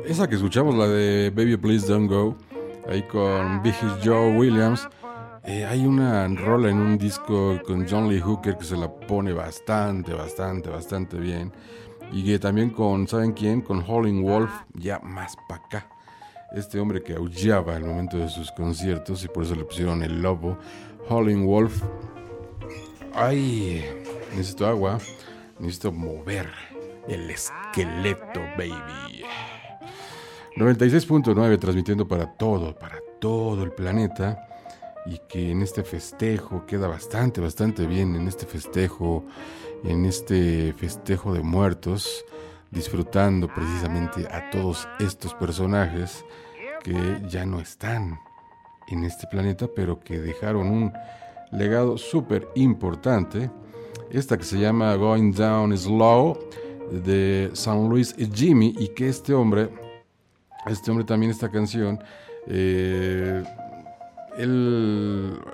esa 0.08 0.28
que 0.28 0.36
escuchamos, 0.36 0.76
la 0.76 0.88
de 0.88 1.32
Baby 1.36 1.58
Please 1.58 1.86
Don't 1.86 2.10
Go, 2.10 2.36
ahí 2.90 3.04
con 3.04 3.62
Big 3.62 3.76
Joe 4.04 4.38
Williams, 4.38 4.88
eh, 5.44 5.66
hay 5.66 5.86
una 5.86 6.28
rola 6.30 6.70
en 6.70 6.78
un 6.78 6.98
disco 6.98 7.60
con 7.66 7.86
John 7.88 8.10
Lee 8.10 8.22
Hooker 8.22 8.58
que 8.58 8.64
se 8.64 8.78
la 8.78 8.90
pone 8.90 9.34
bastante, 9.34 10.14
bastante, 10.14 10.70
bastante 10.70 11.18
bien. 11.18 11.52
Y 12.12 12.24
que 12.24 12.40
también 12.40 12.70
con, 12.70 13.08
¿saben 13.08 13.34
quién? 13.34 13.62
Con 13.62 13.84
Howling 13.86 14.24
Wolf, 14.24 14.52
ya 14.74 15.00
más 15.00 15.36
para 15.48 15.66
acá. 15.66 15.90
Este 16.54 16.80
hombre 16.80 17.04
que 17.04 17.14
aullaba 17.14 17.76
al 17.76 17.84
momento 17.84 18.18
de 18.18 18.30
sus 18.30 18.52
conciertos 18.52 19.26
y 19.26 19.28
por 19.28 19.44
eso 19.44 19.56
le 19.56 19.66
pusieron 19.66 20.04
el 20.04 20.22
lobo. 20.22 20.58
Howling 21.10 21.46
Wolf. 21.46 21.84
Ay, 23.14 23.84
necesito 24.32 24.68
agua. 24.68 25.00
Necesito 25.60 25.92
mover 25.92 26.50
el 27.10 27.30
esqueleto, 27.30 28.40
baby. 28.58 29.26
96.9 30.58 31.60
transmitiendo 31.60 32.08
para 32.08 32.26
todo, 32.26 32.74
para 32.74 33.00
todo 33.20 33.64
el 33.64 33.72
planeta 33.72 34.48
y 35.06 35.20
que 35.30 35.52
en 35.52 35.62
este 35.62 35.84
festejo 35.84 36.66
queda 36.66 36.88
bastante, 36.88 37.40
bastante 37.40 37.86
bien, 37.86 38.16
en 38.16 38.28
este 38.28 38.48
festejo, 38.48 39.24
en 39.84 40.06
este 40.06 40.74
festejo 40.74 41.32
de 41.32 41.44
muertos, 41.44 42.26
disfrutando 42.72 43.48
precisamente 43.48 44.28
a 44.32 44.50
todos 44.50 44.88
estos 45.00 45.36
personajes 45.36 46.26
que 46.84 47.22
ya 47.30 47.46
no 47.46 47.60
están 47.60 48.20
en 48.88 49.04
este 49.04 49.28
planeta, 49.28 49.68
pero 49.76 50.00
que 50.00 50.18
dejaron 50.18 50.70
un 50.70 50.94
legado 51.52 52.00
súper 52.00 52.48
importante. 52.56 53.52
Esta 54.10 54.38
que 54.40 54.44
se 54.44 54.60
llama 54.60 54.96
Going 54.96 55.34
Down 55.34 55.78
Slow 55.78 56.40
de 56.92 57.52
San 57.54 57.88
Luis 57.90 58.16
Jimmy 58.34 58.74
y 58.80 58.88
que 58.90 59.10
este 59.10 59.36
hombre, 59.36 59.70
este 60.70 60.92
hombre 60.92 61.06
también 61.06 61.32
esta 61.32 61.50
canción, 61.50 62.00
eh, 62.48 63.44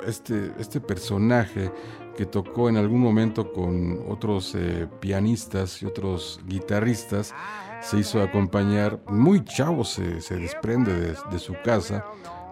este, 0.06 0.52
este 0.60 0.82
personaje 0.82 1.72
que 2.18 2.26
tocó 2.26 2.70
en 2.70 2.78
algún 2.78 3.00
momento 3.00 3.52
con 3.52 4.00
otros 4.08 4.54
eh, 4.56 4.88
pianistas 5.00 5.82
y 5.82 5.86
otros 5.86 6.40
guitarristas, 6.46 7.34
se 7.82 7.98
hizo 7.98 8.22
acompañar, 8.22 9.00
muy 9.08 9.44
chavo 9.44 9.84
se, 9.84 10.20
desprende 10.36 11.16
de, 11.32 11.40
su 11.40 11.54
casa, 11.64 12.06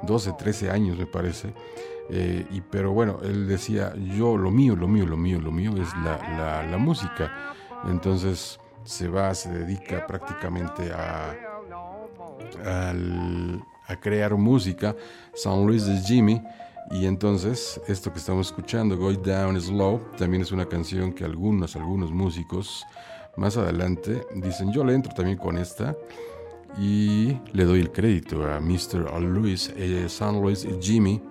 12, 0.03 0.34
13 0.34 0.72
años 0.72 0.97
me 0.97 1.05
parece, 1.05 1.53
eh, 2.09 2.45
y, 2.49 2.62
pero 2.62 2.91
bueno, 2.91 3.20
él 3.24 3.47
decía, 3.47 3.93
yo 3.95 4.36
lo 4.36 4.51
mío, 4.51 4.76
lo 4.76 4.88
mío, 4.88 5.05
lo 5.05 5.18
mío, 5.18 5.39
lo 5.39 5.51
mío 5.51 5.72
es 5.78 5.89
la, 6.03 6.66
la 6.70 6.78
música. 6.78 7.55
Entonces 7.88 8.59
se 8.84 9.07
va, 9.07 9.34
se 9.34 9.49
dedica 9.51 10.05
prácticamente 10.07 10.91
a, 10.91 11.51
a 12.64 13.96
crear 14.00 14.36
música, 14.36 14.96
San 15.34 15.66
Luis 15.66 15.86
de 15.86 15.98
Jimmy, 16.02 16.42
y 16.92 17.06
entonces 17.06 17.80
esto 17.88 18.12
que 18.12 18.20
estamos 18.20 18.48
escuchando, 18.48 18.98
Go 18.98 19.14
Down 19.14 19.60
Slow, 19.60 20.02
también 20.18 20.44
es 20.44 20.52
una 20.52 20.66
canción 20.66 21.14
que 21.14 21.24
algunos, 21.24 21.76
algunos 21.76 22.12
músicos 22.12 22.86
más 23.38 23.58
adelante 23.58 24.26
dicen, 24.36 24.72
yo 24.72 24.84
le 24.84 24.94
entro 24.94 25.14
también 25.14 25.38
con 25.38 25.58
esta, 25.58 25.96
y 26.78 27.38
le 27.52 27.66
doy 27.66 27.82
el 27.82 27.92
crédito 27.92 28.44
a 28.50 28.60
Mr. 28.60 29.22
Luis, 29.22 29.74
eh, 29.76 30.08
San 30.08 30.42
Luis 30.42 30.68
Jimmy. 30.80 31.22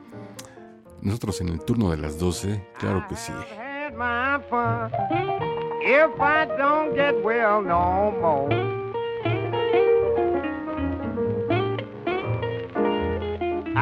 Nosotros 1.00 1.40
en 1.40 1.48
el 1.48 1.61
turno 1.61 1.90
de 1.90 1.96
las 1.96 2.18
12, 2.18 2.68
claro 2.78 3.06
que 3.08 3.16
sí. 3.16 3.32
if 5.82 6.20
I 6.20 6.44
don't 6.44 6.94
get 6.94 7.24
well 7.24 7.62
no 7.62 8.12
more. 8.20 8.79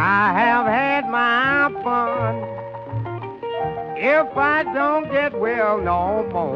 I 0.00 0.32
have 0.32 0.66
had 0.66 1.10
my 1.10 1.72
fun 1.82 2.36
if 3.96 4.36
I 4.36 4.62
don't 4.72 5.10
get 5.10 5.36
well 5.36 5.80
no 5.80 6.22
more. 6.30 6.54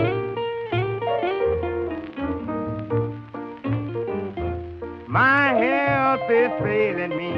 My 5.09 5.55
health 5.55 6.31
is 6.31 6.53
failing 6.63 7.17
me, 7.17 7.33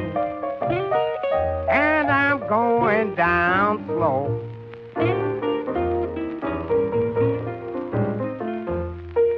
and 1.70 2.10
I'm 2.10 2.46
going 2.48 3.14
down 3.14 3.86
slow. 3.86 4.28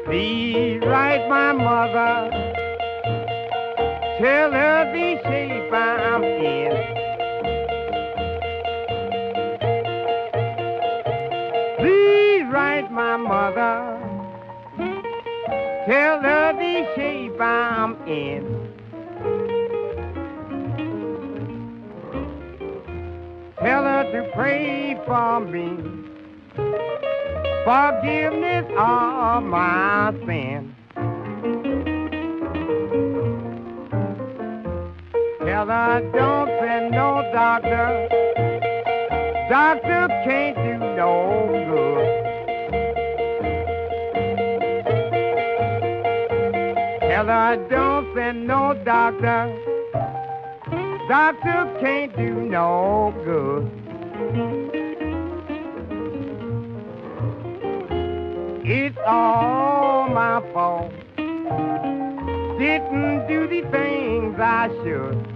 Please 0.04 0.80
write 0.82 1.28
my 1.28 1.52
mother. 1.52 2.45
Tell 4.18 4.50
her 4.50 4.92
the 4.92 5.20
shape 5.24 5.72
I'm 5.72 6.24
in. 6.24 6.72
Please 11.78 12.44
write 12.50 12.90
my 12.90 13.16
mother. 13.18 14.00
Tell 15.86 16.20
her 16.22 16.52
the 16.54 16.92
shape 16.96 17.40
I'm 17.40 17.96
in. 18.08 18.72
Tell 23.58 23.84
her 23.84 24.04
to 24.12 24.30
pray 24.34 24.98
for 25.04 25.40
me 25.40 26.06
forgiveness 27.66 28.64
of 28.78 29.42
my 29.42 30.14
sin. 30.24 30.75
Tell 35.56 35.68
her 35.68 36.00
don't 36.12 36.50
send 36.60 36.90
no 36.90 37.22
doctor. 37.32 38.08
Doctor 39.48 40.08
can't 40.26 40.54
do 40.54 40.78
no 40.94 41.48
good. 41.70 42.06
Tell 47.08 47.24
her 47.24 47.56
don't 47.70 48.14
send 48.14 48.46
no 48.46 48.74
doctor. 48.84 49.48
Doctor 51.08 51.74
can't 51.80 52.14
do 52.18 52.34
no 52.34 53.14
good. 53.24 53.70
It's 58.62 58.98
all 59.06 60.10
my 60.10 60.42
fault. 60.52 60.92
Didn't 62.58 63.26
do 63.26 63.46
the 63.48 63.62
things 63.70 64.38
I 64.38 64.68
should. 64.84 65.35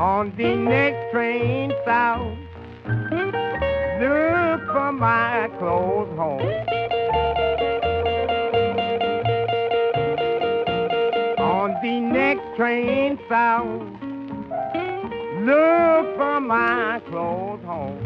On 0.00 0.32
the 0.34 0.56
next 0.56 1.12
train 1.12 1.74
south, 1.84 2.38
look 2.86 4.60
for 4.72 4.92
my 4.92 5.50
clothes 5.58 6.16
home. 6.16 6.40
On 11.38 11.76
the 11.82 12.00
next 12.00 12.56
train 12.56 13.18
south, 13.28 13.82
look 15.44 16.16
for 16.16 16.40
my 16.40 17.02
clothes 17.10 17.62
home. 17.66 18.00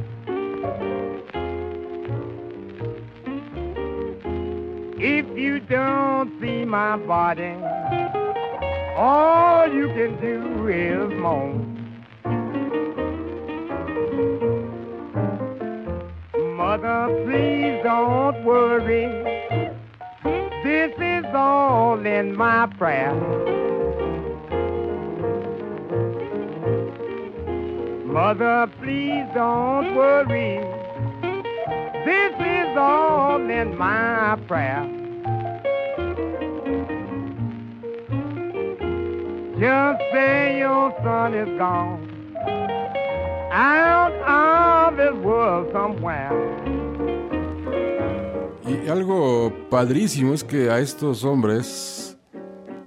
If 4.98 5.38
you 5.38 5.60
don't 5.60 6.40
see 6.40 6.64
my 6.64 6.96
body, 6.96 7.54
all 8.96 9.72
you 9.72 9.86
can 9.94 10.20
do 10.20 10.66
is 10.66 11.20
moan. 11.20 11.63
Mother, 16.76 17.22
please 17.24 17.80
don't 17.84 18.44
worry. 18.44 19.06
This 20.64 20.92
is 20.98 21.24
all 21.32 22.04
in 22.04 22.34
my 22.36 22.66
prayer. 22.66 23.14
Mother, 28.04 28.68
please 28.82 29.24
don't 29.34 29.94
worry. 29.94 30.58
This 32.04 32.34
is 32.40 32.76
all 32.76 33.48
in 33.48 33.78
my 33.78 34.36
prayer. 34.48 34.82
Just 39.60 40.02
say 40.12 40.58
your 40.58 40.92
son 41.04 41.34
is 41.34 41.56
gone 41.56 42.04
out 43.52 44.90
of 44.90 44.96
this 44.96 45.14
world 45.24 45.70
somewhere. 45.72 46.63
Y 48.74 48.88
algo 48.88 49.52
padrísimo 49.70 50.34
es 50.34 50.42
que 50.42 50.68
a 50.70 50.80
estos 50.80 51.22
hombres 51.22 52.16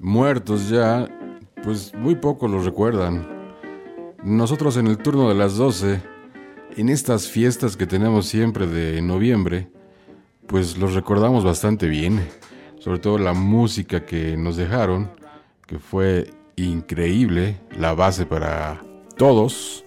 muertos 0.01 0.69
ya, 0.69 1.07
pues 1.63 1.93
muy 1.93 2.15
pocos 2.15 2.51
los 2.51 2.65
recuerdan. 2.65 3.27
Nosotros 4.23 4.75
en 4.77 4.87
el 4.87 4.97
turno 4.97 5.29
de 5.29 5.35
las 5.35 5.55
12, 5.55 6.01
en 6.75 6.89
estas 6.89 7.29
fiestas 7.29 7.77
que 7.77 7.87
tenemos 7.87 8.25
siempre 8.25 8.67
de 8.67 9.01
noviembre, 9.01 9.69
pues 10.47 10.77
los 10.77 10.93
recordamos 10.93 11.45
bastante 11.45 11.87
bien. 11.87 12.27
Sobre 12.79 12.99
todo 12.99 13.17
la 13.17 13.33
música 13.33 14.05
que 14.05 14.35
nos 14.35 14.57
dejaron, 14.57 15.09
que 15.67 15.79
fue 15.79 16.31
increíble, 16.57 17.61
la 17.77 17.93
base 17.93 18.25
para 18.25 18.81
todos, 19.15 19.85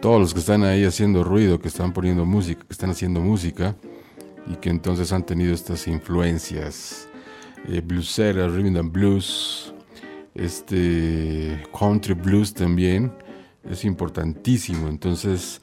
todos 0.00 0.20
los 0.20 0.34
que 0.34 0.40
están 0.40 0.64
ahí 0.64 0.84
haciendo 0.84 1.24
ruido, 1.24 1.60
que 1.60 1.68
están 1.68 1.92
poniendo 1.92 2.26
música, 2.26 2.62
que 2.66 2.72
están 2.72 2.90
haciendo 2.90 3.20
música 3.20 3.74
y 4.46 4.56
que 4.56 4.70
entonces 4.70 5.12
han 5.12 5.24
tenido 5.24 5.54
estas 5.54 5.86
influencias 5.86 7.08
eh, 7.68 7.80
blueseras, 7.80 8.52
rhythm 8.52 8.76
and 8.76 8.92
blues, 8.92 9.74
este 10.34 11.62
country 11.78 12.14
blues 12.14 12.52
también 12.52 13.12
es 13.68 13.84
importantísimo. 13.84 14.88
Entonces 14.88 15.60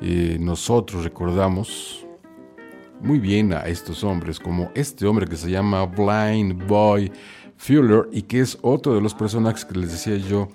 eh, 0.00 0.36
nosotros 0.40 1.04
recordamos 1.04 2.06
muy 3.00 3.18
bien 3.18 3.52
a 3.52 3.62
estos 3.62 4.04
hombres, 4.04 4.38
como 4.38 4.70
este 4.74 5.06
hombre 5.06 5.26
que 5.26 5.36
se 5.36 5.50
llama 5.50 5.84
Blind 5.86 6.66
Boy 6.66 7.10
Fuller 7.56 8.08
y 8.12 8.22
que 8.22 8.40
es 8.40 8.58
otro 8.62 8.94
de 8.94 9.00
los 9.00 9.14
personajes 9.14 9.64
que 9.64 9.78
les 9.78 9.90
decía 9.90 10.16
yo 10.16 10.48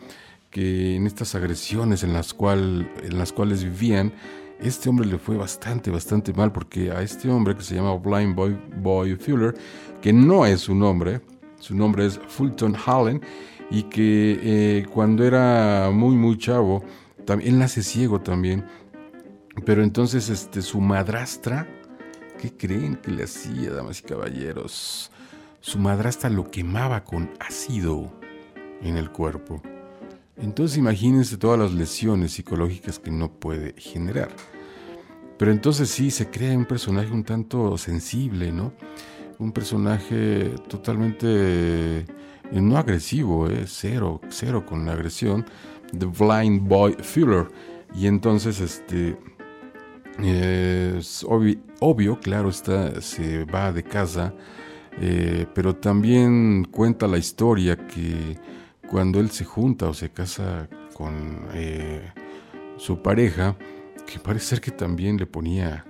que 0.49 0.95
en 0.95 1.05
estas 1.05 1.35
agresiones 1.35 2.03
en 2.03 2.13
las, 2.13 2.33
cual, 2.33 2.89
en 3.03 3.17
las 3.17 3.33
cuales 3.33 3.63
vivían, 3.63 4.13
este 4.59 4.89
hombre 4.89 5.05
le 5.05 5.17
fue 5.17 5.37
bastante, 5.37 5.91
bastante 5.91 6.33
mal 6.33 6.51
porque 6.51 6.91
a 6.91 7.01
este 7.01 7.29
hombre 7.29 7.55
que 7.55 7.63
se 7.63 7.75
llama 7.75 7.95
Blind 7.95 8.35
Boy, 8.35 8.57
Boy 8.81 9.15
Fuller, 9.15 9.55
que 10.01 10.11
no 10.13 10.45
es 10.45 10.61
su 10.61 10.75
nombre, 10.75 11.21
su 11.59 11.75
nombre 11.75 12.05
es 12.05 12.19
Fulton 12.27 12.75
Hallen, 12.75 13.21
y 13.69 13.83
que 13.83 14.39
eh, 14.41 14.85
cuando 14.93 15.23
era 15.23 15.89
muy, 15.93 16.15
muy 16.15 16.37
chavo, 16.37 16.83
también, 17.25 17.53
él 17.53 17.59
nace 17.59 17.83
ciego 17.83 18.21
también, 18.21 18.65
pero 19.65 19.83
entonces 19.83 20.29
este, 20.29 20.61
su 20.61 20.79
madrastra, 20.79 21.67
¿qué 22.39 22.55
creen 22.55 22.95
que 22.95 23.11
le 23.11 23.23
hacía, 23.23 23.71
damas 23.71 23.99
y 23.99 24.03
caballeros? 24.03 25.11
Su 25.59 25.79
madrastra 25.79 26.29
lo 26.29 26.49
quemaba 26.49 27.03
con 27.03 27.29
ácido 27.39 28.11
en 28.81 28.95
el 28.95 29.11
cuerpo. 29.11 29.61
Entonces 30.39 30.77
imagínense 30.77 31.37
todas 31.37 31.59
las 31.59 31.73
lesiones 31.73 32.33
psicológicas 32.33 32.99
que 32.99 33.11
no 33.11 33.31
puede 33.31 33.73
generar. 33.77 34.29
Pero 35.37 35.51
entonces 35.51 35.89
sí, 35.89 36.11
se 36.11 36.29
crea 36.29 36.57
un 36.57 36.65
personaje 36.65 37.11
un 37.11 37.23
tanto 37.23 37.77
sensible, 37.77 38.51
¿no? 38.51 38.73
Un 39.39 39.51
personaje 39.51 40.51
totalmente 40.67 41.27
eh, 41.29 42.05
no 42.51 42.77
agresivo, 42.77 43.47
¿eh? 43.47 43.65
cero, 43.67 44.19
cero 44.29 44.65
con 44.65 44.85
la 44.85 44.93
agresión, 44.93 45.45
The 45.97 46.05
Blind 46.05 46.67
Boy 46.67 46.95
Fuller. 47.01 47.47
Y 47.95 48.07
entonces, 48.07 48.59
este, 48.59 49.17
es 50.23 51.25
obvio, 51.27 52.19
claro, 52.19 52.49
está, 52.49 52.99
se 53.01 53.43
va 53.45 53.71
de 53.71 53.83
casa, 53.83 54.33
eh, 54.99 55.45
pero 55.53 55.75
también 55.75 56.65
cuenta 56.65 57.07
la 57.07 57.17
historia 57.17 57.75
que 57.75 58.37
cuando 58.87 59.19
él 59.19 59.29
se 59.31 59.45
junta 59.45 59.87
o 59.87 59.93
se 59.93 60.09
casa 60.09 60.67
con 60.93 61.47
eh, 61.53 62.11
su 62.77 63.01
pareja, 63.01 63.55
que 64.05 64.19
parece 64.19 64.45
ser 64.45 64.61
que 64.61 64.71
también 64.71 65.17
le 65.17 65.25
ponía, 65.25 65.85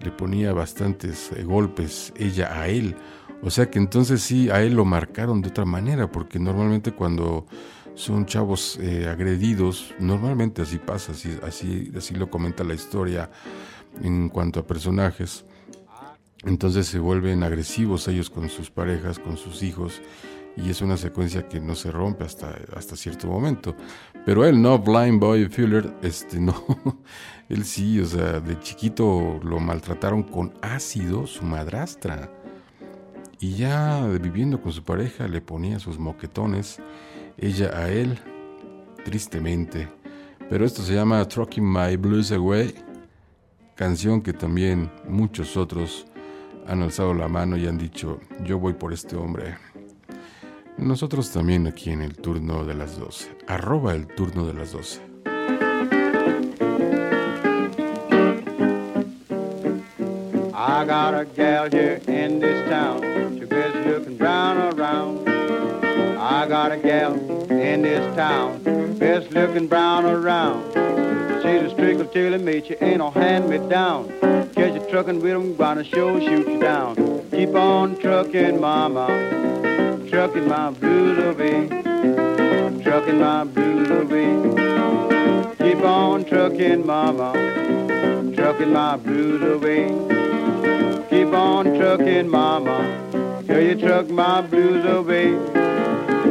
le 0.00 0.10
ponía 0.10 0.52
bastantes 0.52 1.30
eh, 1.32 1.44
golpes 1.44 2.12
ella 2.16 2.60
a 2.60 2.68
él. 2.68 2.96
O 3.42 3.50
sea 3.50 3.70
que 3.70 3.78
entonces 3.78 4.22
sí, 4.22 4.50
a 4.50 4.62
él 4.62 4.74
lo 4.74 4.84
marcaron 4.84 5.40
de 5.42 5.48
otra 5.48 5.64
manera, 5.64 6.10
porque 6.10 6.38
normalmente 6.38 6.92
cuando 6.92 7.46
son 7.94 8.26
chavos 8.26 8.78
eh, 8.80 9.08
agredidos, 9.08 9.94
normalmente 9.98 10.62
así 10.62 10.78
pasa, 10.78 11.12
así, 11.12 11.38
así, 11.42 11.92
así 11.96 12.14
lo 12.14 12.28
comenta 12.28 12.64
la 12.64 12.74
historia 12.74 13.30
en 14.02 14.28
cuanto 14.28 14.60
a 14.60 14.66
personajes. 14.66 15.44
Entonces 16.44 16.86
se 16.86 16.98
vuelven 16.98 17.42
agresivos 17.42 18.06
ellos 18.08 18.28
con 18.28 18.48
sus 18.50 18.70
parejas, 18.70 19.18
con 19.18 19.36
sus 19.36 19.62
hijos, 19.62 20.02
y 20.56 20.70
es 20.70 20.80
una 20.80 20.96
secuencia 20.96 21.48
que 21.48 21.60
no 21.60 21.74
se 21.74 21.90
rompe 21.90 22.24
hasta, 22.24 22.54
hasta 22.76 22.96
cierto 22.96 23.26
momento. 23.26 23.74
Pero 24.24 24.44
él 24.44 24.60
no, 24.60 24.78
Blind 24.78 25.20
Boy 25.20 25.46
Fuller, 25.46 25.92
este 26.02 26.38
no, 26.40 26.54
él 27.48 27.64
sí, 27.64 28.00
o 28.00 28.06
sea, 28.06 28.40
de 28.40 28.58
chiquito 28.60 29.40
lo 29.42 29.58
maltrataron 29.60 30.22
con 30.22 30.54
ácido 30.62 31.26
su 31.26 31.44
madrastra. 31.44 32.30
Y 33.40 33.56
ya 33.56 34.06
viviendo 34.06 34.60
con 34.60 34.72
su 34.72 34.84
pareja 34.84 35.28
le 35.28 35.40
ponía 35.40 35.78
sus 35.78 35.98
moquetones, 35.98 36.78
ella 37.36 37.76
a 37.76 37.90
él, 37.90 38.18
tristemente. 39.04 39.88
Pero 40.48 40.64
esto 40.64 40.82
se 40.82 40.94
llama 40.94 41.26
Trucking 41.26 41.70
My 41.70 41.96
Blues 41.96 42.30
Away, 42.32 42.74
canción 43.74 44.22
que 44.22 44.32
también 44.32 44.90
muchos 45.08 45.56
otros 45.56 46.06
han 46.66 46.82
alzado 46.82 47.12
la 47.12 47.28
mano 47.28 47.56
y 47.56 47.66
han 47.66 47.76
dicho, 47.76 48.20
yo 48.44 48.58
voy 48.58 48.74
por 48.74 48.92
este 48.92 49.16
hombre. 49.16 49.56
Nosotros 50.76 51.30
también 51.30 51.66
aquí 51.66 51.90
en 51.90 52.02
el 52.02 52.14
turno 52.16 52.64
de 52.64 52.74
las 52.74 52.98
12. 52.98 53.30
Arroba 53.46 53.94
el 53.94 54.06
turno 54.06 54.46
de 54.46 54.54
las 54.54 54.72
12. 54.72 55.00
I 60.52 60.84
got 60.86 61.14
a 61.14 61.24
gal 61.24 61.70
here 61.70 62.00
in 62.08 62.40
this 62.40 62.68
town. 62.68 63.00
She 63.38 63.44
looking 63.46 64.16
brown 64.16 64.74
around. 64.74 65.28
I 65.28 66.46
got 66.48 66.72
a 66.72 66.76
gal 66.76 67.14
in 67.50 67.82
this 67.82 68.16
town. 68.16 68.62
Best 68.98 69.30
looking 69.32 69.68
brown 69.68 70.04
around. 70.04 70.72
She's 71.42 71.62
a 71.62 71.70
strickle 71.70 72.06
till 72.06 72.38
mate. 72.38 72.66
She 72.66 72.74
ain't 72.80 72.98
no 72.98 73.10
hand 73.10 73.48
me 73.48 73.58
down. 73.68 74.08
Catch 74.54 74.74
you 74.74 74.90
trucking 74.90 75.20
with 75.20 75.32
'em, 75.32 75.56
gonna 75.56 75.84
show 75.84 76.18
shoot 76.20 76.46
you 76.48 76.58
down. 76.58 76.96
Keep 77.30 77.54
on 77.54 77.96
trucking, 77.96 78.60
mama. 78.60 79.06
Trucking 80.14 80.46
my 80.46 80.70
blues 80.70 81.18
away. 81.18 81.66
Trucking 82.84 83.18
my 83.18 83.42
blues 83.42 83.90
away. 83.90 85.56
Keep 85.58 85.84
on 85.84 86.24
trucking, 86.24 86.86
mama. 86.86 87.32
Trucking 88.36 88.72
my 88.72 88.96
blues 88.96 89.42
away. 89.42 89.88
Keep 91.10 91.34
on 91.34 91.76
trucking, 91.76 92.28
mama. 92.28 93.42
Till 93.48 93.60
you 93.60 93.74
truck 93.74 94.08
my 94.08 94.40
blues 94.40 94.84
away. 94.84 95.36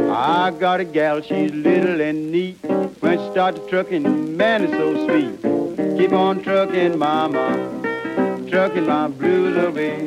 I 0.09 0.51
got 0.51 0.79
a 0.79 0.85
gal, 0.85 1.21
she's 1.21 1.51
little 1.51 1.99
and 1.99 2.31
neat. 2.31 2.55
When 3.01 3.19
she 3.19 3.31
starts 3.31 3.59
trucking, 3.69 4.37
man, 4.37 4.63
it's 4.63 4.71
so 4.71 5.05
sweet. 5.05 5.97
Keep 5.97 6.13
on 6.13 6.41
trucking, 6.41 6.97
mama. 6.97 7.49
Trucking 8.49 8.87
my 8.87 9.09
blues 9.09 9.57
away. 9.57 10.05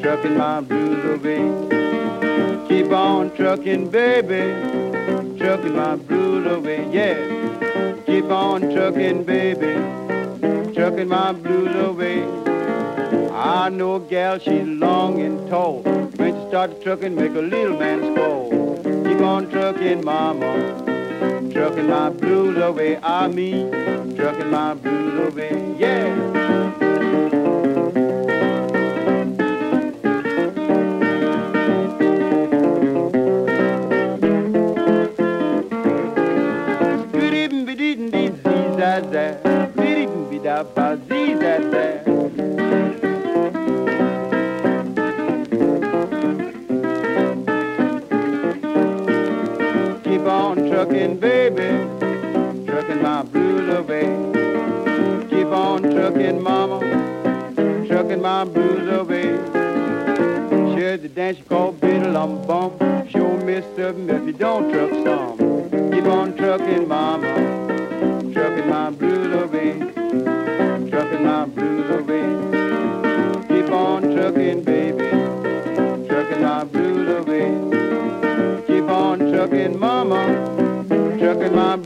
Trucking 0.00 0.38
my 0.38 0.62
blues 0.62 1.20
away. 1.20 1.83
Keep 2.68 2.92
on 2.92 3.34
trucking, 3.36 3.90
baby. 3.90 4.44
Trucking 5.38 5.76
my 5.76 5.96
blues 5.96 6.46
away, 6.46 6.88
yeah. 6.90 7.96
Keep 8.06 8.24
on 8.26 8.72
trucking, 8.72 9.24
baby. 9.24 9.74
Trucking 10.74 11.08
my 11.08 11.32
blues 11.32 11.74
away. 11.76 12.24
I 13.32 13.68
know 13.68 13.96
a 13.96 14.00
gal, 14.00 14.38
she's 14.38 14.66
long 14.66 15.20
and 15.20 15.48
tall. 15.50 15.82
When 15.82 16.34
she 16.34 16.48
starts 16.48 16.82
trucking, 16.82 17.14
make 17.14 17.32
a 17.32 17.42
little 17.42 17.78
man 17.78 18.14
squall. 18.14 18.50
Keep 18.82 19.20
on 19.20 19.50
trucking, 19.50 20.04
mama. 20.04 20.82
Trucking 21.52 21.88
my 21.88 22.10
blues 22.10 22.56
away, 22.56 22.96
I 22.98 23.28
mean, 23.28 23.70
trucking 24.16 24.50
my 24.50 24.74
blues 24.74 25.32
away, 25.32 25.76
yeah. 25.78 26.93
Trucking, 56.14 56.42
mama, 56.42 56.78
trucking 57.88 58.22
my 58.22 58.44
blues 58.44 58.88
away. 58.88 59.24
Share 60.74 60.96
the 60.96 61.08
dance 61.08 61.38
you 61.38 61.44
call 61.44 61.72
Biddle 61.72 62.16
um 62.16 62.46
bump. 62.46 62.78
Show 63.10 63.36
Mister 63.38 63.88
if 63.88 64.26
you 64.26 64.32
don't 64.32 64.72
truck 64.72 64.92
some. 65.04 65.38
Keep 65.90 66.04
on 66.04 66.36
trucking, 66.36 66.86
mama, 66.86 67.34
trucking 68.32 68.68
my 68.68 68.90
blues 68.90 69.42
away. 69.42 69.78
Trucking 70.88 71.24
my 71.24 71.46
blues 71.46 71.90
away. 71.90 72.22
Keep 73.48 73.72
on 73.72 74.02
trucking, 74.14 74.62
baby, 74.62 75.08
trucking 76.06 76.42
my 76.42 76.64
blues 76.64 77.08
away. 77.08 77.50
Keep 78.66 78.88
on 78.88 79.18
trucking, 79.32 79.78
mama, 79.78 80.22
trucking 81.18 81.54
my 81.54 81.76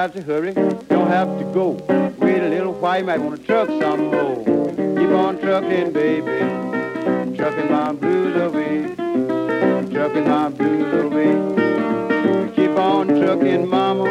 have 0.00 0.14
to 0.14 0.22
hurry, 0.22 0.54
don't 0.54 1.08
have 1.08 1.28
to 1.38 1.44
go. 1.52 1.72
Wait 2.20 2.38
a 2.42 2.48
little 2.48 2.72
while, 2.72 3.00
you 3.00 3.04
might 3.04 3.20
want 3.20 3.38
to 3.38 3.46
truck 3.46 3.68
some 3.68 4.06
more. 4.06 4.42
Keep 4.96 5.10
on 5.10 5.38
trucking, 5.38 5.92
baby, 5.92 7.36
trucking 7.36 7.70
my 7.70 7.92
blues 7.92 8.34
away, 8.34 8.94
trucking 9.92 10.26
my 10.26 10.48
blues 10.48 11.04
away. 11.04 11.32
Keep 12.56 12.78
on 12.78 13.08
trucking, 13.08 13.68
mama, 13.68 14.06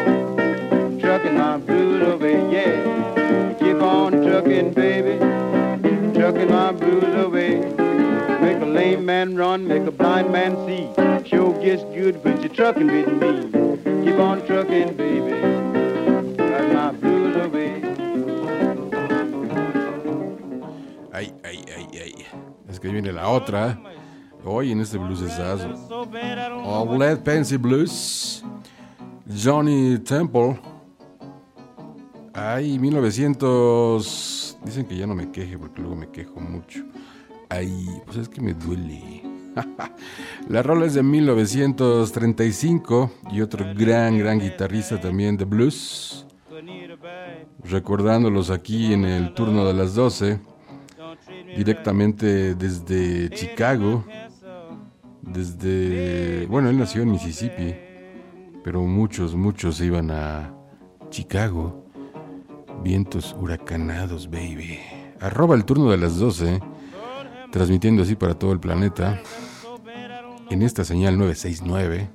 trucking 1.02 1.36
my 1.36 1.58
blues 1.58 2.08
away, 2.08 2.38
yeah. 2.52 3.56
Keep 3.58 3.82
on 3.82 4.12
trucking, 4.12 4.74
baby, 4.74 5.18
trucking 6.14 6.52
my 6.52 6.72
blues 6.72 7.16
away. 7.26 7.62
Make 8.42 8.62
a 8.62 8.66
lame 8.68 9.06
man 9.06 9.36
run, 9.36 9.68
make 9.68 9.88
a 9.88 9.92
blind 9.92 10.32
man 10.32 10.56
see. 10.68 11.28
Sure 11.28 11.52
gets 11.60 11.82
good 11.86 12.24
when 12.24 12.40
you're 12.42 12.54
trucking 12.54 12.86
with 12.86 13.08
me. 13.12 14.06
Keep 14.06 14.20
on 14.20 14.46
trucking, 14.46 14.96
baby. 14.96 15.59
Viene 23.02 23.14
la 23.14 23.30
otra. 23.30 23.80
Hoy 24.44 24.74
en 24.74 24.82
este 24.82 24.98
blues 24.98 25.22
es 25.22 25.40
Oh, 26.66 26.98
Led 26.98 27.20
Pansy 27.20 27.56
Blues. 27.56 28.44
Johnny 29.42 30.00
Temple. 30.00 30.60
Ay, 32.34 32.78
1900. 32.78 34.58
Dicen 34.66 34.86
que 34.86 34.98
ya 34.98 35.08
no 35.08 35.16
me 35.16 35.32
queje 35.32 35.58
porque 35.58 35.82
luego 35.82 35.96
me 35.96 36.10
quejo 36.10 36.42
mucho. 36.42 36.84
Ay, 37.48 37.88
pues 38.06 38.18
es 38.18 38.28
que 38.28 38.42
me 38.42 38.54
duele. 38.54 39.24
La 40.50 40.62
rola 40.62 40.86
es 40.86 40.94
de 40.94 41.04
1935 41.04 43.12
y 43.32 43.40
otro 43.40 43.66
gran, 43.76 44.18
gran 44.18 44.40
guitarrista 44.40 45.00
también 45.00 45.38
de 45.38 45.46
blues. 45.46 46.26
Recordándolos 47.64 48.50
aquí 48.50 48.92
en 48.94 49.06
el 49.06 49.34
turno 49.34 49.66
de 49.66 49.74
las 49.74 49.96
12, 49.96 50.42
directamente 51.56 52.56
desde 52.56 53.30
Chicago, 53.30 54.04
desde, 55.22 56.46
bueno, 56.48 56.70
él 56.70 56.78
nació 56.78 57.02
en 57.02 57.12
Mississippi, 57.12 57.76
pero 58.64 58.82
muchos, 58.82 59.36
muchos 59.36 59.82
iban 59.82 60.12
a 60.12 60.54
Chicago. 61.10 61.86
Vientos 62.84 63.36
huracanados, 63.38 64.30
baby. 64.30 64.80
Arroba 65.20 65.56
el 65.56 65.66
turno 65.66 65.92
de 65.92 65.98
las 65.98 66.18
12, 66.18 66.62
transmitiendo 67.52 68.04
así 68.04 68.16
para 68.16 68.36
todo 68.36 68.54
el 68.54 68.60
planeta 68.60 69.22
en 70.50 70.62
esta 70.62 70.84
señal 70.84 71.18
969 71.18 72.10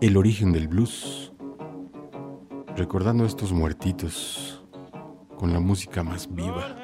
el 0.00 0.16
origen 0.18 0.52
del 0.52 0.68
blues, 0.68 1.32
recordando 2.76 3.24
a 3.24 3.26
estos 3.26 3.52
muertitos 3.52 4.62
con 5.38 5.52
la 5.52 5.60
música 5.60 6.02
más 6.02 6.28
viva. 6.30 6.83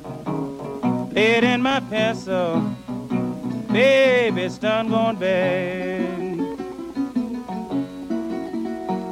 Laid 1.11 1.43
in 1.43 1.61
my 1.61 1.79
pencil, 1.79 2.61
baby, 3.71 4.43
it's 4.43 4.57
done 4.57 4.89
gone 4.89 5.17
bad. 5.17 6.01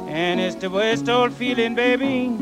And 0.08 0.40
it's 0.40 0.56
the 0.56 0.70
worst 0.70 1.08
old 1.08 1.32
feeling, 1.32 1.74
baby, 1.74 2.36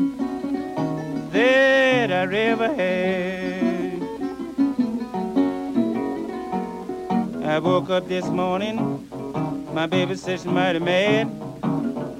that 1.31 2.11
I 2.11 2.35
ever 2.35 2.73
had. 2.73 4.01
I 7.45 7.59
woke 7.59 7.89
up 7.89 8.07
this 8.07 8.25
morning 8.25 9.09
my 9.73 9.85
baby 9.85 10.15
says 10.15 10.41
she's 10.41 10.51
mighty 10.51 10.79
mad. 10.79 11.29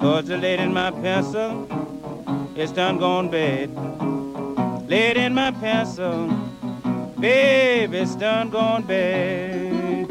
Cause 0.00 0.26
the 0.26 0.38
lead 0.38 0.60
in 0.60 0.72
my 0.72 0.90
pencil, 0.90 1.66
it's 2.56 2.72
done 2.72 2.98
gone 2.98 3.28
bad. 3.28 3.70
Laid 4.88 5.16
in 5.16 5.34
my 5.34 5.50
pencil, 5.50 6.30
baby, 7.20 7.98
it's 7.98 8.14
done 8.14 8.48
gone 8.50 8.82
bad. 8.82 10.10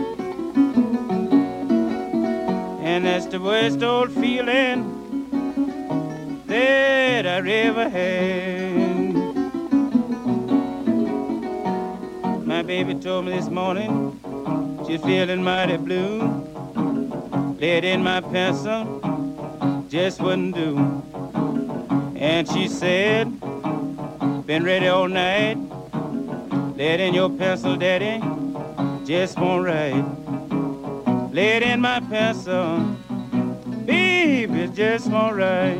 And 2.81 3.05
that's 3.05 3.25
the 3.25 3.39
worst 3.39 3.81
old 3.81 4.11
feeling 4.11 4.83
that 6.45 7.25
I 7.25 7.49
ever 7.49 7.89
had. 7.89 9.15
My 12.45 12.61
baby 12.61 12.93
told 12.95 13.25
me 13.25 13.31
this 13.31 13.49
morning 13.49 14.19
she's 14.85 15.01
feeling 15.01 15.43
mighty 15.43 15.77
blue. 15.77 16.45
Laid 17.59 17.85
in 17.85 18.03
my 18.03 18.21
pencil 18.21 19.01
just 19.89 20.21
wouldn't 20.21 20.55
do. 20.55 20.77
And 22.15 22.47
she 22.47 22.67
said, 22.67 23.39
been 24.45 24.63
ready 24.63 24.87
all 24.87 25.07
night. 25.07 25.68
Laid 26.79 27.01
in 27.01 27.13
your 27.13 27.29
pencil, 27.29 27.75
daddy, 27.75 28.23
just 29.05 29.37
won't 29.37 29.65
write. 29.65 30.01
Laid 31.33 31.61
in 31.61 31.81
my 31.81 31.99
pencil, 31.99 32.79
baby, 33.85 34.69
just 34.73 35.07
won't 35.07 35.35
write. 35.35 35.75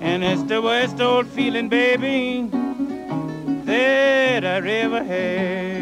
And 0.00 0.24
it's 0.24 0.42
the 0.44 0.62
worst 0.62 0.98
old 1.02 1.26
feeling, 1.26 1.68
baby, 1.68 2.48
that 3.66 4.42
I 4.42 4.66
ever 4.66 5.04
had. 5.04 5.73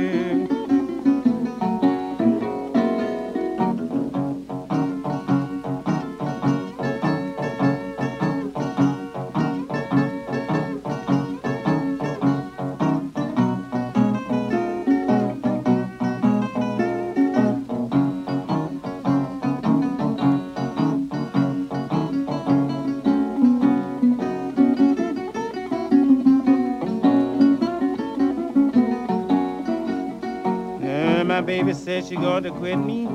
Said 31.93 32.09
she 32.09 32.17
going 32.17 32.43
to 32.43 32.51
quit 32.51 32.79
me. 32.79 33.07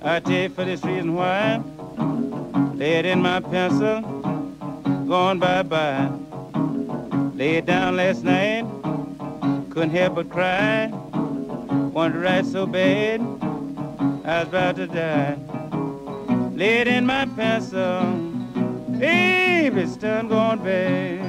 I 0.00 0.18
tell 0.20 0.32
you 0.32 0.48
for 0.48 0.64
this 0.64 0.82
reason 0.84 1.14
why. 1.14 1.62
Lay 2.74 3.00
in 3.00 3.20
my 3.20 3.40
pencil, 3.40 4.00
going 5.06 5.38
bye-bye. 5.38 6.10
Lay 7.34 7.56
it 7.56 7.66
down 7.66 7.96
last 7.96 8.24
night, 8.24 8.64
couldn't 9.68 9.90
help 9.90 10.14
but 10.14 10.30
cry. 10.30 10.86
Wanted 10.86 12.14
to 12.14 12.18
write 12.20 12.46
so 12.46 12.64
bad, 12.64 13.20
I 13.20 14.38
was 14.38 14.48
about 14.48 14.76
to 14.76 14.86
die. 14.86 15.36
Lay 16.54 16.78
it 16.78 16.88
in 16.88 17.04
my 17.04 17.26
pencil, 17.26 18.02
baby, 18.98 19.82
it's 19.82 19.96
done 19.96 20.28
gone 20.28 20.58
bad. 20.64 21.20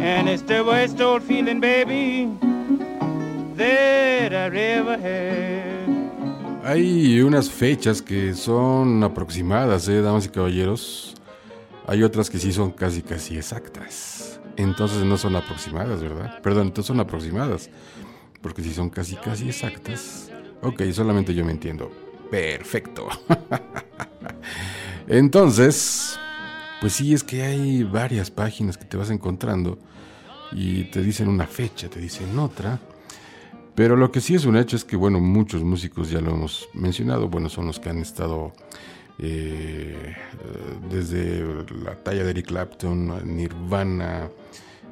And 0.00 0.28
it's 0.28 0.42
the 0.42 0.64
worst 0.64 1.00
old 1.00 1.24
feeling, 1.24 1.58
baby. 1.58 2.37
Hay 6.64 7.20
unas 7.22 7.50
fechas 7.50 8.02
que 8.02 8.34
son 8.34 9.02
aproximadas, 9.02 9.88
¿eh, 9.88 10.00
damas 10.00 10.26
y 10.26 10.28
caballeros. 10.28 11.14
Hay 11.86 12.02
otras 12.02 12.28
que 12.30 12.38
sí 12.38 12.52
son 12.52 12.70
casi, 12.70 13.02
casi 13.02 13.36
exactas. 13.36 14.40
Entonces 14.56 15.04
no 15.04 15.16
son 15.16 15.36
aproximadas, 15.36 16.02
¿verdad? 16.02 16.40
Perdón, 16.42 16.68
entonces 16.68 16.88
son 16.88 17.00
aproximadas. 17.00 17.70
Porque 18.42 18.62
si 18.62 18.72
son 18.72 18.90
casi, 18.90 19.16
casi 19.16 19.48
exactas. 19.48 20.30
Ok, 20.62 20.82
solamente 20.92 21.34
yo 21.34 21.44
me 21.44 21.52
entiendo. 21.52 21.90
Perfecto. 22.30 23.08
Entonces, 25.08 26.18
pues 26.80 26.92
sí, 26.92 27.14
es 27.14 27.24
que 27.24 27.42
hay 27.42 27.82
varias 27.82 28.30
páginas 28.30 28.76
que 28.76 28.84
te 28.84 28.96
vas 28.96 29.10
encontrando 29.10 29.78
y 30.52 30.84
te 30.84 31.02
dicen 31.02 31.28
una 31.28 31.46
fecha, 31.46 31.88
te 31.88 32.00
dicen 32.00 32.38
otra. 32.38 32.78
Pero 33.78 33.94
lo 33.94 34.10
que 34.10 34.20
sí 34.20 34.34
es 34.34 34.44
un 34.44 34.56
hecho 34.56 34.74
es 34.74 34.84
que, 34.84 34.96
bueno, 34.96 35.20
muchos 35.20 35.62
músicos, 35.62 36.10
ya 36.10 36.20
lo 36.20 36.32
hemos 36.32 36.68
mencionado, 36.74 37.28
bueno, 37.28 37.48
son 37.48 37.66
los 37.66 37.78
que 37.78 37.88
han 37.88 37.98
estado 37.98 38.52
eh, 39.20 40.16
desde 40.90 41.44
la 41.84 41.94
talla 41.94 42.24
de 42.24 42.30
Eric 42.30 42.46
Clapton, 42.46 43.36
Nirvana, 43.36 44.30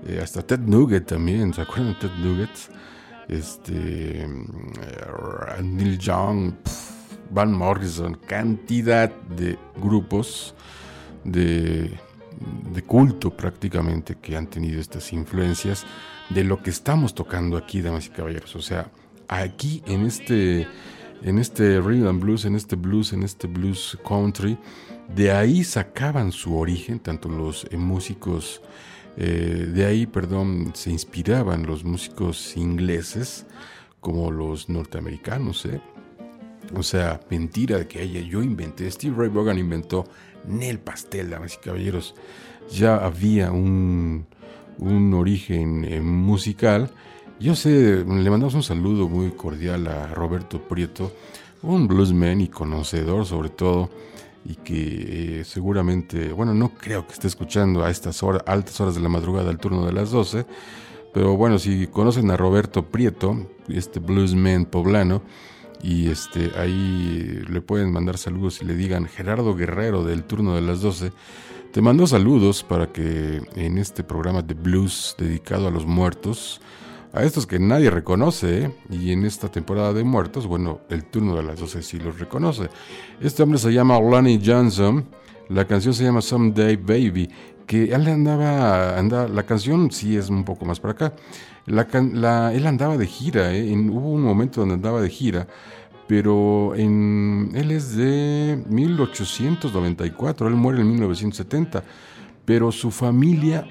eh, 0.07 0.21
hasta 0.23 0.47
Ted 0.47 0.61
Nugget 0.61 1.05
también, 1.05 1.53
¿se 1.53 1.63
acuerdan 1.63 1.95
de 1.95 1.99
Ted 1.99 2.15
Nugget? 2.23 2.51
Este, 3.27 4.23
eh, 4.23 5.63
Neil 5.65 5.99
Young, 5.99 6.53
Van 7.33 7.53
Morrison, 7.53 8.17
cantidad 8.25 9.11
de 9.37 9.59
grupos 9.83 10.55
de, 11.25 11.91
de 12.73 12.83
culto 12.83 13.31
prácticamente 13.31 14.17
que 14.17 14.37
han 14.37 14.47
tenido 14.49 14.81
estas 14.81 15.13
influencias 15.13 15.87
de 16.31 16.45
lo 16.45 16.63
que 16.63 16.71
estamos 16.71 17.15
tocando 17.15 17.57
aquí, 17.57 17.81
damas 17.81 18.07
y 18.07 18.11
caballeros. 18.11 18.55
O 18.57 18.63
sea, 18.63 18.91
aquí 19.29 19.83
en 19.87 20.07
este, 20.07 20.67
en 21.23 21.39
este 21.39 21.81
rhythm 21.81 22.19
blues, 22.21 22.45
en 22.45 22.57
este 22.57 22.77
blues, 22.77 23.13
en 23.13 23.23
este 23.23 23.47
blues 23.47 23.99
country, 24.07 24.59
de 25.15 25.31
ahí 25.33 25.65
sacaban 25.65 26.33
su 26.33 26.57
origen, 26.57 26.99
tanto 26.99 27.29
los 27.29 27.67
eh, 27.71 27.77
músicos 27.77 28.61
Eh, 29.19 29.71
de 29.73 29.87
ahí, 29.87 30.07
perdón, 30.07 30.73
se 30.75 30.91
inspiraban 30.91 31.65
los 31.65 31.85
músicos 31.85 32.55
ingleses 32.55 33.47
como 34.03 34.31
los 34.31 34.69
norteamericanos. 34.69 35.65
¿eh? 35.65 35.81
O 36.75 36.83
sea, 36.83 37.21
mentira 37.31 37.79
de 37.79 37.87
que 37.87 38.01
haya 38.01 38.21
yo 38.21 38.43
inventé. 38.43 38.91
Steve 38.91 39.17
Ray 39.17 39.31
Vaughan 39.31 39.59
inventó 39.59 40.05
Nel 40.47 40.78
Pastel, 40.78 41.31
damas 41.31 41.55
y 41.55 41.59
caballeros. 41.59 42.14
Ya 42.70 42.97
había 42.97 43.52
un, 43.52 44.27
un 44.78 45.14
origen 45.14 45.85
eh, 45.85 46.01
musical. 46.01 46.90
Yo 47.39 47.55
sé, 47.55 48.05
le 48.05 48.31
mandamos 48.31 48.55
un 48.55 48.62
saludo 48.62 49.09
muy 49.09 49.31
cordial 49.32 49.86
a 49.89 50.09
Roberto 50.09 50.60
Prieto, 50.60 51.12
un 51.62 51.86
bluesman 51.86 52.40
y 52.40 52.48
conocedor 52.48 53.27
sobre 53.27 53.51
todo 53.51 53.90
y 54.48 54.55
que 54.56 55.40
eh, 55.40 55.44
seguramente, 55.44 56.32
bueno, 56.32 56.55
no 56.55 56.70
creo 56.70 57.06
que 57.06 57.12
esté 57.12 57.27
escuchando 57.27 57.85
a 57.85 57.90
estas 57.90 58.23
horas, 58.23 58.43
altas 58.47 58.81
horas 58.81 58.94
de 58.94 59.01
la 59.01 59.09
madrugada, 59.09 59.51
al 59.51 59.59
turno 59.59 59.85
de 59.85 59.93
las 59.93 60.10
12, 60.10 60.47
pero 61.12 61.36
bueno, 61.36 61.59
si 61.59 61.86
conocen 61.89 62.31
a 62.31 62.36
Roberto 62.36 62.86
Prieto, 62.86 63.48
este 63.68 64.01
bluesman 64.01 64.66
poblano, 64.66 65.23
y 65.82 66.09
este 66.09 66.53
ahí 66.57 67.43
le 67.48 67.61
pueden 67.61 67.93
mandar 67.93 68.19
saludos 68.19 68.61
y 68.62 68.65
le 68.65 68.74
digan 68.74 69.07
Gerardo 69.07 69.55
Guerrero 69.55 70.05
del 70.05 70.24
turno 70.24 70.55
de 70.55 70.62
las 70.62 70.81
12, 70.81 71.12
te 71.73 71.82
mando 71.82 72.07
saludos 72.07 72.62
para 72.62 72.93
que 72.93 73.43
en 73.55 73.78
este 73.78 74.03
programa 74.03 74.43
de 74.43 74.55
blues 74.55 75.15
dedicado 75.19 75.69
a 75.69 75.70
los 75.70 75.86
muertos, 75.86 76.61
a 77.12 77.23
estos 77.23 77.47
que 77.47 77.59
nadie 77.59 77.90
reconoce, 77.90 78.65
¿eh? 78.65 78.73
y 78.90 79.12
en 79.12 79.24
esta 79.24 79.51
temporada 79.51 79.93
de 79.93 80.05
muertos, 80.05 80.47
bueno, 80.47 80.81
el 80.90 81.05
turno 81.05 81.36
de 81.36 81.43
las 81.43 81.59
12 81.59 81.82
sí 81.82 81.98
los 81.98 82.19
reconoce. 82.19 82.69
Este 83.20 83.43
hombre 83.43 83.59
se 83.59 83.73
llama 83.73 83.98
Lonnie 83.98 84.40
Johnson, 84.44 85.07
la 85.48 85.66
canción 85.66 85.94
se 85.94 86.05
llama 86.05 86.20
Someday 86.20 86.77
Baby, 86.77 87.31
que 87.66 87.85
él 87.85 88.07
andaba, 88.07 88.98
anda, 88.98 89.28
la 89.28 89.44
canción 89.44 89.90
sí 89.90 90.16
es 90.16 90.28
un 90.28 90.44
poco 90.44 90.65
más 90.65 90.81
para 90.81 90.93
acá. 90.93 91.12
La, 91.66 92.52
él 92.55 92.66
andaba 92.66 92.97
de 92.97 93.06
gira, 93.06 93.55
¿eh? 93.55 93.72
hubo 93.90 94.12
un 94.12 94.22
momento 94.22 94.60
donde 94.60 94.76
andaba 94.76 95.01
de 95.01 95.10
gira, 95.10 95.48
pero 96.06 96.74
en, 96.76 97.51
él 97.55 97.72
es 97.72 97.97
de 97.97 98.62
1894, 98.68 100.47
él 100.47 100.55
muere 100.55 100.82
en 100.82 100.90
1970, 100.90 101.82
pero 102.44 102.70
su 102.70 102.93
familia 102.93 103.66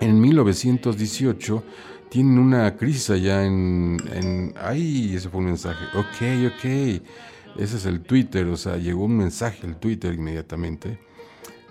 en 0.00 0.20
1918 0.20 1.64
tienen 2.10 2.38
una 2.38 2.76
crisis 2.76 3.10
allá 3.10 3.44
en, 3.44 3.96
en... 4.12 4.54
¡Ay! 4.60 5.14
Ese 5.14 5.28
fue 5.28 5.40
un 5.40 5.46
mensaje. 5.46 5.84
Ok, 5.94 6.52
ok. 6.54 6.64
Ese 7.56 7.76
es 7.76 7.86
el 7.86 8.00
Twitter, 8.00 8.46
o 8.46 8.56
sea, 8.56 8.76
llegó 8.76 9.04
un 9.04 9.16
mensaje 9.16 9.66
al 9.66 9.76
Twitter 9.78 10.14
inmediatamente. 10.14 10.98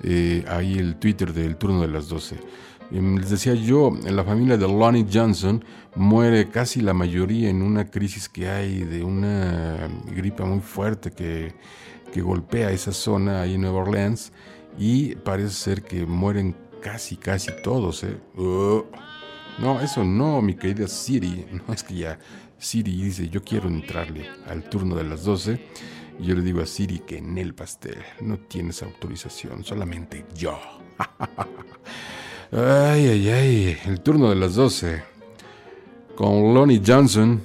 Eh, 0.04 0.46
ahí 0.48 0.78
el 0.78 0.96
Twitter 0.96 1.34
del 1.34 1.58
turno 1.58 1.82
de 1.82 1.90
las 1.90 2.08
12. 2.08 2.38
Les 2.92 3.30
decía 3.30 3.54
yo, 3.54 3.92
en 4.04 4.16
la 4.16 4.24
familia 4.24 4.58
de 4.58 4.68
Lonnie 4.68 5.06
Johnson 5.12 5.64
muere 5.96 6.50
casi 6.50 6.82
la 6.82 6.94
mayoría 6.94 7.50
en 7.50 7.62
una 7.62 7.86
crisis 7.86 8.28
que 8.28 8.50
hay 8.50 8.80
de 8.80 9.04
una 9.04 9.90
gripa 10.08 10.44
muy 10.44 10.60
fuerte 10.60 11.12
que, 11.12 11.54
que 12.12 12.22
golpea 12.22 12.72
esa 12.72 12.92
zona 12.92 13.42
ahí 13.42 13.56
en 13.56 13.62
Nueva 13.62 13.82
Orleans 13.82 14.32
y 14.78 15.16
parece 15.16 15.50
ser 15.50 15.84
que 15.84 16.06
mueren 16.06 16.56
casi, 16.82 17.16
casi 17.16 17.52
todos. 17.64 18.04
¿eh? 18.04 18.18
Uh. 18.36 18.84
No, 19.60 19.80
eso 19.82 20.04
no, 20.04 20.42
mi 20.42 20.56
querida 20.56 20.88
Siri. 20.88 21.46
No 21.68 21.74
es 21.74 21.84
que 21.84 21.94
ya 21.96 22.20
Siri 22.58 23.04
dice, 23.04 23.30
yo 23.30 23.44
quiero 23.44 23.68
entrarle 23.68 24.26
al 24.48 24.64
turno 24.68 24.96
de 24.96 25.04
las 25.04 25.24
12. 25.24 25.60
Y 26.20 26.26
yo 26.26 26.36
le 26.36 26.42
digo 26.42 26.62
a 26.62 26.66
Siri 26.66 27.00
que 27.00 27.18
en 27.18 27.38
el 27.38 27.54
pastel 27.54 27.98
no 28.22 28.40
tienes 28.40 28.82
autorización, 28.82 29.64
solamente 29.64 30.26
yo. 30.36 30.60
ay, 32.52 33.08
ay, 33.08 33.30
ay, 33.30 33.78
el 33.86 34.02
turno 34.02 34.30
de 34.30 34.36
las 34.36 34.56
12. 34.56 35.04
Con 36.16 36.54
Lonnie 36.54 36.82
Johnson. 36.86 37.42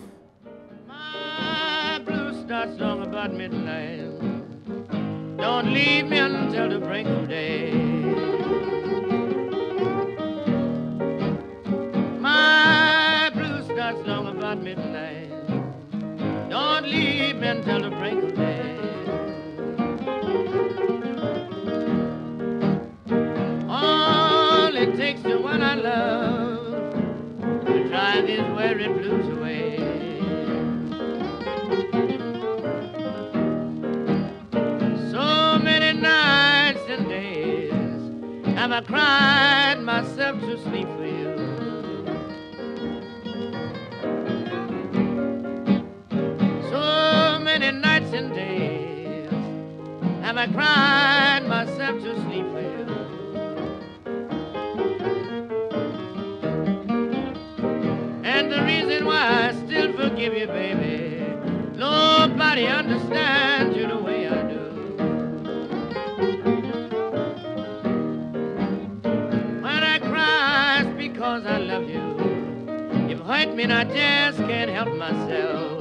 My 0.86 1.98
blue 2.05 2.32
starts 2.44 2.78
long 2.81 3.02
about 3.02 3.32
midnight. 3.32 4.01
Don't 5.36 5.72
leave 5.72 6.09
me 6.09 6.18
until 6.18 6.68
the 6.70 6.78
break 6.78 7.06
of 7.06 7.28
day. 7.28 7.72
My 12.18 13.31
blue 13.35 13.62
starts 13.64 14.06
long 14.06 14.28
about 14.28 14.62
midnight. 14.62 15.31
Don't 16.48 16.86
leave 16.86 17.36
me 17.36 17.48
until 17.48 17.82
the 17.82 17.90
break 17.90 18.14
of 18.14 18.35
day. 18.35 18.43
To 25.24 25.38
one 25.38 25.62
I 25.62 25.74
love 25.74 27.64
to 27.64 27.88
drive 27.88 28.26
these 28.26 28.40
weary 28.40 28.88
blues 28.88 29.26
away. 29.34 29.78
So 35.10 35.59
many 35.60 35.98
nights 35.98 36.82
and 36.90 37.09
days 37.09 37.72
have 38.55 38.70
I 38.70 38.82
cried 38.82 39.80
myself 39.82 40.40
to 40.40 40.59
sleep 40.62 40.88
for 40.88 41.06
you. 41.06 41.36
So 46.68 47.38
many 47.42 47.70
nights 47.70 48.12
and 48.12 48.34
days 48.34 49.30
have 50.22 50.36
I 50.36 50.46
cried 50.48 51.48
myself 51.48 52.02
to 52.02 52.14
sleep 52.24 52.44
And 58.36 58.51
the 58.51 58.61
reason 58.65 59.05
why 59.06 59.48
I 59.48 59.52
still 59.52 59.93
forgive 59.93 60.35
you, 60.35 60.48
baby, 60.48 61.24
nobody 61.77 62.66
understands 62.66 63.77
you 63.77 63.86
the 63.86 63.97
way 63.97 64.27
I 64.27 64.43
do. 64.52 64.65
When 69.62 69.82
I 69.94 69.98
cry, 70.01 70.81
it's 70.81 70.97
because 70.98 71.47
I 71.47 71.59
love 71.59 71.89
you. 71.89 72.02
You've 73.09 73.20
hurt 73.20 73.55
me 73.55 73.62
and 73.62 73.73
I 73.73 73.85
just 73.85 74.39
can't 74.39 74.69
help 74.69 74.93
myself. 74.97 75.81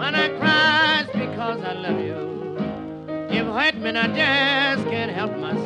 When 0.00 0.14
I 0.24 0.28
cry, 0.40 1.04
it's 1.04 1.12
because 1.12 1.62
I 1.62 1.72
love 1.74 2.00
you. 2.00 2.18
You've 3.30 3.54
hurt 3.54 3.76
me 3.76 3.90
and 3.90 3.98
I 3.98 4.08
just 4.08 4.88
can't 4.90 5.12
help 5.12 5.36
myself. 5.38 5.61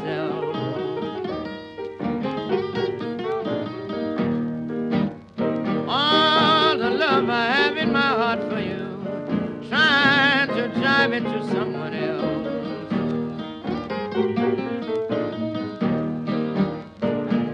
Drive 11.09 11.23
it 11.23 11.29
to 11.29 11.49
someone 11.49 11.95
else. 11.95 12.47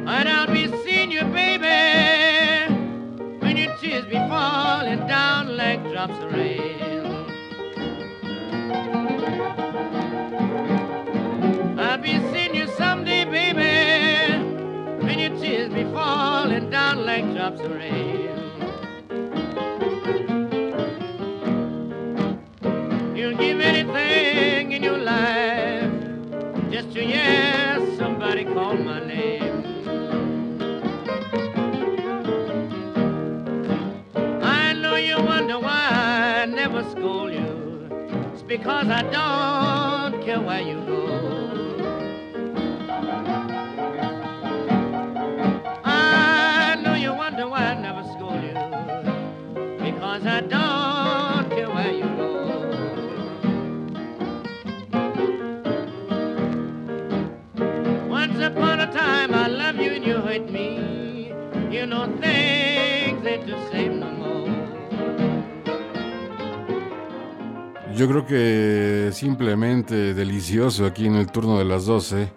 And 0.08 0.28
I'll 0.28 0.46
be 0.46 0.68
seeing 0.84 1.10
you, 1.10 1.22
baby, 1.24 2.74
when 3.40 3.56
your 3.56 3.76
tears 3.76 4.06
be 4.06 4.16
falling 4.28 5.06
down 5.06 5.56
like 5.56 5.82
drops 5.90 6.16
of 6.18 6.32
rain. 6.32 6.80
I'll 11.78 11.98
be 11.98 12.18
seeing 12.32 12.54
you 12.54 12.68
someday, 12.68 13.24
baby, 13.24 15.04
when 15.04 15.18
your 15.18 15.38
tears 15.38 15.72
be 15.72 15.84
falling 15.84 16.70
down 16.70 17.04
like 17.04 17.30
drops 17.34 17.60
of 17.60 17.70
rain. 17.70 18.41
Give 23.42 23.60
anything 23.60 24.72
in 24.72 24.82
your 24.84 24.98
life 24.98 25.90
just 26.70 26.92
to 26.92 27.00
hear 27.02 27.78
somebody 27.96 28.44
call 28.44 28.74
my 28.74 29.00
name. 29.04 29.58
I 34.42 34.72
know 34.74 34.94
you 34.96 35.16
wonder 35.32 35.58
why 35.58 35.88
I 36.42 36.46
never 36.46 36.82
scold 36.92 37.32
you. 37.32 37.88
It's 38.32 38.42
because 38.42 38.86
I 38.88 39.02
don't 39.18 40.22
care 40.24 40.40
where 40.40 40.60
you 40.70 40.78
go. 40.92 41.02
I 45.84 46.76
know 46.82 46.94
you 46.94 47.12
wonder 47.12 47.48
why 47.48 47.62
I 47.72 47.74
never 47.88 48.04
scold 48.14 48.42
you. 48.50 48.56
Because 49.84 50.24
I 50.26 50.40
don't 50.42 51.50
care 51.50 51.70
where 51.76 51.92
you 51.92 52.08
go. 52.16 52.51
Upon 58.42 58.80
a 58.80 58.86
time 58.92 59.34
I 59.34 59.48
you 59.80 59.92
and 59.92 60.04
you 60.04 60.16
me. 60.50 61.32
You 61.70 61.86
same 63.70 64.00
no 64.00 64.10
more. 64.10 64.32
Yo 67.94 68.08
creo 68.08 68.26
que 68.26 69.10
simplemente 69.12 70.14
delicioso 70.14 70.86
aquí 70.86 71.06
en 71.06 71.16
el 71.16 71.30
turno 71.30 71.58
de 71.58 71.64
las 71.64 71.86
12, 71.86 72.32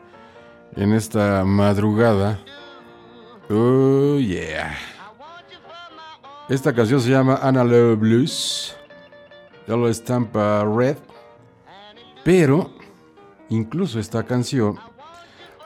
en 0.76 0.94
esta 0.94 1.44
madrugada. 1.46 2.40
Oh, 3.50 4.18
yeah. 4.18 4.76
Esta 6.50 6.74
canción 6.74 7.00
se 7.00 7.10
llama 7.10 7.40
Analog 7.42 7.98
Blues. 7.98 8.76
Ya 9.68 9.76
lo 9.76 9.88
estampa 9.88 10.64
Red. 10.66 10.98
Pero, 12.24 12.72
incluso 13.50 14.00
esta 14.00 14.24
canción, 14.24 14.78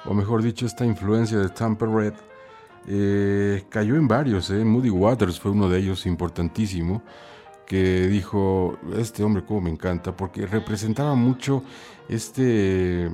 o 0.09 0.13
mejor 0.15 0.41
dicho, 0.41 0.65
esta 0.65 0.83
influencia 0.85 1.37
de 1.37 1.49
Tampa 1.49 1.85
Red, 1.85 2.13
eh, 2.87 3.63
cayó 3.69 3.95
en 3.95 4.07
varios. 4.07 4.49
Eh. 4.49 4.65
Moody 4.65 4.89
Waters 4.89 5.39
fue 5.39 5.51
uno 5.51 5.69
de 5.69 5.77
ellos 5.77 6.07
importantísimo 6.07 7.03
que 7.67 8.07
dijo, 8.07 8.79
este 8.97 9.23
hombre 9.23 9.45
como 9.45 9.61
me 9.61 9.69
encanta, 9.69 10.17
porque 10.17 10.47
representaba 10.47 11.13
mucho 11.13 11.61
este, 12.07 13.05
eh, 13.05 13.11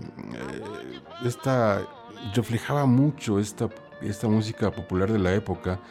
esta, 1.26 1.85
reflejaba 2.34 2.85
mucho 2.85 3.39
esta, 3.39 3.67
esta 4.01 4.30
música 4.30 4.72
popular 4.72 5.11
de 5.11 5.19
la 5.19 5.34
época 5.34 5.81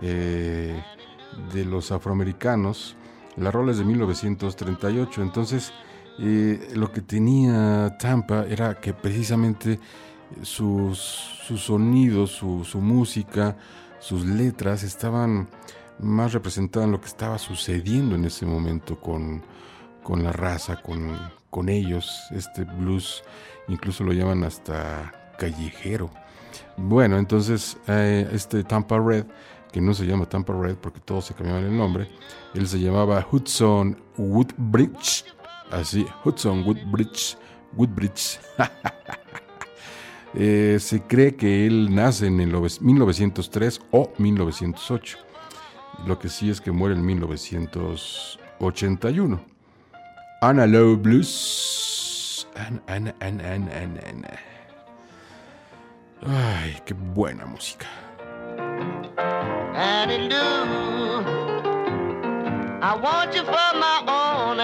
de 0.00 1.64
los 1.66 1.92
afroamericanos, 1.92 2.96
las 3.36 3.52
roles 3.52 3.76
de 3.76 3.84
1938. 3.84 5.22
Entonces, 5.22 5.72
lo 6.18 6.92
que 6.92 7.00
tenía 7.02 7.96
Tampa 7.98 8.46
era 8.46 8.74
que 8.74 8.92
precisamente 8.92 9.80
sus, 10.42 10.98
sus 10.98 11.62
sonidos, 11.62 12.30
su, 12.30 12.80
música, 12.80 13.56
sus 13.98 14.24
letras 14.24 14.82
estaban 14.82 15.48
más 15.98 16.32
representaban 16.32 16.92
lo 16.92 17.00
que 17.00 17.06
estaba 17.06 17.38
sucediendo 17.38 18.14
en 18.14 18.24
ese 18.24 18.44
momento 18.44 19.00
con, 19.00 19.42
con 20.02 20.22
la 20.22 20.32
raza, 20.32 20.82
con, 20.82 21.16
con, 21.50 21.68
ellos. 21.68 22.20
Este 22.32 22.64
blues 22.64 23.24
incluso 23.68 24.04
lo 24.04 24.12
llaman 24.12 24.44
hasta 24.44 25.12
callejero. 25.38 26.10
Bueno, 26.76 27.18
entonces 27.18 27.78
eh, 27.88 28.28
este 28.32 28.64
Tampa 28.64 28.98
Red, 28.98 29.24
que 29.72 29.80
no 29.80 29.94
se 29.94 30.06
llama 30.06 30.26
Tampa 30.26 30.52
Red 30.52 30.76
porque 30.76 31.00
todos 31.00 31.26
se 31.26 31.34
cambiaban 31.34 31.64
el 31.64 31.76
nombre, 31.76 32.08
él 32.54 32.68
se 32.68 32.78
llamaba 32.78 33.26
Hudson 33.30 33.96
Woodbridge. 34.16 35.24
Así, 35.70 36.06
Hudson 36.24 36.64
Woodbridge. 36.64 37.36
Woodbridge. 37.76 38.40
eh, 40.36 40.78
se 40.80 41.02
cree 41.02 41.34
que 41.34 41.66
él 41.66 41.94
nace 41.94 42.26
en 42.26 42.40
el 42.40 42.50
1903 42.50 43.80
o 43.90 44.12
1908. 44.18 45.18
Lo 46.06 46.18
que 46.18 46.28
sí 46.28 46.50
es 46.50 46.60
que 46.60 46.70
muere 46.70 46.94
en 46.94 47.06
1981. 47.06 49.40
Analog 50.42 50.98
Blues. 50.98 52.46
An, 52.54 52.82
an, 52.86 53.14
an, 53.20 53.40
Ay, 56.26 56.76
qué 56.84 56.92
buena 56.94 57.46
música. 57.46 57.86
I 62.82 62.94
want 62.94 63.34
you 63.34 63.42
for 63.42 63.52
my 63.52 64.02
own 64.06 64.60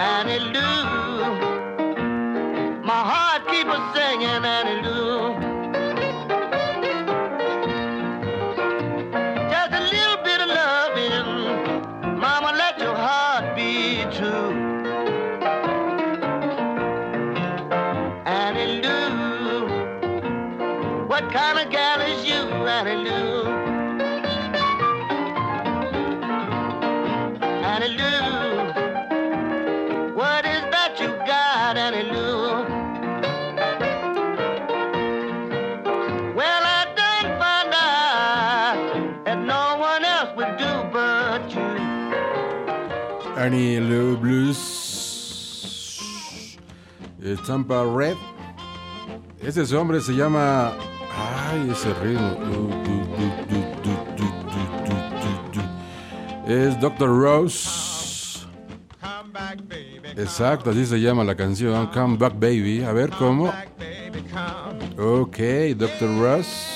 and 0.00 0.30
it 0.30 0.42
loses. 0.42 0.79
Fanny 43.50 43.80
Lou 43.80 44.16
Blues. 44.16 44.56
Tampa 47.44 47.84
Red. 47.84 48.16
Este 49.42 49.74
hombre 49.74 50.00
se 50.00 50.12
llama. 50.12 50.72
Ay, 51.12 51.70
ese 51.72 51.92
ritmo. 51.94 52.36
Es 56.46 56.80
Dr. 56.80 57.08
Rose. 57.08 58.46
Exacto, 60.16 60.70
así 60.70 60.86
se 60.86 61.00
llama 61.00 61.24
la 61.24 61.34
canción. 61.34 61.88
Come 61.88 62.18
Back 62.18 62.34
Baby. 62.34 62.84
A 62.84 62.92
ver 62.92 63.10
cómo. 63.10 63.52
Ok, 64.96 65.38
Dr. 65.76 66.20
Rose 66.20 66.70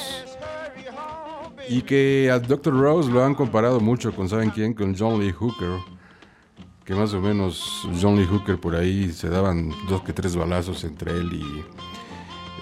y 1.68 1.82
que 1.82 2.32
a 2.32 2.40
Dr. 2.40 2.74
Rose 2.74 3.08
lo 3.12 3.22
han 3.24 3.36
comparado 3.36 3.78
mucho 3.78 4.12
con, 4.12 4.28
¿saben 4.28 4.50
quién? 4.50 4.74
Con 4.74 4.92
John 4.98 5.20
Lee 5.20 5.30
Hooker. 5.30 5.94
Que 6.84 6.94
más 6.94 7.14
o 7.14 7.20
menos 7.20 7.88
John 8.00 8.16
Lee 8.16 8.26
Hooker 8.26 8.60
por 8.60 8.76
ahí 8.76 9.10
se 9.12 9.30
daban 9.30 9.72
dos 9.88 10.02
que 10.02 10.12
tres 10.12 10.36
balazos 10.36 10.84
entre 10.84 11.12
él 11.12 11.32
y. 11.32 11.64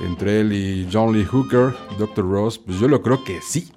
Entre 0.04 0.40
él 0.40 0.52
y 0.52 0.88
John 0.92 1.12
Lee 1.12 1.24
Hooker, 1.24 1.76
Dr. 1.98 2.28
Rose. 2.28 2.60
Pues 2.64 2.78
yo 2.78 2.88
lo 2.88 3.02
creo 3.02 3.22
que 3.24 3.40
sí. 3.40 3.72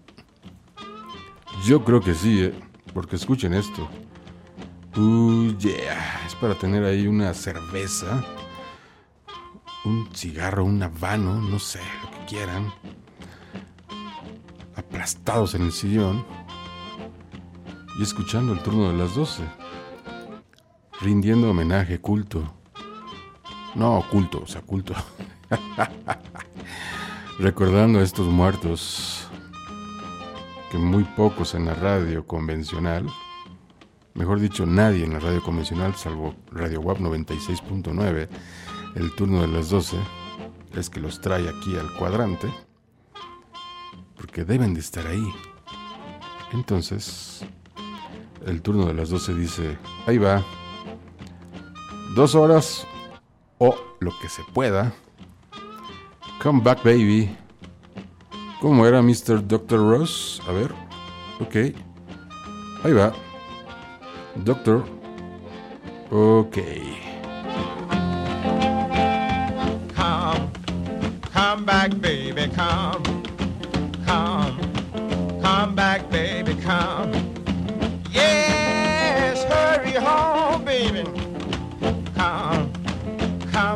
Yo 1.65 1.83
creo 1.83 1.99
que 1.99 2.13
sí, 2.13 2.43
¿eh? 2.43 2.53
Porque 2.93 3.15
escuchen 3.15 3.53
esto. 3.53 3.89
Uh, 4.97 5.51
yeah. 5.57 6.21
Es 6.25 6.35
para 6.35 6.55
tener 6.55 6.83
ahí 6.83 7.07
una 7.07 7.33
cerveza, 7.33 8.23
un 9.83 10.07
cigarro, 10.13 10.63
un 10.63 10.81
habano, 10.81 11.41
no 11.41 11.59
sé, 11.59 11.81
lo 12.01 12.11
que 12.11 12.25
quieran. 12.25 12.71
Aplastados 14.75 15.55
en 15.55 15.63
el 15.63 15.71
sillón 15.71 16.25
y 17.99 18.03
escuchando 18.03 18.53
el 18.53 18.63
turno 18.63 18.89
de 18.91 18.97
las 18.97 19.15
12. 19.15 19.43
Rindiendo 21.01 21.49
homenaje, 21.49 21.99
culto. 21.99 22.53
No, 23.75 24.03
culto, 24.09 24.41
o 24.43 24.47
sea, 24.47 24.61
culto. 24.61 24.93
Recordando 27.39 27.99
a 27.99 28.03
estos 28.03 28.27
muertos 28.27 29.27
que 30.71 30.77
muy 30.77 31.03
pocos 31.03 31.53
en 31.53 31.65
la 31.65 31.73
radio 31.73 32.25
convencional 32.25 33.05
mejor 34.15 34.39
dicho, 34.39 34.65
nadie 34.65 35.03
en 35.03 35.13
la 35.13 35.19
radio 35.19 35.43
convencional, 35.43 35.93
salvo 35.95 36.35
Radio 36.51 36.81
WAP 36.81 36.99
96.9, 36.99 38.27
el 38.95 39.11
turno 39.13 39.41
de 39.41 39.47
las 39.47 39.69
12, 39.69 39.97
es 40.75 40.89
que 40.89 40.99
los 40.99 41.21
trae 41.21 41.47
aquí 41.47 41.77
al 41.77 41.93
cuadrante, 41.93 42.51
porque 44.15 44.43
deben 44.43 44.73
de 44.73 44.79
estar 44.79 45.05
ahí. 45.05 45.27
Entonces, 46.53 47.45
el 48.45 48.61
turno 48.61 48.85
de 48.85 48.93
las 48.93 49.09
12 49.09 49.33
dice, 49.35 49.77
ahí 50.07 50.17
va, 50.17 50.43
dos 52.15 52.33
horas 52.33 52.87
o 53.57 53.75
lo 53.99 54.11
que 54.21 54.29
se 54.29 54.41
pueda. 54.53 54.93
Come 56.41 56.61
back, 56.61 56.83
baby. 56.83 57.35
¿Cómo 58.61 58.85
era 58.85 59.01
Mr. 59.01 59.45
Dr. 59.45 59.77
Ross? 59.77 60.41
A 60.47 60.51
ver, 60.51 60.73
ok, 61.39 61.55
ahí 62.83 62.93
va. 62.93 63.13
Doctor. 64.35 64.85
Ok. 66.09 66.57
Come, 69.95 70.49
come 71.33 71.65
back, 71.65 71.95
baby, 72.01 72.49
come. 72.55 73.24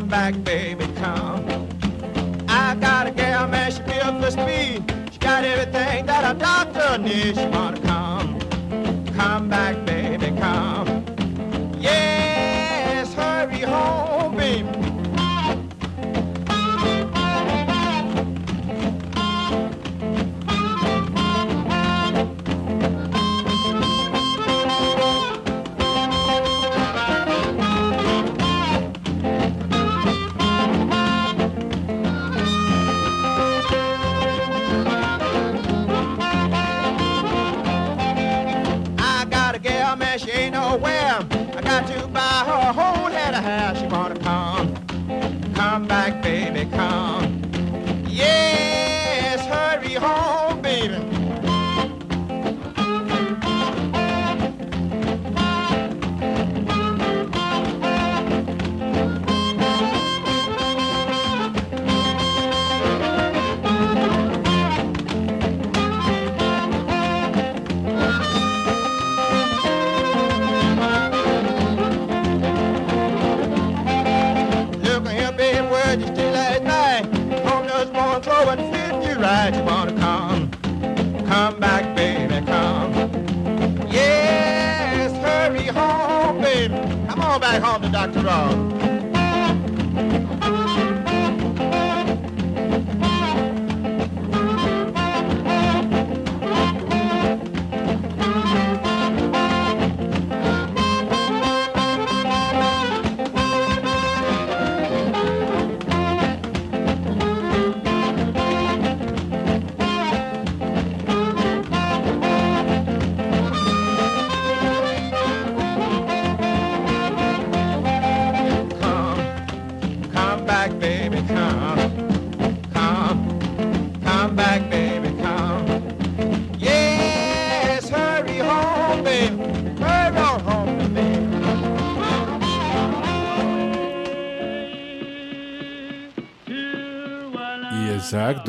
Back, 0.09 0.43
baby, 0.43 0.87
come. 0.95 1.45
I 2.47 2.75
got 2.75 3.05
a 3.05 3.11
gal, 3.11 3.47
man, 3.47 3.71
she 3.71 3.81
built 3.83 4.23
for 4.23 4.31
speed. 4.31 4.83
She 5.11 5.19
got 5.19 5.43
everything 5.43 6.07
that 6.07 6.35
a 6.35 6.37
doctor 6.37 6.97
needs. 6.97 7.37
She 7.39 7.45
wanna 7.47 7.79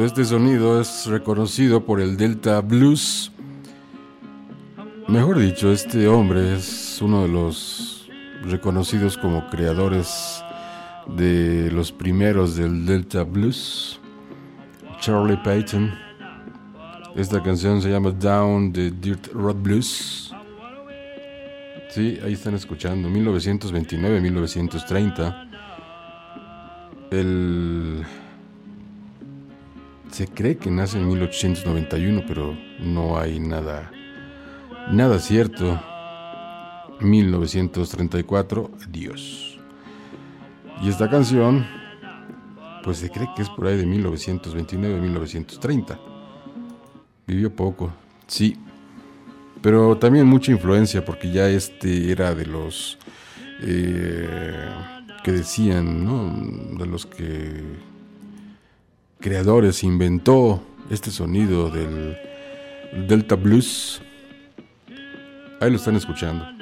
este 0.05 0.25
sonido 0.25 0.81
es 0.81 1.07
reconocido 1.07 1.85
por 1.85 2.01
el 2.01 2.17
Delta 2.17 2.61
Blues. 2.61 3.31
Mejor 5.09 5.39
dicho, 5.39 5.73
este 5.73 6.07
hombre 6.09 6.55
es 6.55 6.99
uno 7.03 7.23
de 7.23 7.29
los 7.29 8.09
reconocidos 8.43 9.19
como 9.19 9.49
creadores 9.51 10.43
de 11.17 11.71
los 11.73 11.91
primeros 11.93 12.57
del 12.57 12.87
Delta 12.87 13.25
Blues, 13.25 14.01
Charlie 15.01 15.37
Payton. 15.39 15.93
Esta 17.17 17.43
canción 17.43 17.83
se 17.83 17.91
llama 17.91 18.13
Down 18.13 18.73
the 18.73 18.91
Dirt 18.91 19.27
Road 19.35 19.57
Blues. 19.57 20.33
Sí, 21.91 22.19
ahí 22.25 22.33
están 22.35 22.55
escuchando, 22.55 23.11
1929-1930. 23.11 25.49
El 27.11 28.07
se 30.21 30.29
cree 30.29 30.59
que 30.59 30.71
nace 30.71 30.99
en 30.99 31.09
1891, 31.09 32.25
pero 32.29 32.55
no 32.79 33.19
hay 33.19 33.41
nada 33.41 33.91
nada 34.91 35.19
cierto. 35.19 35.81
1934, 37.01 38.71
Dios. 38.91 39.59
Y 40.83 40.91
esta 40.91 41.09
canción 41.09 41.67
pues 42.85 42.99
se 42.99 43.09
cree 43.09 43.31
que 43.35 43.41
es 43.41 43.49
por 43.49 43.67
ahí 43.67 43.79
de 43.79 43.87
1929-1930. 43.87 45.99
Vivió 47.27 47.57
poco, 47.57 47.91
sí. 48.27 48.59
Pero 49.63 49.97
también 49.97 50.27
mucha 50.27 50.53
influencia 50.53 51.03
porque 51.03 51.33
ya 51.33 51.49
este 51.49 52.13
era 52.13 52.35
de 52.35 52.45
los 52.45 52.99
eh, 53.63 54.69
que 55.25 55.33
decían, 55.33 56.05
¿no? 56.05 56.79
De 56.79 56.85
los 56.85 57.07
que 57.07 57.90
creadores 59.21 59.85
inventó 59.85 60.63
este 60.91 61.11
sonido 61.11 61.71
del 61.71 62.17
Delta 63.07 63.37
Blues. 63.37 64.03
Ahí 65.61 65.71
lo 65.71 65.77
están 65.77 65.97
escuchando. 65.97 66.60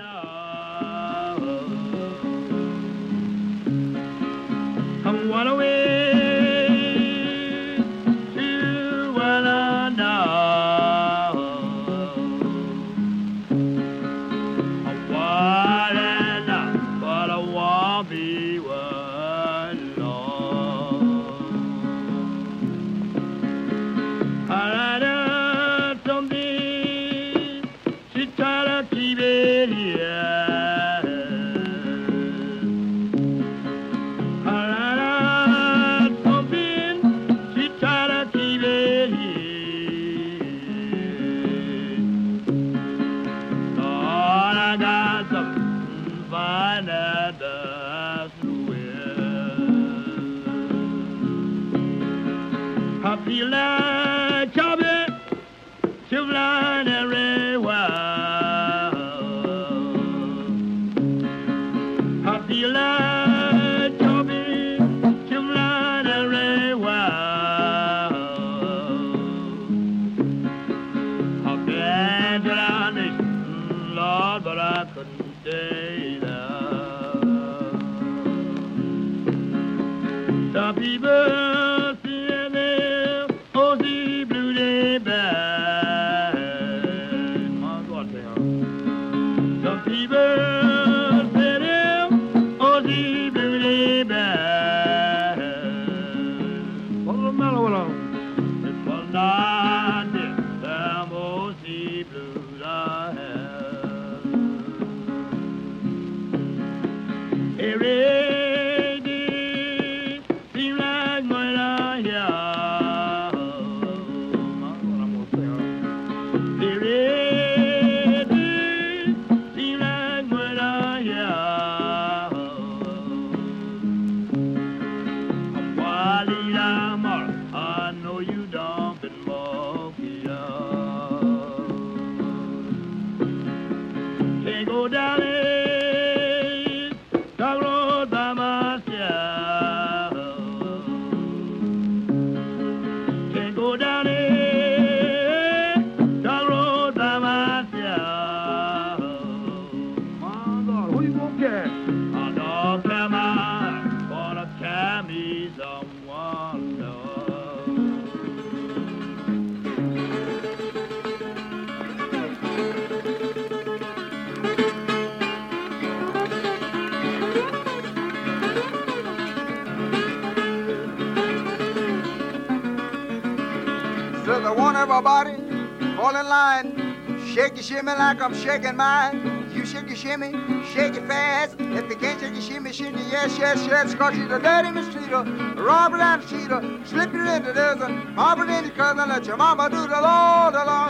Shimmy 177.69 177.93
like 177.93 178.23
I'm 178.23 178.35
shaking 178.35 178.77
mine. 178.77 179.51
You 179.55 179.67
shake 179.67 179.89
your 179.89 179.97
shimmy, 179.97 180.33
shake 180.73 180.95
it 180.95 181.07
fast. 181.07 181.57
If 181.59 181.91
you 181.91 181.97
can't 181.97 182.19
shake 182.19 182.33
your 182.33 182.41
shimmy, 182.41 182.73
it 182.73 182.97
yes, 183.11 183.39
yes, 183.39 183.67
yes. 183.67 183.95
Cause 183.95 184.15
she's 184.15 184.25
a 184.25 184.39
dirty 184.39 184.69
mistreater, 184.69 185.55
robber 185.55 185.99
and 185.99 186.23
a 186.23 186.27
cheater. 186.27 186.61
Slip 186.87 187.13
you 187.13 187.29
into 187.29 187.49
the 187.49 187.53
desert, 187.53 187.91
it 188.17 188.49
in 188.49 188.65
your 188.65 188.75
cousin, 188.75 189.07
let 189.11 189.27
your 189.27 189.37
mama 189.37 189.69
do 189.69 189.83
the 189.87 190.01
Lord 190.01 190.55
alone. 190.55 190.88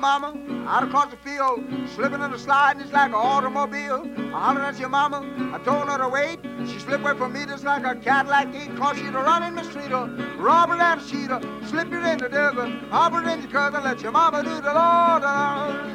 Mama, 0.00 0.34
out 0.66 0.82
across 0.82 1.10
the 1.10 1.16
field, 1.18 1.62
slipping 1.94 2.20
the 2.30 2.38
and 2.72 2.80
it's 2.80 2.92
like 2.92 3.08
an 3.08 3.14
automobile. 3.14 4.02
I 4.34 4.40
hollered 4.40 4.64
at 4.64 4.78
your 4.78 4.88
mama, 4.88 5.22
I 5.54 5.58
told 5.58 5.88
her 5.88 5.98
to 5.98 6.08
wait. 6.08 6.40
She 6.66 6.78
slipped 6.78 7.04
away 7.04 7.16
from 7.16 7.34
me 7.34 7.44
just 7.46 7.64
like 7.64 7.84
a 7.84 7.94
Cadillac 7.94 8.52
gate, 8.52 8.74
cause 8.76 8.96
she'd 8.96 9.12
run 9.12 9.42
in 9.42 9.54
the 9.54 9.64
street, 9.64 9.92
uh, 9.92 10.08
robber 10.38 10.74
and 10.74 11.00
a 11.00 11.04
cheater, 11.06 11.40
slip 11.66 11.90
you 11.90 12.04
in 12.04 12.18
the 12.18 12.28
desert, 12.28 12.70
her 12.90 13.28
in 13.28 13.42
your 13.42 13.50
cousin, 13.50 13.84
let 13.84 14.00
your 14.00 14.12
mama 14.12 14.42
do 14.42 14.60
the 14.60 14.72
Lord. 14.72 15.89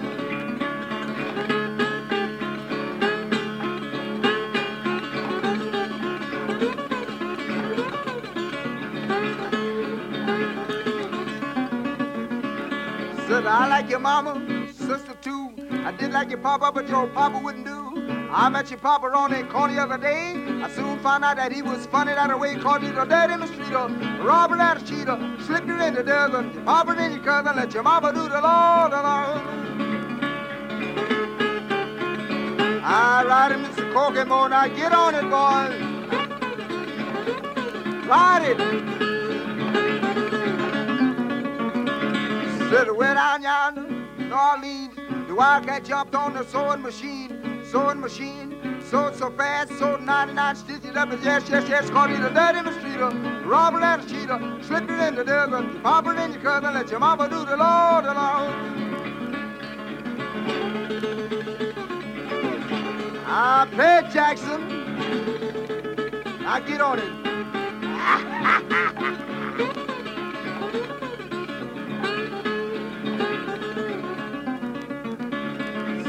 Like 13.75 13.89
your 13.89 13.99
mama, 13.99 14.33
sister 14.71 15.15
too. 15.21 15.51
I 15.83 15.91
did 15.91 16.13
like 16.13 16.29
your 16.29 16.39
papa, 16.39 16.71
but 16.73 16.87
your 16.87 17.07
papa 17.07 17.37
wouldn't 17.37 17.65
do. 17.65 18.07
I 18.31 18.47
met 18.47 18.69
your 18.69 18.79
papa 18.79 19.07
on 19.07 19.33
a 19.33 19.43
corner 19.47 19.75
the 19.75 19.81
other 19.81 19.97
day. 19.97 20.31
I 20.63 20.69
soon 20.69 20.97
found 20.99 21.25
out 21.25 21.35
that 21.35 21.51
he 21.51 21.61
was 21.61 21.85
funny 21.87 22.13
that 22.13 22.39
way, 22.39 22.55
called 22.55 22.83
you 22.83 22.93
the 22.93 23.03
dirty 23.03 23.35
mosquito, 23.35 23.89
robber 24.23 24.57
and 24.57 24.81
a 24.81 24.85
cheater, 24.85 25.17
slip 25.45 25.67
you 25.67 25.77
in 25.81 25.93
the 25.93 26.03
desert, 26.03 26.53
your 26.53 26.63
papa 26.63 26.95
and 26.97 27.15
your 27.15 27.23
cousin, 27.25 27.57
let 27.57 27.73
your 27.73 27.83
mama 27.83 28.13
do 28.13 28.23
the 28.29 28.39
Lord 28.47 28.93
alone. 28.93 29.41
I 32.81 33.25
ride 33.27 33.51
him, 33.51 33.65
Mr. 33.65 33.91
Kokomo, 33.91 34.47
now 34.47 34.67
get 34.69 34.93
on 34.93 35.15
it, 35.15 35.23
boy. 35.23 35.67
Ride 38.07 38.45
it. 38.51 39.14
Said 42.75 42.91
way 42.91 43.13
down 43.13 43.41
yonder, 43.41 43.87
New 44.17 44.33
Orleans, 44.33 44.93
the 45.29 45.33
wildcat 45.33 45.85
jumped 45.85 46.13
on 46.13 46.33
the 46.33 46.43
sewing 46.43 46.81
machine, 46.81 47.63
sewing 47.71 48.01
machine, 48.01 48.81
sewed 48.81 49.15
so 49.15 49.31
fast, 49.31 49.69
sewed 49.79 50.01
99 50.01 50.55
stitches 50.57 50.93
up 50.97 51.09
yes, 51.23 51.47
yes, 51.49 51.69
yes, 51.69 51.89
called 51.89 52.11
it 52.11 52.19
a 52.19 52.29
dirty 52.31 52.61
mosquito, 52.61 53.11
robber 53.45 53.79
and 53.79 54.03
a 54.03 54.05
cheater, 54.05 54.37
slipped 54.61 54.91
it 54.91 54.99
in 55.07 55.15
the 55.15 55.23
desert, 55.23 55.81
pop 55.83 56.05
it 56.07 56.19
in 56.19 56.33
your 56.33 56.41
cousin, 56.41 56.73
let 56.73 56.89
your 56.89 56.99
mama 56.99 57.29
do 57.29 57.45
the 57.45 57.55
Lord 57.55 58.03
alone. 58.03 58.53
I 63.25 63.67
played 63.71 64.11
Jackson. 64.11 64.61
I 66.45 66.59
get 66.59 66.81
on 66.81 66.99
it. 69.69 69.75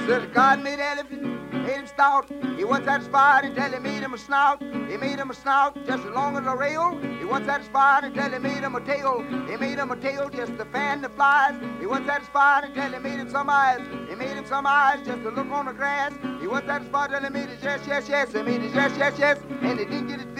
Said 0.06 0.32
God 0.32 0.62
made 0.62 0.78
elephant, 0.78 1.52
made 1.52 1.78
him 1.78 1.86
stout. 1.88 2.30
He 2.56 2.62
wasn't 2.62 2.86
satisfied 2.86 3.44
until 3.44 3.72
he 3.72 3.78
made 3.80 4.04
him 4.04 4.14
a 4.14 4.18
snout. 4.18 4.62
He 4.62 4.96
made 4.96 5.18
him 5.18 5.30
a 5.30 5.34
snout 5.34 5.74
just 5.84 6.04
as 6.04 6.14
long 6.14 6.36
as 6.36 6.46
a 6.46 6.54
rail. 6.54 6.96
He 7.18 7.24
wasn't 7.24 7.46
satisfied 7.46 8.04
until 8.04 8.30
he 8.30 8.38
made 8.38 8.62
him 8.62 8.76
a 8.76 8.80
tail. 8.82 9.24
He 9.48 9.56
made 9.56 9.78
him 9.78 9.90
a 9.90 9.96
tail 9.96 10.28
just 10.28 10.56
to 10.58 10.64
fan 10.66 11.02
the 11.02 11.08
flies. 11.08 11.60
He 11.80 11.86
wasn't 11.86 12.06
satisfied 12.06 12.64
until 12.66 12.92
he 12.92 12.98
made 13.00 13.18
him 13.18 13.28
some 13.28 13.50
eyes. 13.50 13.80
He 14.08 14.14
made 14.14 14.36
him 14.36 14.46
some 14.46 14.64
eyes 14.64 15.04
just 15.04 15.22
to 15.24 15.30
look 15.30 15.48
on 15.48 15.66
the 15.66 15.72
grass. 15.72 16.12
He 16.40 16.46
wasn't 16.46 16.68
satisfied 16.68 17.10
until 17.10 17.28
he 17.28 17.30
made 17.40 17.48
his 17.48 17.64
yes, 17.64 17.80
yes, 17.88 18.08
yes. 18.08 18.32
He 18.32 18.42
made 18.42 18.60
his 18.60 18.74
yes, 18.74 18.92
yes, 18.96 19.18
yes, 19.18 19.38
and 19.60 19.76
he 19.76 19.86
didn't 19.86 20.06
get 20.06 20.20
it 20.20 20.35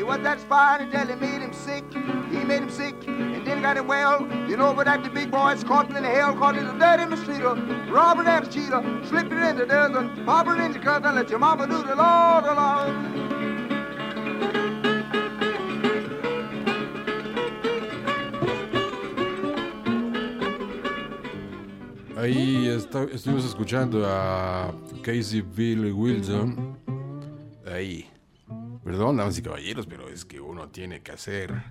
He 0.00 0.04
wasn't 0.04 0.24
satisfied 0.24 0.80
until 0.80 1.08
he 1.08 1.14
made 1.14 1.42
him 1.42 1.52
sick. 1.52 1.84
He 2.30 2.42
made 2.42 2.62
him 2.62 2.70
sick, 2.70 2.94
and 3.06 3.46
then 3.46 3.60
got 3.60 3.76
him 3.76 3.86
well. 3.86 4.26
You 4.48 4.56
know, 4.56 4.72
but 4.72 4.86
that 4.86 5.04
the 5.04 5.10
big 5.10 5.30
boys 5.30 5.62
caught 5.62 5.90
him 5.90 5.96
in 5.96 6.04
the 6.04 6.08
hell, 6.08 6.34
caught 6.34 6.54
him 6.56 6.66
in 6.66 6.78
the 6.78 6.82
dirty 6.86 7.04
mosquito, 7.04 7.54
robber 7.92 8.22
and 8.22 8.46
a 8.46 8.50
cheater, 8.50 8.80
slipped 9.06 9.30
it 9.30 9.42
in 9.42 9.58
the 9.58 9.66
desert, 9.66 10.24
pop 10.24 10.46
it 10.48 10.58
in 10.58 10.72
your 10.72 10.82
cousin, 10.82 11.14
let 11.16 11.28
your 11.28 11.38
mama 11.38 11.66
do 11.66 11.82
the 11.82 11.94
Lord 11.94 12.44
alone. 12.46 14.10
Ahí 22.16 22.68
está- 22.68 23.04
estuvimos 23.12 23.44
escuchando 23.44 24.04
a 24.06 24.72
Casey 25.02 25.40
Bill 25.42 25.92
Wilson. 25.92 26.76
Ahí. 27.66 28.06
Perdón, 28.90 29.18
damas 29.18 29.38
y 29.38 29.42
caballeros, 29.42 29.86
pero 29.86 30.08
es 30.08 30.24
que 30.24 30.40
uno 30.40 30.68
tiene 30.68 31.00
que 31.00 31.12
hacer 31.12 31.62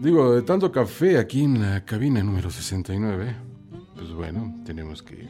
Digo, 0.00 0.34
de 0.34 0.42
tanto 0.42 0.72
café 0.72 1.16
aquí 1.16 1.44
en 1.44 1.62
la 1.62 1.84
cabina 1.84 2.20
número 2.24 2.50
69, 2.50 3.36
pues 3.94 4.12
bueno, 4.12 4.52
tenemos 4.64 5.00
que 5.00 5.28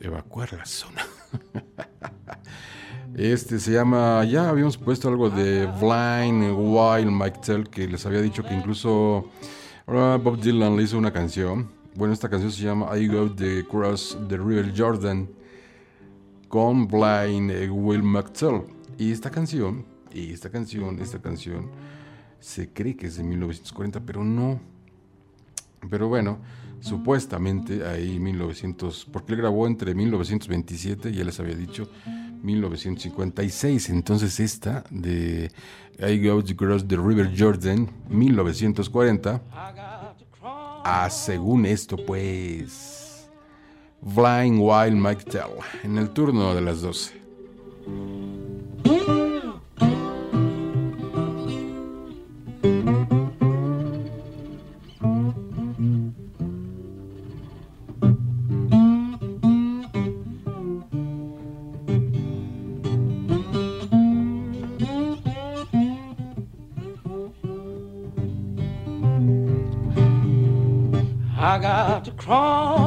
evacuar 0.00 0.52
la 0.52 0.66
zona. 0.66 1.06
Este 3.16 3.58
se 3.58 3.72
llama, 3.72 4.22
ya 4.26 4.50
habíamos 4.50 4.76
puesto 4.76 5.08
algo 5.08 5.30
de 5.30 5.64
Blind 5.80 6.52
Wild 6.54 7.10
Mike 7.10 7.70
que 7.70 7.88
les 7.88 8.04
había 8.04 8.20
dicho 8.20 8.42
que 8.42 8.52
incluso 8.52 9.30
Bob 9.86 10.40
Dylan 10.42 10.76
le 10.76 10.82
hizo 10.82 10.98
una 10.98 11.10
canción. 11.10 11.70
Bueno, 11.94 12.12
esta 12.12 12.28
canción 12.28 12.52
se 12.52 12.64
llama 12.64 12.94
I 12.98 13.08
Go 13.08 13.32
the 13.32 13.64
Cross 13.66 14.18
the 14.28 14.36
River 14.36 14.74
Jordan 14.76 15.26
con 16.48 16.86
Blind 16.86 17.70
Will 17.70 18.02
McTell. 18.02 18.81
Y 18.98 19.12
esta 19.12 19.30
canción, 19.30 19.84
y 20.12 20.32
esta 20.32 20.50
canción, 20.50 21.00
esta 21.00 21.20
canción, 21.20 21.70
se 22.40 22.72
cree 22.72 22.96
que 22.96 23.06
es 23.06 23.16
de 23.16 23.22
1940, 23.22 24.00
pero 24.00 24.24
no. 24.24 24.60
Pero 25.88 26.08
bueno, 26.08 26.38
supuestamente 26.80 27.86
ahí 27.86 28.18
1900, 28.18 29.08
porque 29.12 29.32
él 29.32 29.38
grabó 29.38 29.66
entre 29.66 29.94
1927, 29.94 31.12
ya 31.12 31.24
les 31.24 31.38
había 31.40 31.54
dicho, 31.54 31.88
1956. 32.42 33.90
Entonces 33.90 34.38
esta 34.40 34.84
de 34.90 35.50
I 35.98 36.26
Go 36.26 36.38
Across 36.38 36.86
the 36.88 36.96
River 36.96 37.32
Jordan, 37.36 37.88
1940. 38.08 39.40
Ah, 40.84 41.08
según 41.10 41.64
esto, 41.66 41.96
pues. 41.96 43.28
Flying 44.14 44.58
Wild 44.58 44.96
Mike 44.96 45.24
Tell, 45.30 45.60
en 45.84 45.96
el 45.96 46.10
turno 46.10 46.56
de 46.56 46.60
las 46.60 46.80
12. 46.80 47.22
Cross 72.24 72.81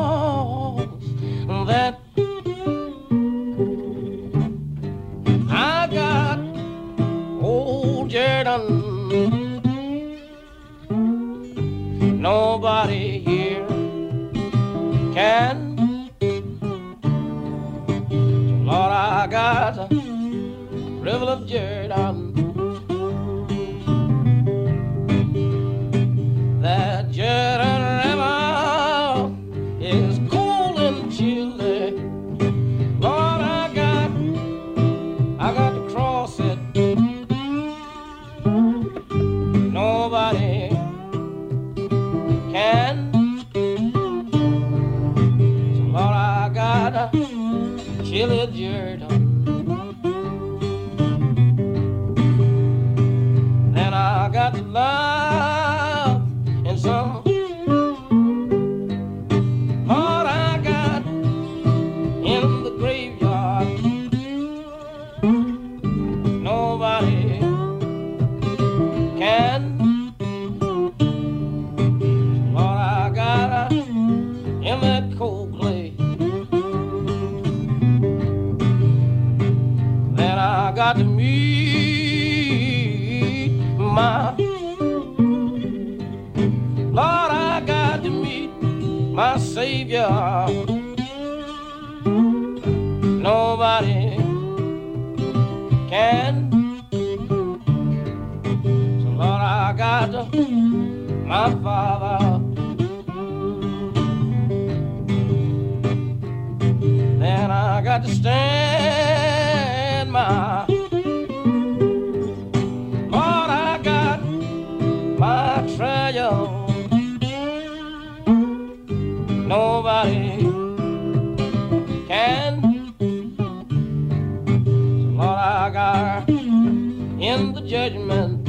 judgment. 127.89 128.47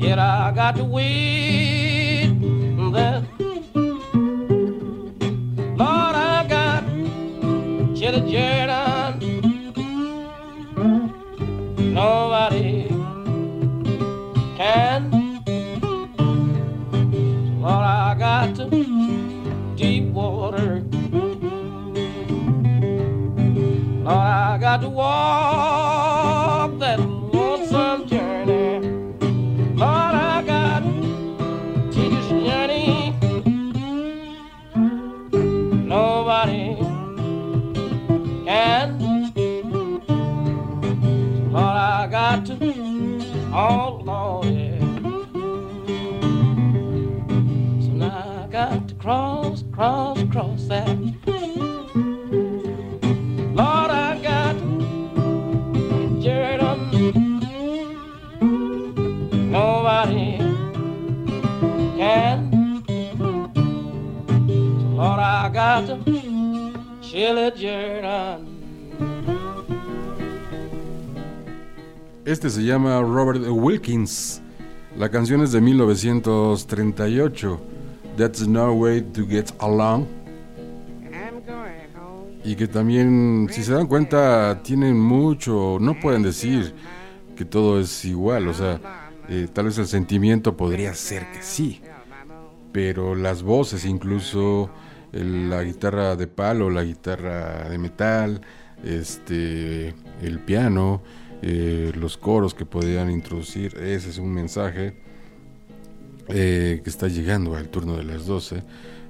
Yet 0.00 0.18
I 0.18 0.52
got 0.54 0.76
to 0.76 0.84
wait 0.84 1.43
Este 72.34 72.50
se 72.50 72.64
llama 72.64 73.00
Robert 73.00 73.44
Wilkins. 73.48 74.42
La 74.98 75.08
canción 75.08 75.40
es 75.42 75.52
de 75.52 75.60
1938. 75.60 77.60
That's 78.16 78.44
no 78.48 78.72
way 78.72 79.02
to 79.02 79.24
get 79.24 79.52
along. 79.60 80.06
Y 82.42 82.56
que 82.56 82.66
también, 82.66 83.46
si 83.52 83.62
se 83.62 83.74
dan 83.74 83.86
cuenta, 83.86 84.60
tienen 84.64 84.98
mucho, 84.98 85.78
no 85.80 85.94
pueden 86.00 86.24
decir, 86.24 86.74
que 87.36 87.44
todo 87.44 87.78
es 87.78 88.04
igual, 88.04 88.48
o 88.48 88.54
sea, 88.54 88.80
eh, 89.28 89.46
tal 89.52 89.66
vez 89.66 89.78
el 89.78 89.86
sentimiento 89.86 90.56
podría 90.56 90.92
ser 90.92 91.30
que 91.30 91.40
sí, 91.40 91.82
pero 92.72 93.14
las 93.14 93.44
voces, 93.44 93.84
incluso 93.84 94.70
el- 95.12 95.50
la 95.50 95.62
guitarra 95.62 96.16
de 96.16 96.26
palo, 96.26 96.68
la 96.68 96.82
guitarra 96.82 97.68
de 97.68 97.78
metal, 97.78 98.40
este, 98.82 99.94
el 100.20 100.40
piano, 100.44 101.00
eh, 101.46 101.92
los 101.94 102.16
coros 102.16 102.54
que 102.54 102.64
podían 102.64 103.10
introducir, 103.10 103.76
ese 103.76 104.08
es 104.08 104.16
un 104.16 104.32
mensaje 104.32 104.94
eh, 106.28 106.80
que 106.82 106.88
está 106.88 107.06
llegando 107.06 107.54
al 107.54 107.68
turno 107.68 107.98
de 107.98 108.04
las 108.04 108.24
12. 108.24 108.62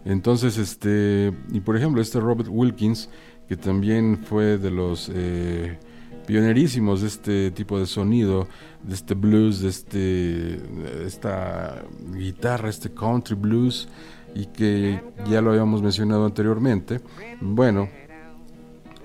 Entonces, 0.05 0.59
este, 0.59 1.33
y 1.53 1.61
por 1.61 1.77
ejemplo, 1.77 2.03
este 2.03 2.19
Robert 2.19 2.49
Wilkins, 2.51 3.09
que 3.49 3.57
también 3.57 4.19
fue 4.25 4.59
de 4.59 4.73
los 4.73 5.13
eh, 5.15 5.79
pionerísimos 6.27 7.03
de 7.03 7.07
este 7.07 7.51
tipo 7.53 7.79
de 7.79 7.87
sonido, 7.87 8.49
de 8.83 8.95
este 8.95 9.15
blues, 9.15 9.61
de 9.61 9.69
este, 9.69 9.99
de 9.99 11.05
esta 11.07 11.85
guitarra, 12.17 12.69
este 12.69 12.93
country 12.93 13.37
blues, 13.37 13.87
y 14.35 14.47
que 14.47 15.01
ya 15.31 15.41
lo 15.41 15.51
habíamos 15.51 15.83
mencionado 15.83 16.27
anteriormente. 16.27 17.01
Bueno, 17.41 17.89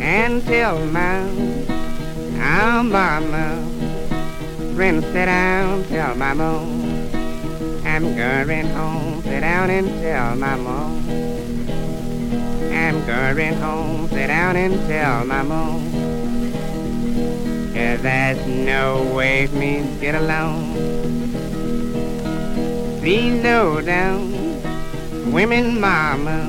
and 0.00 0.42
tell 0.44 0.78
my 0.86 1.20
our 2.40 2.82
mama. 2.82 3.62
Friends 4.74 5.04
sit 5.06 5.26
down, 5.26 5.84
tell 5.84 6.14
my 6.14 6.34
mom. 6.34 6.82
I'm 7.84 8.14
going 8.16 8.66
home, 8.68 9.22
sit 9.22 9.40
down 9.40 9.70
and 9.70 9.88
tell 10.00 10.36
my 10.36 10.56
mom. 10.56 11.65
I'm 12.86 13.04
going 13.04 13.54
home, 13.54 14.08
sit 14.10 14.28
down 14.28 14.54
and 14.54 14.74
tell 14.86 15.24
my 15.24 15.42
mom. 15.42 15.90
Cause 17.74 18.00
there's 18.00 18.46
no 18.46 19.12
way 19.12 19.48
for 19.48 19.56
me 19.56 19.82
to 19.82 20.00
get 20.00 20.14
along. 20.14 20.72
These 23.00 23.42
low 23.42 23.80
down 23.80 25.32
women 25.32 25.80
mama, 25.80 26.46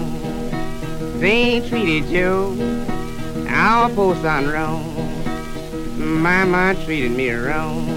they 1.17 1.67
treated 1.67 2.05
you 2.05 2.77
poor 3.95 4.15
son 4.17 4.47
wrong. 4.47 4.93
Mama 5.97 6.75
treated 6.85 7.13
me 7.13 7.31
wrong. 7.31 7.87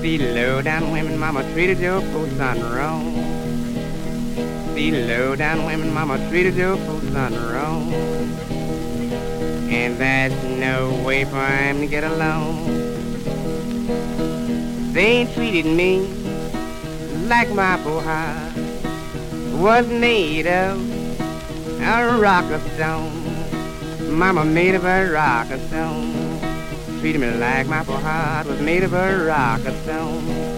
These 0.00 0.22
low 0.22 0.62
down 0.62 0.90
women 0.90 1.18
mama 1.18 1.42
treated 1.52 1.80
your 1.80 2.00
poor 2.12 2.30
son 2.30 2.60
wrong. 2.74 3.51
These 4.74 5.06
low 5.06 5.36
down 5.36 5.64
women 5.64 5.92
mama 5.92 6.18
treated 6.28 6.54
your 6.54 6.76
poor 6.76 7.00
son 7.12 7.34
wrong. 7.34 7.92
And 9.70 9.96
there's 9.96 10.32
no 10.44 11.02
way 11.04 11.24
for 11.24 11.44
him 11.44 11.80
to 11.80 11.86
get 11.86 12.04
along. 12.04 12.66
They 14.92 15.06
ain't 15.06 15.34
treated 15.34 15.66
me 15.66 16.06
like 17.26 17.50
my 17.50 17.80
poor 17.82 18.02
heart 18.02 18.56
was 19.54 19.86
made 19.88 20.46
of 20.46 20.78
a 21.80 22.18
rock 22.18 22.50
of 22.50 22.62
stone. 22.72 23.22
Mama 24.16 24.44
made 24.44 24.74
of 24.74 24.84
a 24.84 25.10
rock 25.10 25.50
of 25.50 25.60
stone. 25.68 26.12
Treated 27.00 27.20
me 27.20 27.30
like 27.32 27.66
my 27.66 27.82
poor 27.84 27.98
heart 27.98 28.46
was 28.46 28.60
made 28.60 28.82
of 28.82 28.92
a 28.92 29.24
rock 29.24 29.64
of 29.64 29.74
stone. 29.82 30.51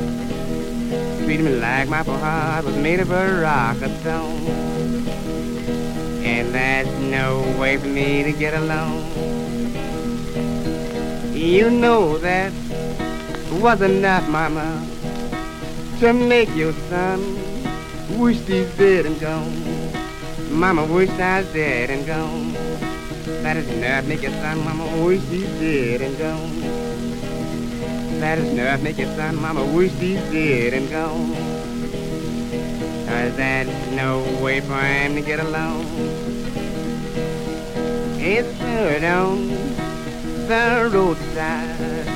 Treated 1.24 1.46
me 1.46 1.56
like 1.56 1.88
my 1.88 2.02
poor 2.02 2.18
heart 2.18 2.66
was 2.66 2.76
made 2.76 3.00
of 3.00 3.10
a 3.10 3.40
rock 3.40 3.80
of 3.80 3.90
stone. 4.00 4.46
And 6.22 6.54
that's 6.54 6.90
no 7.00 7.40
way 7.58 7.78
for 7.78 7.86
me 7.86 8.22
to 8.24 8.32
get 8.32 8.52
along. 8.52 9.10
You 11.32 11.70
know 11.70 12.18
that 12.18 12.52
was 13.52 13.80
enough, 13.80 14.28
Mama, 14.28 14.86
to 16.00 16.12
make 16.12 16.54
your 16.54 16.74
son 16.90 17.20
wish 18.18 18.36
he's 18.40 18.70
dead 18.76 19.06
and 19.06 19.18
gone. 19.18 19.92
Mama 20.50 20.84
wish 20.84 21.08
I 21.08 21.40
was 21.40 21.50
dead 21.54 21.88
and 21.88 22.06
gone. 22.06 22.52
That 23.42 23.56
is 23.56 23.66
enough, 23.70 24.04
make 24.06 24.20
your 24.20 24.32
son, 24.32 24.62
Mama 24.62 25.04
wish 25.06 25.22
he's 25.22 25.48
dead 25.58 26.02
and 26.02 26.18
gone. 26.18 26.83
Is 28.22 28.52
enough, 28.52 28.80
make 28.80 28.96
your 28.98 29.14
son, 29.16 29.36
Mama 29.36 29.64
wish 29.64 29.92
he's 29.92 30.20
dead 30.32 30.72
and 30.72 30.90
gone. 30.90 31.34
Cause 33.06 33.36
there's 33.36 33.90
no 33.92 34.22
way 34.42 34.60
for 34.60 34.80
him 34.80 35.14
to 35.14 35.20
get 35.20 35.40
along. 35.40 35.84
It's 38.18 38.58
good 38.58 39.04
on 39.04 39.48
the 40.48 40.90
roadside. 40.92 42.08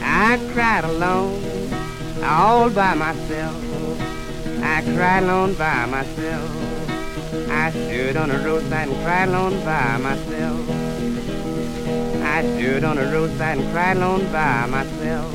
I 0.00 0.38
cried 0.52 0.84
alone, 0.84 1.42
all 2.22 2.70
by 2.70 2.94
myself. 2.94 3.64
I 4.62 4.82
cried 4.94 5.24
alone 5.24 5.54
by 5.54 5.86
myself. 5.86 6.50
I 7.50 7.70
stood 7.72 8.16
on 8.16 8.28
the 8.28 8.38
roadside 8.38 8.88
and 8.88 9.04
cried 9.04 9.28
alone 9.28 9.64
by 9.64 9.96
myself. 9.98 10.97
I 12.38 12.42
stood 12.56 12.84
on 12.84 12.94
the 12.94 13.02
roadside 13.06 13.58
and 13.58 13.72
cried 13.72 13.96
alone 13.96 14.30
by 14.30 14.64
myself. 14.66 15.34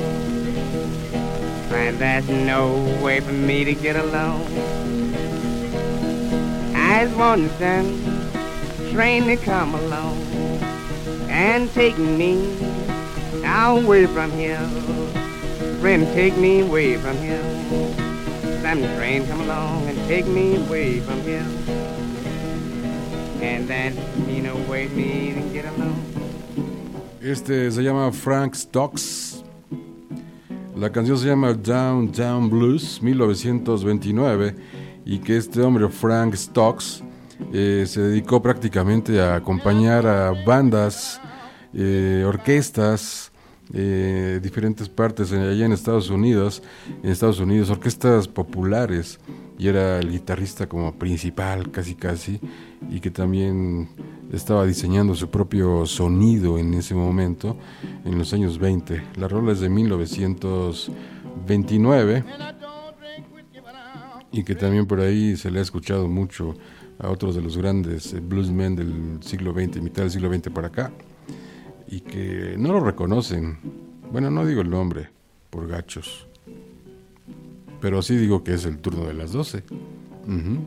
And 1.74 1.98
there's 1.98 2.30
no 2.30 2.76
way 3.04 3.20
for 3.20 3.34
me 3.34 3.66
to 3.66 3.74
get 3.74 3.98
along. 3.98 4.48
I 6.74 7.06
was 7.06 7.14
wanting 7.16 7.50
train 8.94 9.26
to 9.26 9.36
come 9.36 9.76
along 9.76 10.16
and 11.28 11.70
take 11.74 11.98
me 11.98 12.38
away 13.82 14.06
from 14.06 14.32
here. 14.32 14.66
Friend, 15.82 16.08
take 16.14 16.38
me 16.38 16.62
away 16.62 16.96
from 16.96 17.18
here. 17.18 17.44
Some 18.62 18.80
train 18.96 19.28
come 19.28 19.42
along 19.42 19.90
and 19.90 19.98
take 20.08 20.26
me 20.26 20.56
away 20.56 21.02
from 21.02 21.20
here. 21.24 21.46
And 23.42 23.68
that 23.68 23.92
you 24.30 24.42
know 24.42 24.56
way 24.70 24.88
me 24.88 25.34
to 25.34 25.42
get 25.52 25.66
along. 25.66 26.13
Este 27.24 27.72
se 27.72 27.82
llama 27.82 28.12
Frank 28.12 28.54
Stocks. 28.54 29.46
La 30.76 30.92
canción 30.92 31.18
se 31.18 31.28
llama 31.28 31.54
Down 31.54 32.12
Down 32.12 32.50
Blues 32.50 33.02
1929 33.02 34.54
y 35.06 35.20
que 35.20 35.38
este 35.38 35.62
hombre 35.62 35.88
Frank 35.88 36.36
Stocks 36.36 37.02
eh, 37.54 37.86
se 37.88 38.02
dedicó 38.02 38.42
prácticamente 38.42 39.22
a 39.22 39.36
acompañar 39.36 40.06
a 40.06 40.34
bandas, 40.46 41.22
eh, 41.74 42.26
orquestas, 42.28 43.32
eh, 43.74 44.42
diferentes 44.44 44.90
partes 44.90 45.32
allá 45.32 45.66
en 45.66 45.72
Estados 45.72 46.10
Unidos, 46.10 46.62
en 47.04 47.10
Estados 47.10 47.40
Unidos, 47.40 47.70
orquestas 47.70 48.28
populares 48.28 49.18
y 49.58 49.68
era 49.68 49.98
el 50.00 50.12
guitarrista 50.12 50.68
como 50.68 50.94
principal 50.96 51.72
casi 51.72 51.96
casi 51.96 52.40
y 52.90 53.00
que 53.00 53.10
también 53.12 53.88
estaba 54.32 54.66
diseñando 54.66 55.16
su 55.16 55.30
propio 55.30 55.86
sonido 55.86 56.58
en 56.58 56.74
ese 56.74 56.96
momento, 56.96 57.58
en 58.04 58.18
los 58.18 58.34
años 58.34 58.58
20. 58.58 59.04
La 59.18 59.28
rola 59.28 59.52
es 59.52 59.60
de 59.60 59.70
1929 59.70 62.24
y 64.32 64.44
que 64.44 64.56
también 64.56 64.88
por 64.88 65.00
ahí 65.00 65.38
se 65.38 65.52
le 65.52 65.60
ha 65.60 65.62
escuchado 65.62 66.08
mucho 66.08 66.56
a 67.00 67.10
otros 67.10 67.36
de 67.36 67.42
los 67.42 67.58
grandes 67.58 68.14
eh, 68.14 68.20
bluesmen 68.20 68.76
del 68.76 69.20
siglo 69.22 69.54
XX, 69.54 69.82
mitad 69.82 70.04
del 70.04 70.12
siglo 70.12 70.32
XX 70.34 70.50
para 70.50 70.68
acá, 70.68 70.92
y 71.88 72.02
que 72.02 72.56
no 72.58 72.74
lo 72.74 72.80
reconocen. 72.80 73.60
Bueno, 74.12 74.30
no 74.32 74.46
digo 74.46 74.62
el 74.62 74.70
nombre, 74.70 75.10
por 75.50 75.68
gachos, 75.68 76.28
pero 77.84 78.02
sí 78.02 78.16
digo 78.16 78.46
que 78.46 78.54
es 78.54 78.64
el 78.64 78.78
turno 78.78 79.06
de 79.06 79.14
las 79.14 79.34
12. 79.34 79.58
Uh 79.58 80.32
-huh. 80.32 80.58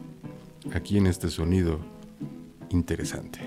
Aquí 0.74 0.98
en 0.98 1.06
este 1.06 1.30
sonido 1.30 1.80
interesante. 2.68 3.40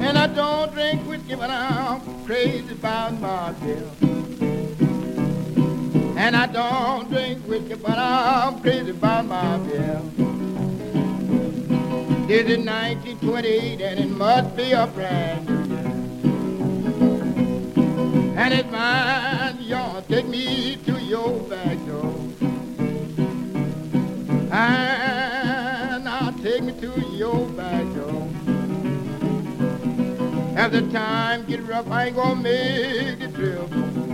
And 0.00 0.18
I 0.18 0.26
don't 0.34 0.74
drink 0.74 1.08
whiskey, 1.08 1.36
but 1.36 1.48
I'm 1.48 2.00
crazy 2.26 2.64
about 2.72 3.12
myself. 3.20 4.02
And 6.16 6.34
I 6.34 6.46
don't 6.48 7.08
drink 7.08 7.46
whiskey, 7.46 7.76
but 7.76 7.98
I'm 7.98 8.60
crazy 8.60 8.90
about 8.90 9.26
myself. 9.28 10.43
Is 12.34 12.58
1928, 12.58 13.80
and 13.80 14.00
it 14.00 14.10
must 14.10 14.56
be 14.56 14.72
a 14.72 14.88
brand 14.88 15.48
new 15.48 15.62
year. 15.72 15.86
And 18.36 18.52
it's 18.52 18.68
mine, 18.72 19.58
y'all 19.60 20.02
take 20.02 20.26
me 20.26 20.74
to 20.84 21.00
your 21.00 21.30
back 21.48 21.78
door. 21.86 22.12
And 24.50 26.08
I'll 26.08 26.32
take 26.42 26.64
me 26.64 26.72
to 26.80 27.00
your 27.12 27.46
back 27.50 27.84
door. 27.94 28.28
As 30.56 30.72
the 30.72 30.82
time 30.90 31.46
get 31.46 31.62
rough, 31.62 31.88
I 31.88 32.06
ain't 32.06 32.16
gonna 32.16 32.34
make 32.34 33.20
it 33.20 33.32
trip. 33.36 34.13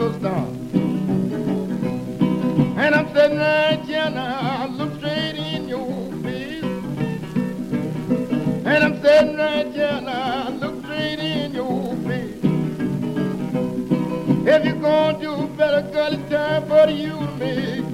And 0.00 0.16
I'm 2.94 3.14
sitting 3.14 3.36
right 3.36 3.80
here 3.84 4.08
now, 4.08 4.62
I 4.62 4.66
look 4.68 4.94
straight 4.96 5.36
in 5.36 5.68
your 5.68 6.10
face. 6.22 6.64
And 8.64 8.84
I'm 8.84 9.02
sitting 9.02 9.36
right 9.36 9.66
here 9.66 10.00
now, 10.00 10.46
I 10.46 10.50
look 10.52 10.82
straight 10.84 11.18
in 11.18 11.52
your 11.52 11.94
face. 11.96 12.40
If 14.48 14.64
you're 14.64 14.76
gonna 14.76 15.18
do 15.20 15.46
better, 15.58 15.82
girl, 15.92 16.14
it's 16.14 16.30
time 16.30 16.66
for 16.66 16.88
you 16.90 17.18
to 17.18 17.26
make 17.36 17.89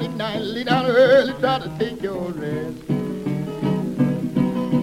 down 0.00 0.16
night, 0.16 0.40
lay 0.40 0.64
down 0.64 0.86
early, 0.86 1.32
try 1.40 1.58
to 1.58 1.68
take 1.78 2.02
your 2.02 2.30
rest. 2.32 2.76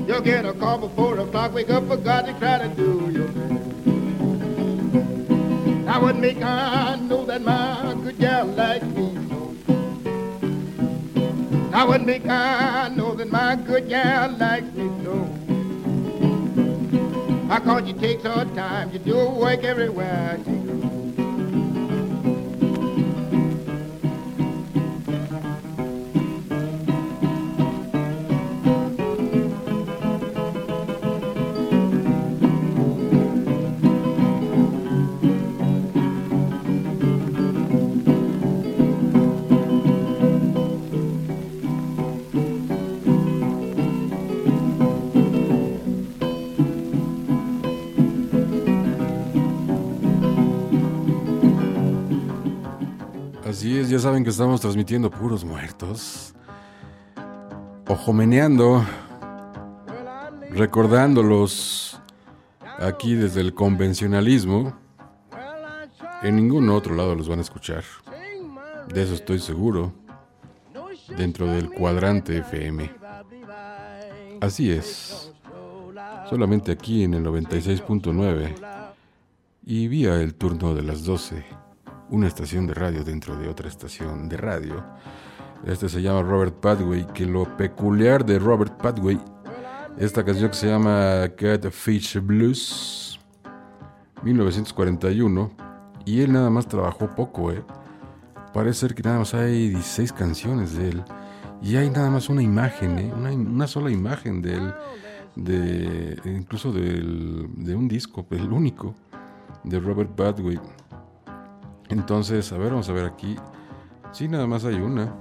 You'll 0.08 0.22
get 0.22 0.46
a 0.46 0.54
call 0.54 0.78
before 0.78 1.20
o'clock, 1.20 1.54
wake 1.54 1.70
up 1.70 1.88
for 1.88 1.98
God 1.98 2.26
to 2.28 2.34
try 2.40 2.60
to 2.60 2.68
do 2.76 3.10
your 3.12 3.28
best. 3.28 3.86
Now 5.86 6.02
what 6.02 6.18
make 6.18 6.42
I 6.42 6.96
know 6.98 7.26
that 7.26 7.42
my 7.42 7.96
good 8.04 8.20
gal 8.20 8.46
likes 8.46 8.86
me 8.86 9.16
so? 9.30 9.56
Now 11.72 11.88
what 11.88 12.06
make 12.06 12.26
I 12.28 12.90
know 12.90 13.16
that 13.16 13.32
my 13.32 13.56
good 13.56 13.90
gal 13.90 14.32
likes 14.32 14.72
me 14.74 15.04
so? 15.04 15.28
I 17.50 17.60
cause 17.60 17.88
you 17.88 17.94
take 17.94 18.22
her 18.22 18.46
time, 18.56 18.92
you 18.92 19.00
do 19.00 19.30
work 19.30 19.64
everywhere 19.64 20.40
Ya 53.88 54.00
saben 54.00 54.26
que 54.26 54.32
estamos 54.32 54.60
transmitiendo 54.60 55.10
puros 55.10 55.46
muertos. 55.46 56.34
Ojomeneando, 57.88 58.86
recordándolos 60.50 61.98
aquí 62.80 63.16
desde 63.16 63.40
el 63.40 63.54
convencionalismo. 63.54 64.78
En 66.22 66.36
ningún 66.36 66.70
otro 66.70 66.96
lado 66.96 67.16
los 67.16 67.30
van 67.30 67.40
a 67.40 67.44
escuchar. 67.44 67.86
De 68.94 69.04
eso 69.04 69.14
estoy 69.14 69.40
seguro. 69.40 69.94
Dentro 71.16 71.48
del 71.48 71.70
cuadrante 71.70 72.40
FM. 72.40 72.92
Así 74.42 74.70
es. 74.70 75.32
Solamente 76.30 76.74
aquí 76.74 77.04
en 77.06 77.14
el 77.14 77.24
96.9. 77.24 78.54
Y 79.64 79.88
vía 79.88 80.16
el 80.22 80.36
turno 80.36 80.76
de 80.76 80.82
las 80.82 81.06
12 81.06 81.67
una 82.10 82.28
estación 82.28 82.68
de 82.68 82.74
radio 82.74 83.04
dentro 83.04 83.36
de 83.38 83.50
otra 83.50 83.68
estación 83.68 84.30
de 84.30 84.38
radio. 84.38 84.84
Este 85.66 85.90
se 85.90 86.02
llama 86.02 86.22
Robert 86.22 86.56
Padway, 86.56 87.06
que 87.14 87.26
lo 87.26 87.58
peculiar 87.58 88.26
de 88.26 88.40
Robert 88.40 88.78
Padway, 88.78 89.20
esta 89.98 90.24
canción 90.24 90.50
que 90.50 90.56
se 90.56 90.68
llama 90.68 91.30
Catfish 91.36 92.20
Blues, 92.20 93.20
1941, 94.24 95.52
y 96.06 96.22
él 96.22 96.32
nada 96.32 96.50
más 96.50 96.68
trabajó 96.68 97.10
poco, 97.16 97.52
¿eh? 97.52 97.64
Parece 98.54 98.82
ser 98.82 98.96
que 98.96 99.04
nada 99.04 99.20
más 99.20 99.34
hay 99.34 99.70
16 99.70 100.14
canciones 100.14 100.78
de 100.78 100.90
él, 100.90 101.04
y 101.62 101.76
hay 101.76 101.90
nada 101.90 102.10
más 102.10 102.30
una 102.30 102.42
imagen, 102.42 103.00
¿eh? 103.00 103.14
Una, 103.14 103.68
sola 103.68 103.92
imagen 103.92 104.42
de 104.42 104.54
él, 104.54 104.74
de, 105.36 106.20
incluso 106.26 106.72
de 106.72 107.76
un 107.76 107.88
disco, 107.88 108.26
el 108.30 108.52
único, 108.52 108.96
de 109.64 109.80
Robert 109.80 110.12
Padway. 110.16 110.60
Entonces, 111.90 112.52
a 112.52 112.58
ver, 112.58 112.72
vamos 112.72 112.90
a 112.90 112.94
ver 112.94 113.06
aquí. 113.06 113.36
Sí, 114.12 114.28
nada 114.28 114.48
más 114.48 114.66
hay 114.66 114.76
una. 114.76 115.14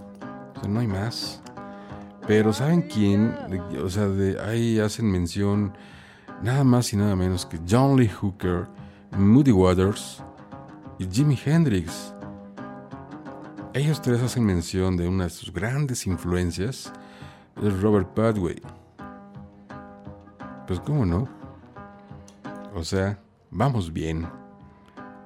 O 0.57 0.61
sea, 0.61 0.69
no 0.69 0.81
hay 0.81 0.87
más. 0.87 1.43
Pero 2.27 2.53
¿saben 2.53 2.83
quién? 2.83 3.37
O 3.85 3.89
sea, 3.89 4.09
de 4.09 4.41
ahí 4.41 4.81
hacen 4.81 5.11
mención 5.11 5.73
nada 6.43 6.65
más 6.65 6.93
y 6.93 6.97
nada 6.97 7.15
menos 7.15 7.47
que 7.47 7.59
John 7.69 7.97
Lee 7.97 8.09
Hooker, 8.09 8.67
Moody 9.17 9.53
Waters 9.53 10.23
y 10.99 11.07
Jimi 11.07 11.39
Hendrix. 11.45 12.13
Ellos 13.75 14.01
tres 14.01 14.23
hacen 14.23 14.45
mención 14.45 14.97
de 14.97 15.07
una 15.07 15.25
de 15.25 15.31
sus 15.31 15.53
grandes 15.53 16.07
influencias, 16.07 16.93
es 17.63 17.81
Robert 17.81 18.09
Padway. 18.15 18.61
Pues 20.67 20.81
cómo 20.81 21.07
no. 21.07 21.29
O 22.75 22.83
sea, 22.83 23.21
vamos 23.51 23.93
bien. 23.93 24.27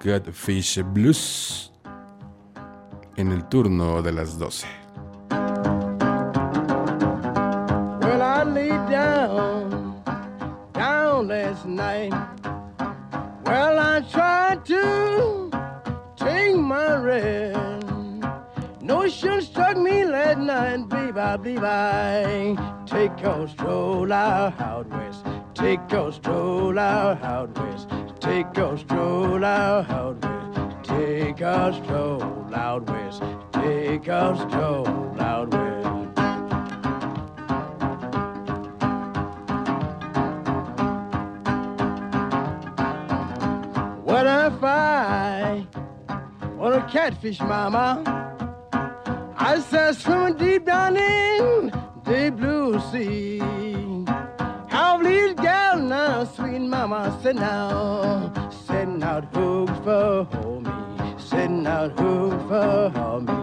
Catfish 0.02 0.82
Blues 0.82 1.70
en 3.16 3.32
el 3.32 3.46
turno 3.50 4.00
de 4.00 4.12
las 4.12 4.38
12. 4.38 4.66
Well, 8.00 8.22
I 8.22 8.44
laid 8.44 8.90
down, 8.90 10.02
down 10.72 11.28
last 11.28 11.66
night. 11.66 12.14
Well, 13.44 13.78
I 13.78 14.00
tried 14.10 14.64
to 14.64 15.50
take 16.16 16.56
my 16.56 16.96
rest. 16.96 17.84
Notion 18.80 19.42
struck 19.42 19.76
me 19.76 20.06
last 20.06 20.38
night, 20.38 20.88
babe, 20.88 21.18
I 21.18 21.36
believe 21.36 21.62
I 21.62 22.56
take 22.86 23.18
stroll 23.50 24.10
out, 24.10 24.88
west. 24.88 25.26
Take 25.52 25.86
out, 26.78 27.22
out 27.22 27.58
west. 27.58 27.99
Take 28.20 28.56
a 28.58 28.78
stroll 28.78 29.44
out, 29.44 29.88
west. 30.22 30.84
Take 30.84 31.40
a 31.40 31.72
stroll 31.82 32.54
out 32.54 32.88
west. 32.88 33.22
Take 33.52 34.08
a 34.08 34.36
stroll 34.36 35.20
out 35.20 35.48
west. 35.50 35.70
I 44.32 44.48
fight 44.58 45.66
on 46.58 46.72
a 46.72 46.88
catfish, 46.88 47.40
mama. 47.40 48.02
I 49.36 49.60
said 49.60 49.96
swimming 49.96 50.36
deep 50.36 50.66
down 50.66 50.96
in 50.96 51.72
the 52.04 52.32
blue 52.36 52.80
sea. 52.90 53.59
These 55.10 55.34
gals 55.34 55.82
now, 55.82 56.22
sweet 56.22 56.60
mama, 56.60 57.18
sitting 57.20 57.42
out, 57.42 58.52
setting 58.52 59.02
out 59.02 59.24
hooks 59.34 59.72
for 59.82 60.24
me, 60.62 60.70
setting 61.18 61.66
out 61.66 61.98
hooks 61.98 62.44
for 62.48 63.20
me, 63.20 63.34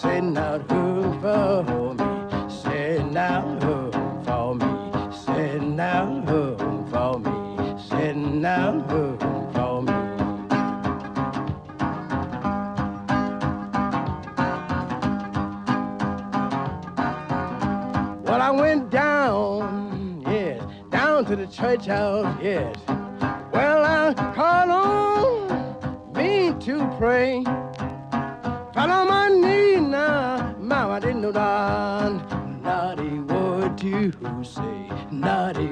setting 0.00 0.38
out 0.38 0.62
hooks 0.70 1.16
for 1.20 1.62
me, 1.64 1.89
church 21.60 21.86
house, 21.86 22.38
yes. 22.42 22.74
Well, 23.52 23.84
I 23.84 24.14
called 24.34 24.70
on 24.70 26.12
me 26.14 26.54
to 26.64 26.96
pray. 26.96 27.44
Fell 28.72 28.90
on 28.90 29.08
my 29.08 29.28
knee 29.28 29.78
now, 29.78 30.54
mama 30.58 31.00
didn't 31.00 31.20
know 31.20 31.32
that. 31.32 32.62
Naughty 32.62 33.18
word 33.18 33.76
to 33.76 34.10
say, 34.42 34.90
naughty 35.10 35.69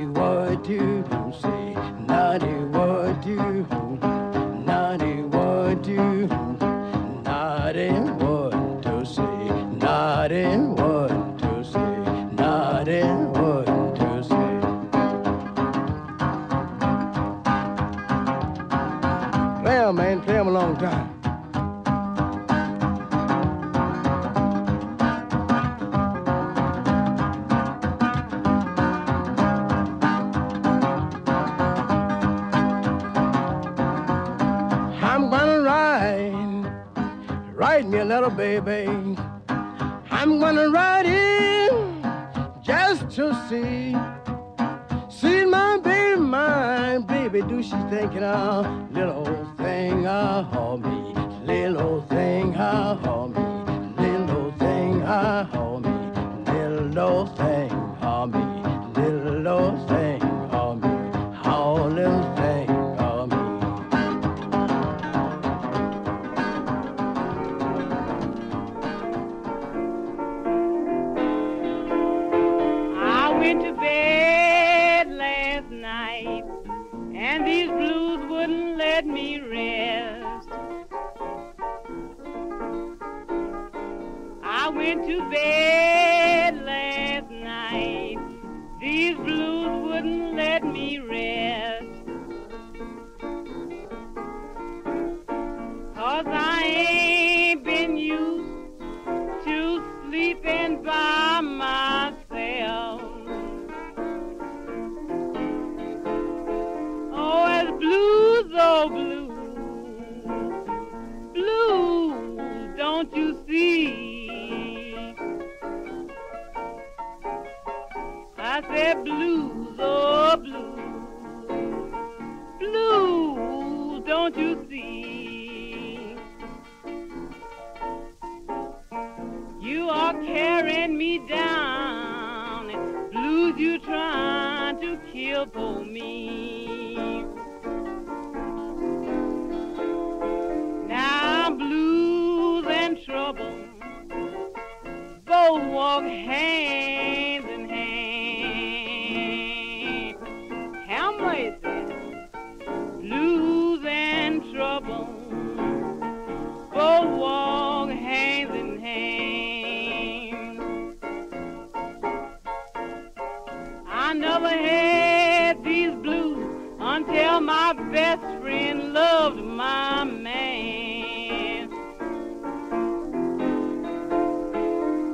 until 167.18 167.40
my 167.40 167.72
best 167.90 168.22
friend 168.40 168.92
loved 168.92 169.42
my 169.42 170.04
man. 170.04 171.68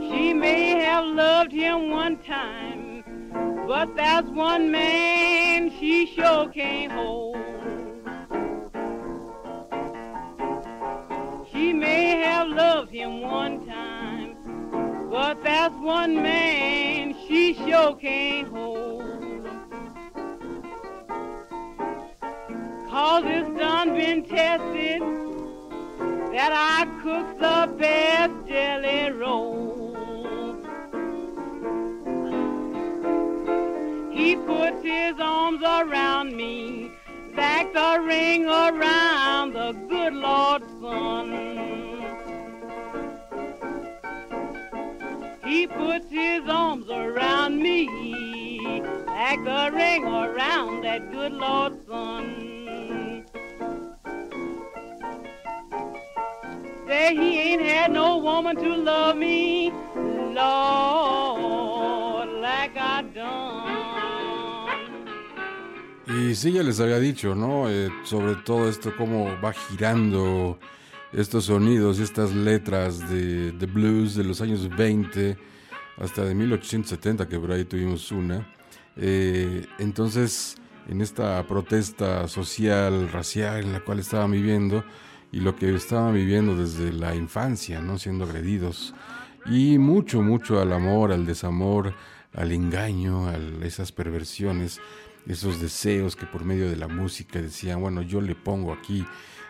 She 0.01 0.35
may 0.35 0.82
have 0.85 1.06
loved 1.06 1.52
him 1.52 1.90
one 1.90 2.18
time, 2.18 3.05
but 3.66 3.97
that's 3.97 4.28
one 4.28 4.70
man 4.70 5.70
she 5.78 6.06
sure 6.14 6.48
can't 6.51 6.93
hold. 6.93 7.39
She 11.52 11.72
may 11.72 12.20
have 12.22 12.48
loved 12.48 12.90
him 12.93 13.22
one 13.22 13.66
time, 13.66 14.36
but 15.10 15.43
that's 15.43 15.74
one 15.76 16.16
man 16.16 17.14
she 17.26 17.55
sure 17.55 17.97
can't 17.97 18.48
hold. 18.48 19.14
Cause 23.05 23.24
it's 23.26 23.59
done 23.59 23.94
been 23.94 24.22
tested 24.22 25.02
that 26.32 26.52
I 26.55 26.86
cook 27.02 27.39
the 27.39 27.70
best 27.76 28.32
jelly 28.48 29.12
roll. 29.12 30.56
He 34.10 34.36
puts 34.36 34.82
his 34.82 35.20
arms 35.20 35.62
around 35.62 36.35
me 36.35 36.93
like 37.36 37.74
the 37.74 38.01
ring 38.01 38.47
around 38.47 39.52
the 39.52 39.72
good 39.86 40.14
Lord's 40.14 40.64
son. 40.81 41.28
He 45.44 45.66
puts 45.66 46.09
his 46.09 46.48
arms 46.48 46.89
around 46.89 47.59
me 47.59 48.81
like 49.06 49.44
the 49.44 49.70
ring 49.74 50.06
around 50.06 50.81
that 50.85 51.12
good 51.12 51.32
Lord's 51.32 51.86
son. 51.86 52.64
Say 57.05 57.16
he 57.16 57.39
ain't 57.39 57.60
had 57.60 57.93
no 57.93 58.16
woman 58.16 58.56
to 58.56 58.76
love 58.76 59.16
me, 59.16 59.70
Lord, 60.32 60.40
like 62.40 62.78
I 62.78 63.02
done. 63.12 63.74
Y 66.06 66.35
sí, 66.35 66.52
ya 66.52 66.62
les 66.62 66.81
había 66.81 66.98
dicho, 66.98 67.35
¿no? 67.35 67.68
Eh, 67.68 67.90
sobre 68.05 68.36
todo 68.36 68.70
esto, 68.70 68.97
cómo 68.97 69.39
va 69.43 69.52
girando 69.52 70.59
estos 71.12 71.44
sonidos 71.44 72.01
y 72.01 72.05
estas 72.05 72.32
letras 72.35 73.06
de, 73.10 73.52
de 73.52 73.66
blues 73.66 74.14
de 74.14 74.24
los 74.24 74.40
años 74.40 74.66
20 74.74 75.36
hasta 75.98 76.24
de 76.24 76.35
1870, 76.35 77.28
que 77.28 77.39
por 77.39 77.52
ahí 77.52 77.66
tuvimos 77.66 78.10
una. 78.12 78.51
Eh, 78.97 79.66
entonces, 79.78 80.56
en 80.89 81.02
esta 81.02 81.47
protesta 81.47 82.28
social, 82.28 83.10
racial 83.12 83.64
en 83.64 83.72
la 83.74 83.81
cual 83.81 83.98
estaban 83.98 84.31
viviendo 84.31 84.82
y 85.35 85.40
lo 85.40 85.56
que 85.56 85.74
estaban 85.74 86.15
viviendo 86.15 86.55
desde 86.55 86.93
la 86.93 87.16
infancia, 87.16 87.81
¿no? 87.81 87.98
Siendo 87.98 88.24
agredidos. 88.24 88.94
Y 89.47 89.78
mucho, 89.78 90.23
mucho 90.23 90.61
al 90.61 90.73
amor, 90.73 91.11
al 91.11 91.27
desamor, 91.27 91.93
al 92.35 92.52
engaño, 92.52 93.27
a 93.27 93.36
esas 93.65 93.90
perversiones, 93.90 94.81
esos 95.27 95.61
deseos 95.61 96.15
que 96.15 96.27
por 96.27 96.44
medio 96.44 96.70
de 96.70 96.77
la 96.77 96.86
música 96.86 97.43
decían, 97.43 97.81
bueno, 97.81 98.01
yo 98.02 98.20
le 98.20 98.36
pongo 98.36 98.73
aquí 98.73 99.05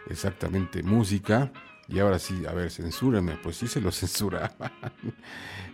exactamente 0.08 0.82
música 0.82 1.52
y 1.86 1.98
ahora 1.98 2.18
sí, 2.18 2.46
a 2.48 2.52
ver, 2.54 2.70
censúrame, 2.70 3.36
pues 3.42 3.58
sí 3.58 3.68
se 3.68 3.82
lo 3.82 3.92
censuraban, 3.92 4.72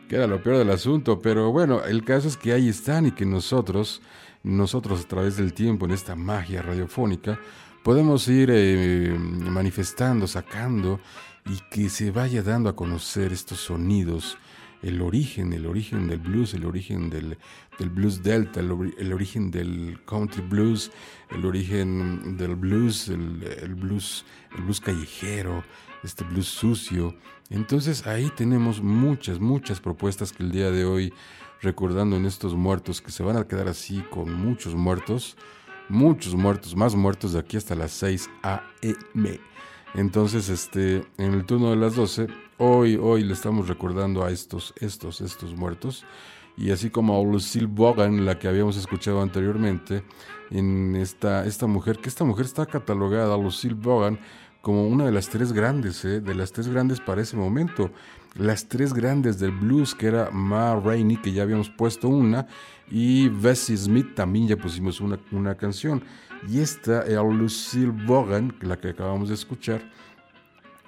que 0.08 0.16
era 0.16 0.26
lo 0.26 0.42
peor 0.42 0.58
del 0.58 0.70
asunto, 0.70 1.20
pero 1.20 1.52
bueno, 1.52 1.84
el 1.84 2.04
caso 2.04 2.26
es 2.26 2.36
que 2.36 2.52
ahí 2.52 2.68
están 2.68 3.06
y 3.06 3.12
que 3.12 3.24
nosotros, 3.24 4.02
nosotros 4.42 5.04
a 5.04 5.08
través 5.08 5.36
del 5.36 5.54
tiempo 5.54 5.86
en 5.86 5.92
esta 5.92 6.16
magia 6.16 6.62
radiofónica, 6.62 7.38
podemos 7.82 8.28
ir 8.28 8.50
eh, 8.52 9.16
manifestando, 9.18 10.26
sacando 10.26 11.00
y 11.46 11.58
que 11.70 11.88
se 11.88 12.10
vaya 12.10 12.42
dando 12.42 12.68
a 12.68 12.76
conocer 12.76 13.32
estos 13.32 13.60
sonidos, 13.60 14.38
el 14.82 15.02
origen, 15.02 15.52
el 15.52 15.66
origen 15.66 16.08
del 16.08 16.18
blues, 16.18 16.54
el 16.54 16.64
origen 16.64 17.10
del, 17.10 17.36
blues 17.90 18.22
delta, 18.22 18.60
el, 18.60 19.12
origen 19.12 19.50
del 19.50 19.98
country 20.06 20.42
blues, 20.42 20.90
el 21.30 21.44
origen 21.44 22.36
del 22.36 22.54
blues, 22.56 23.08
el, 23.08 23.74
blues, 23.74 24.24
el 24.56 24.62
blues 24.62 24.80
callejero, 24.80 25.64
este 26.02 26.24
blues 26.24 26.46
sucio. 26.46 27.14
Entonces 27.50 28.06
ahí 28.06 28.30
tenemos 28.36 28.80
muchas, 28.82 29.38
muchas 29.38 29.80
propuestas 29.80 30.32
que 30.32 30.42
el 30.42 30.50
día 30.50 30.70
de 30.70 30.84
hoy, 30.84 31.12
recordando 31.60 32.16
en 32.16 32.24
estos 32.24 32.54
muertos, 32.54 33.02
que 33.02 33.10
se 33.10 33.22
van 33.22 33.36
a 33.36 33.46
quedar 33.46 33.68
así 33.68 34.02
con 34.10 34.32
muchos 34.32 34.74
muertos, 34.74 35.36
muchos 35.90 36.34
muertos, 36.34 36.74
más 36.76 36.94
muertos 36.94 37.32
de 37.32 37.40
aquí 37.40 37.56
hasta 37.56 37.74
las 37.74 37.90
6 37.92 38.30
a.m. 38.42 39.40
Entonces, 39.94 40.48
este, 40.48 41.04
en 41.18 41.34
el 41.34 41.44
turno 41.44 41.70
de 41.70 41.76
las 41.76 41.96
12, 41.96 42.28
hoy, 42.58 42.96
hoy 42.96 43.24
le 43.24 43.32
estamos 43.32 43.68
recordando 43.68 44.24
a 44.24 44.30
estos, 44.30 44.72
estos, 44.78 45.20
estos 45.20 45.54
muertos. 45.54 46.04
Y 46.56 46.70
así 46.70 46.90
como 46.90 47.18
a 47.18 47.24
Lucille 47.24 47.66
Bogan, 47.66 48.24
la 48.24 48.38
que 48.38 48.46
habíamos 48.46 48.76
escuchado 48.76 49.20
anteriormente, 49.20 50.04
en 50.50 50.94
esta, 50.96 51.44
esta 51.46 51.66
mujer, 51.66 51.98
que 51.98 52.08
esta 52.08 52.24
mujer 52.24 52.46
está 52.46 52.66
catalogada, 52.66 53.36
Lucille 53.36 53.74
Bogan, 53.74 54.18
como 54.60 54.86
una 54.86 55.06
de 55.06 55.12
las 55.12 55.28
tres 55.28 55.52
grandes, 55.52 56.04
¿eh? 56.04 56.20
de 56.20 56.34
las 56.34 56.52
tres 56.52 56.68
grandes 56.68 57.00
para 57.00 57.22
ese 57.22 57.36
momento. 57.36 57.90
Las 58.34 58.68
tres 58.68 58.92
grandes 58.92 59.38
del 59.38 59.52
blues, 59.52 59.94
que 59.94 60.06
era 60.06 60.30
Ma 60.30 60.76
Rainey, 60.76 61.16
que 61.16 61.32
ya 61.32 61.42
habíamos 61.42 61.70
puesto 61.70 62.08
una, 62.08 62.46
y 62.90 63.28
Bessie 63.28 63.76
Smith 63.76 64.14
también 64.14 64.48
ya 64.48 64.56
pusimos 64.56 65.00
una, 65.00 65.18
una 65.30 65.54
canción. 65.56 66.02
Y 66.48 66.60
esta, 66.60 67.02
eh, 67.06 67.16
Lucille 67.16 67.92
Bogan, 68.06 68.54
la 68.62 68.78
que 68.78 68.88
acabamos 68.88 69.28
de 69.28 69.34
escuchar, 69.34 69.82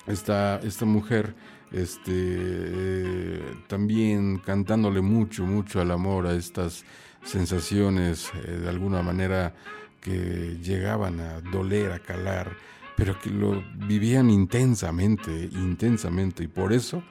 esta, 0.07 0.59
esta 0.59 0.85
mujer 0.85 1.35
este, 1.71 2.13
eh, 2.13 3.55
también 3.69 4.39
cantándole 4.39 5.01
mucho, 5.01 5.45
mucho 5.45 5.81
al 5.81 5.91
amor, 5.91 6.27
a 6.27 6.35
estas 6.35 6.85
sensaciones 7.25 8.31
eh, 8.45 8.59
de 8.59 8.69
alguna 8.69 9.03
manera 9.03 9.55
que 10.01 10.59
llegaban 10.63 11.21
a 11.21 11.41
doler, 11.41 11.93
a 11.93 12.01
calar, 12.01 12.57
pero 12.97 13.19
que 13.19 13.31
lo 13.31 13.63
vivían 13.87 14.29
intensamente, 14.31 15.49
intensamente, 15.53 16.45
y 16.45 16.49
por 16.49 16.73
eso, 16.73 17.03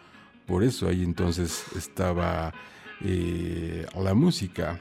por 0.46 0.64
eso 0.64 0.90
ahí 0.90 1.04
entonces 1.04 1.64
estaba 1.76 2.54
la 3.04 4.14
música. 4.14 4.80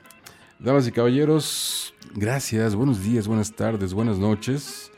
Damas 0.59 0.87
y 0.87 0.93
caballeros, 0.93 1.95
gracias, 2.15 2.75
buenos 2.75 3.03
días, 3.03 3.27
buenas 3.27 3.53
tardes, 3.53 3.95
buenas 3.95 4.19
noches. 4.19 4.91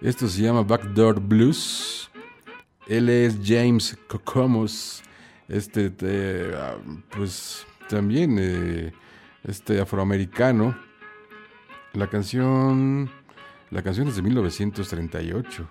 Esto 0.00 0.28
se 0.28 0.42
llama 0.42 0.62
Backdoor 0.62 1.20
Blues. 1.20 2.10
Él 2.86 3.08
es 3.08 3.38
James 3.42 3.96
Cocomos, 4.08 5.02
este, 5.48 5.90
pues 7.10 7.66
también 7.88 8.36
eh, 8.38 8.92
este 9.44 9.80
afroamericano. 9.80 10.76
La 11.94 12.08
canción, 12.08 13.10
la 13.70 13.82
canción 13.82 14.08
es 14.08 14.16
de 14.16 14.22
1938. 14.22 15.68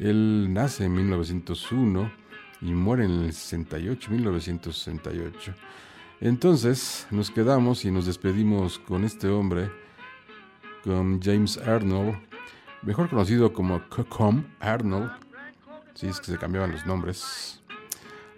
Él 0.00 0.52
nace 0.52 0.84
en 0.84 0.94
1901 0.94 2.12
y 2.62 2.72
muere 2.72 3.04
en 3.04 3.24
el 3.24 3.32
68, 3.32 4.10
1968. 4.10 5.54
Entonces 6.20 7.06
nos 7.10 7.30
quedamos 7.30 7.84
y 7.86 7.90
nos 7.90 8.04
despedimos 8.04 8.78
con 8.78 9.04
este 9.04 9.28
hombre, 9.28 9.70
con 10.84 11.20
James 11.22 11.56
Arnold, 11.56 12.18
mejor 12.82 13.08
conocido 13.08 13.54
como 13.54 13.88
Cocom 13.88 14.44
Arnold, 14.60 15.10
si 15.94 16.08
es 16.08 16.20
que 16.20 16.26
se 16.26 16.36
cambiaban 16.36 16.72
los 16.72 16.84
nombres. 16.84 17.62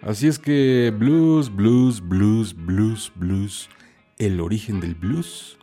Así 0.01 0.27
es 0.27 0.39
que 0.39 0.93
blues, 0.97 1.53
blues, 1.53 2.01
blues, 2.01 2.55
blues, 2.55 3.11
blues, 3.15 3.69
el 4.17 4.39
origen 4.39 4.79
del 4.79 4.95
blues, 4.95 5.57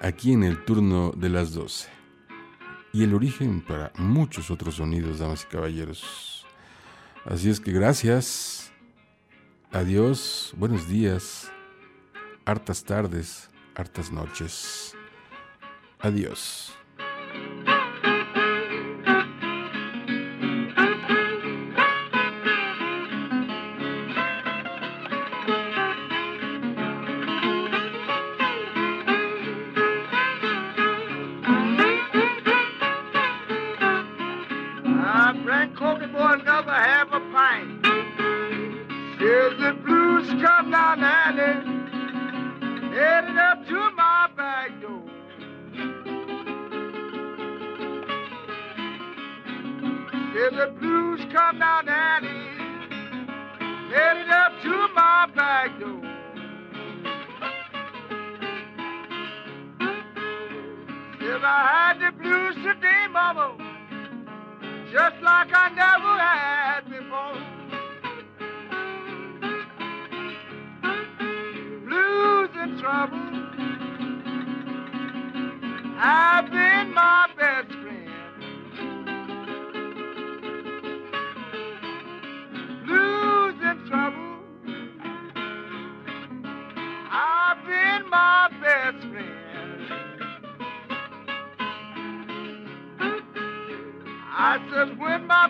aquí 0.00 0.32
en 0.32 0.44
el 0.44 0.64
turno 0.64 1.12
de 1.16 1.30
las 1.30 1.52
12. 1.52 1.88
Y 2.92 3.02
el 3.02 3.12
origen 3.12 3.60
para 3.60 3.92
muchos 3.96 4.52
otros 4.52 4.76
sonidos, 4.76 5.18
damas 5.18 5.44
y 5.44 5.52
caballeros. 5.52 6.46
Así 7.24 7.50
es 7.50 7.60
que 7.60 7.72
gracias. 7.72 8.57
Adiós, 9.70 10.54
buenos 10.56 10.88
días, 10.88 11.52
hartas 12.46 12.82
tardes, 12.82 13.50
hartas 13.74 14.10
noches. 14.10 14.96
Adiós. 15.98 16.72
like 65.28 65.52
I 65.52 65.68
never 65.76 66.14
had. 66.24 66.57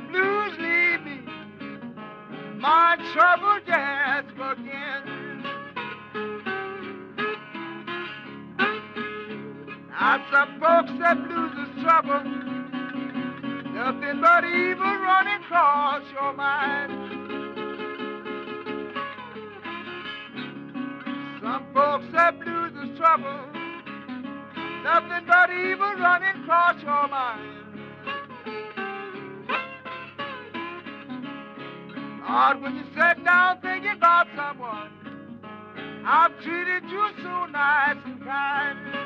blues 0.08 0.58
leave 0.58 1.04
me, 1.04 1.20
my 2.58 2.96
trouble 3.12 3.58
just 3.66 4.28
begins. 4.36 5.46
I 10.00 10.24
some 10.30 10.60
folks 10.60 10.92
that 11.00 11.16
blues 11.28 11.52
is 11.52 11.82
trouble, 11.82 12.22
nothing 13.74 14.20
but 14.20 14.44
evil 14.44 14.96
running 14.98 15.42
across 15.42 16.02
your 16.12 16.32
mind. 16.34 16.92
Some 21.42 21.66
folks 21.74 22.06
that 22.12 22.38
blues 22.38 22.72
is 22.82 22.96
trouble, 22.98 23.40
nothing 24.84 25.26
but 25.26 25.50
evil 25.50 25.94
running 25.94 26.42
across 26.42 26.80
your 26.82 27.08
mind. 27.08 27.47
Hard 32.28 32.60
when 32.60 32.76
you 32.76 32.84
sit 32.94 33.24
down 33.24 33.58
thinking 33.62 33.92
about 33.92 34.26
someone. 34.36 34.90
I've 36.04 36.38
treated 36.42 36.84
you 36.90 37.08
so 37.22 37.46
nice 37.46 37.96
and 38.04 38.22
kind. 38.22 38.97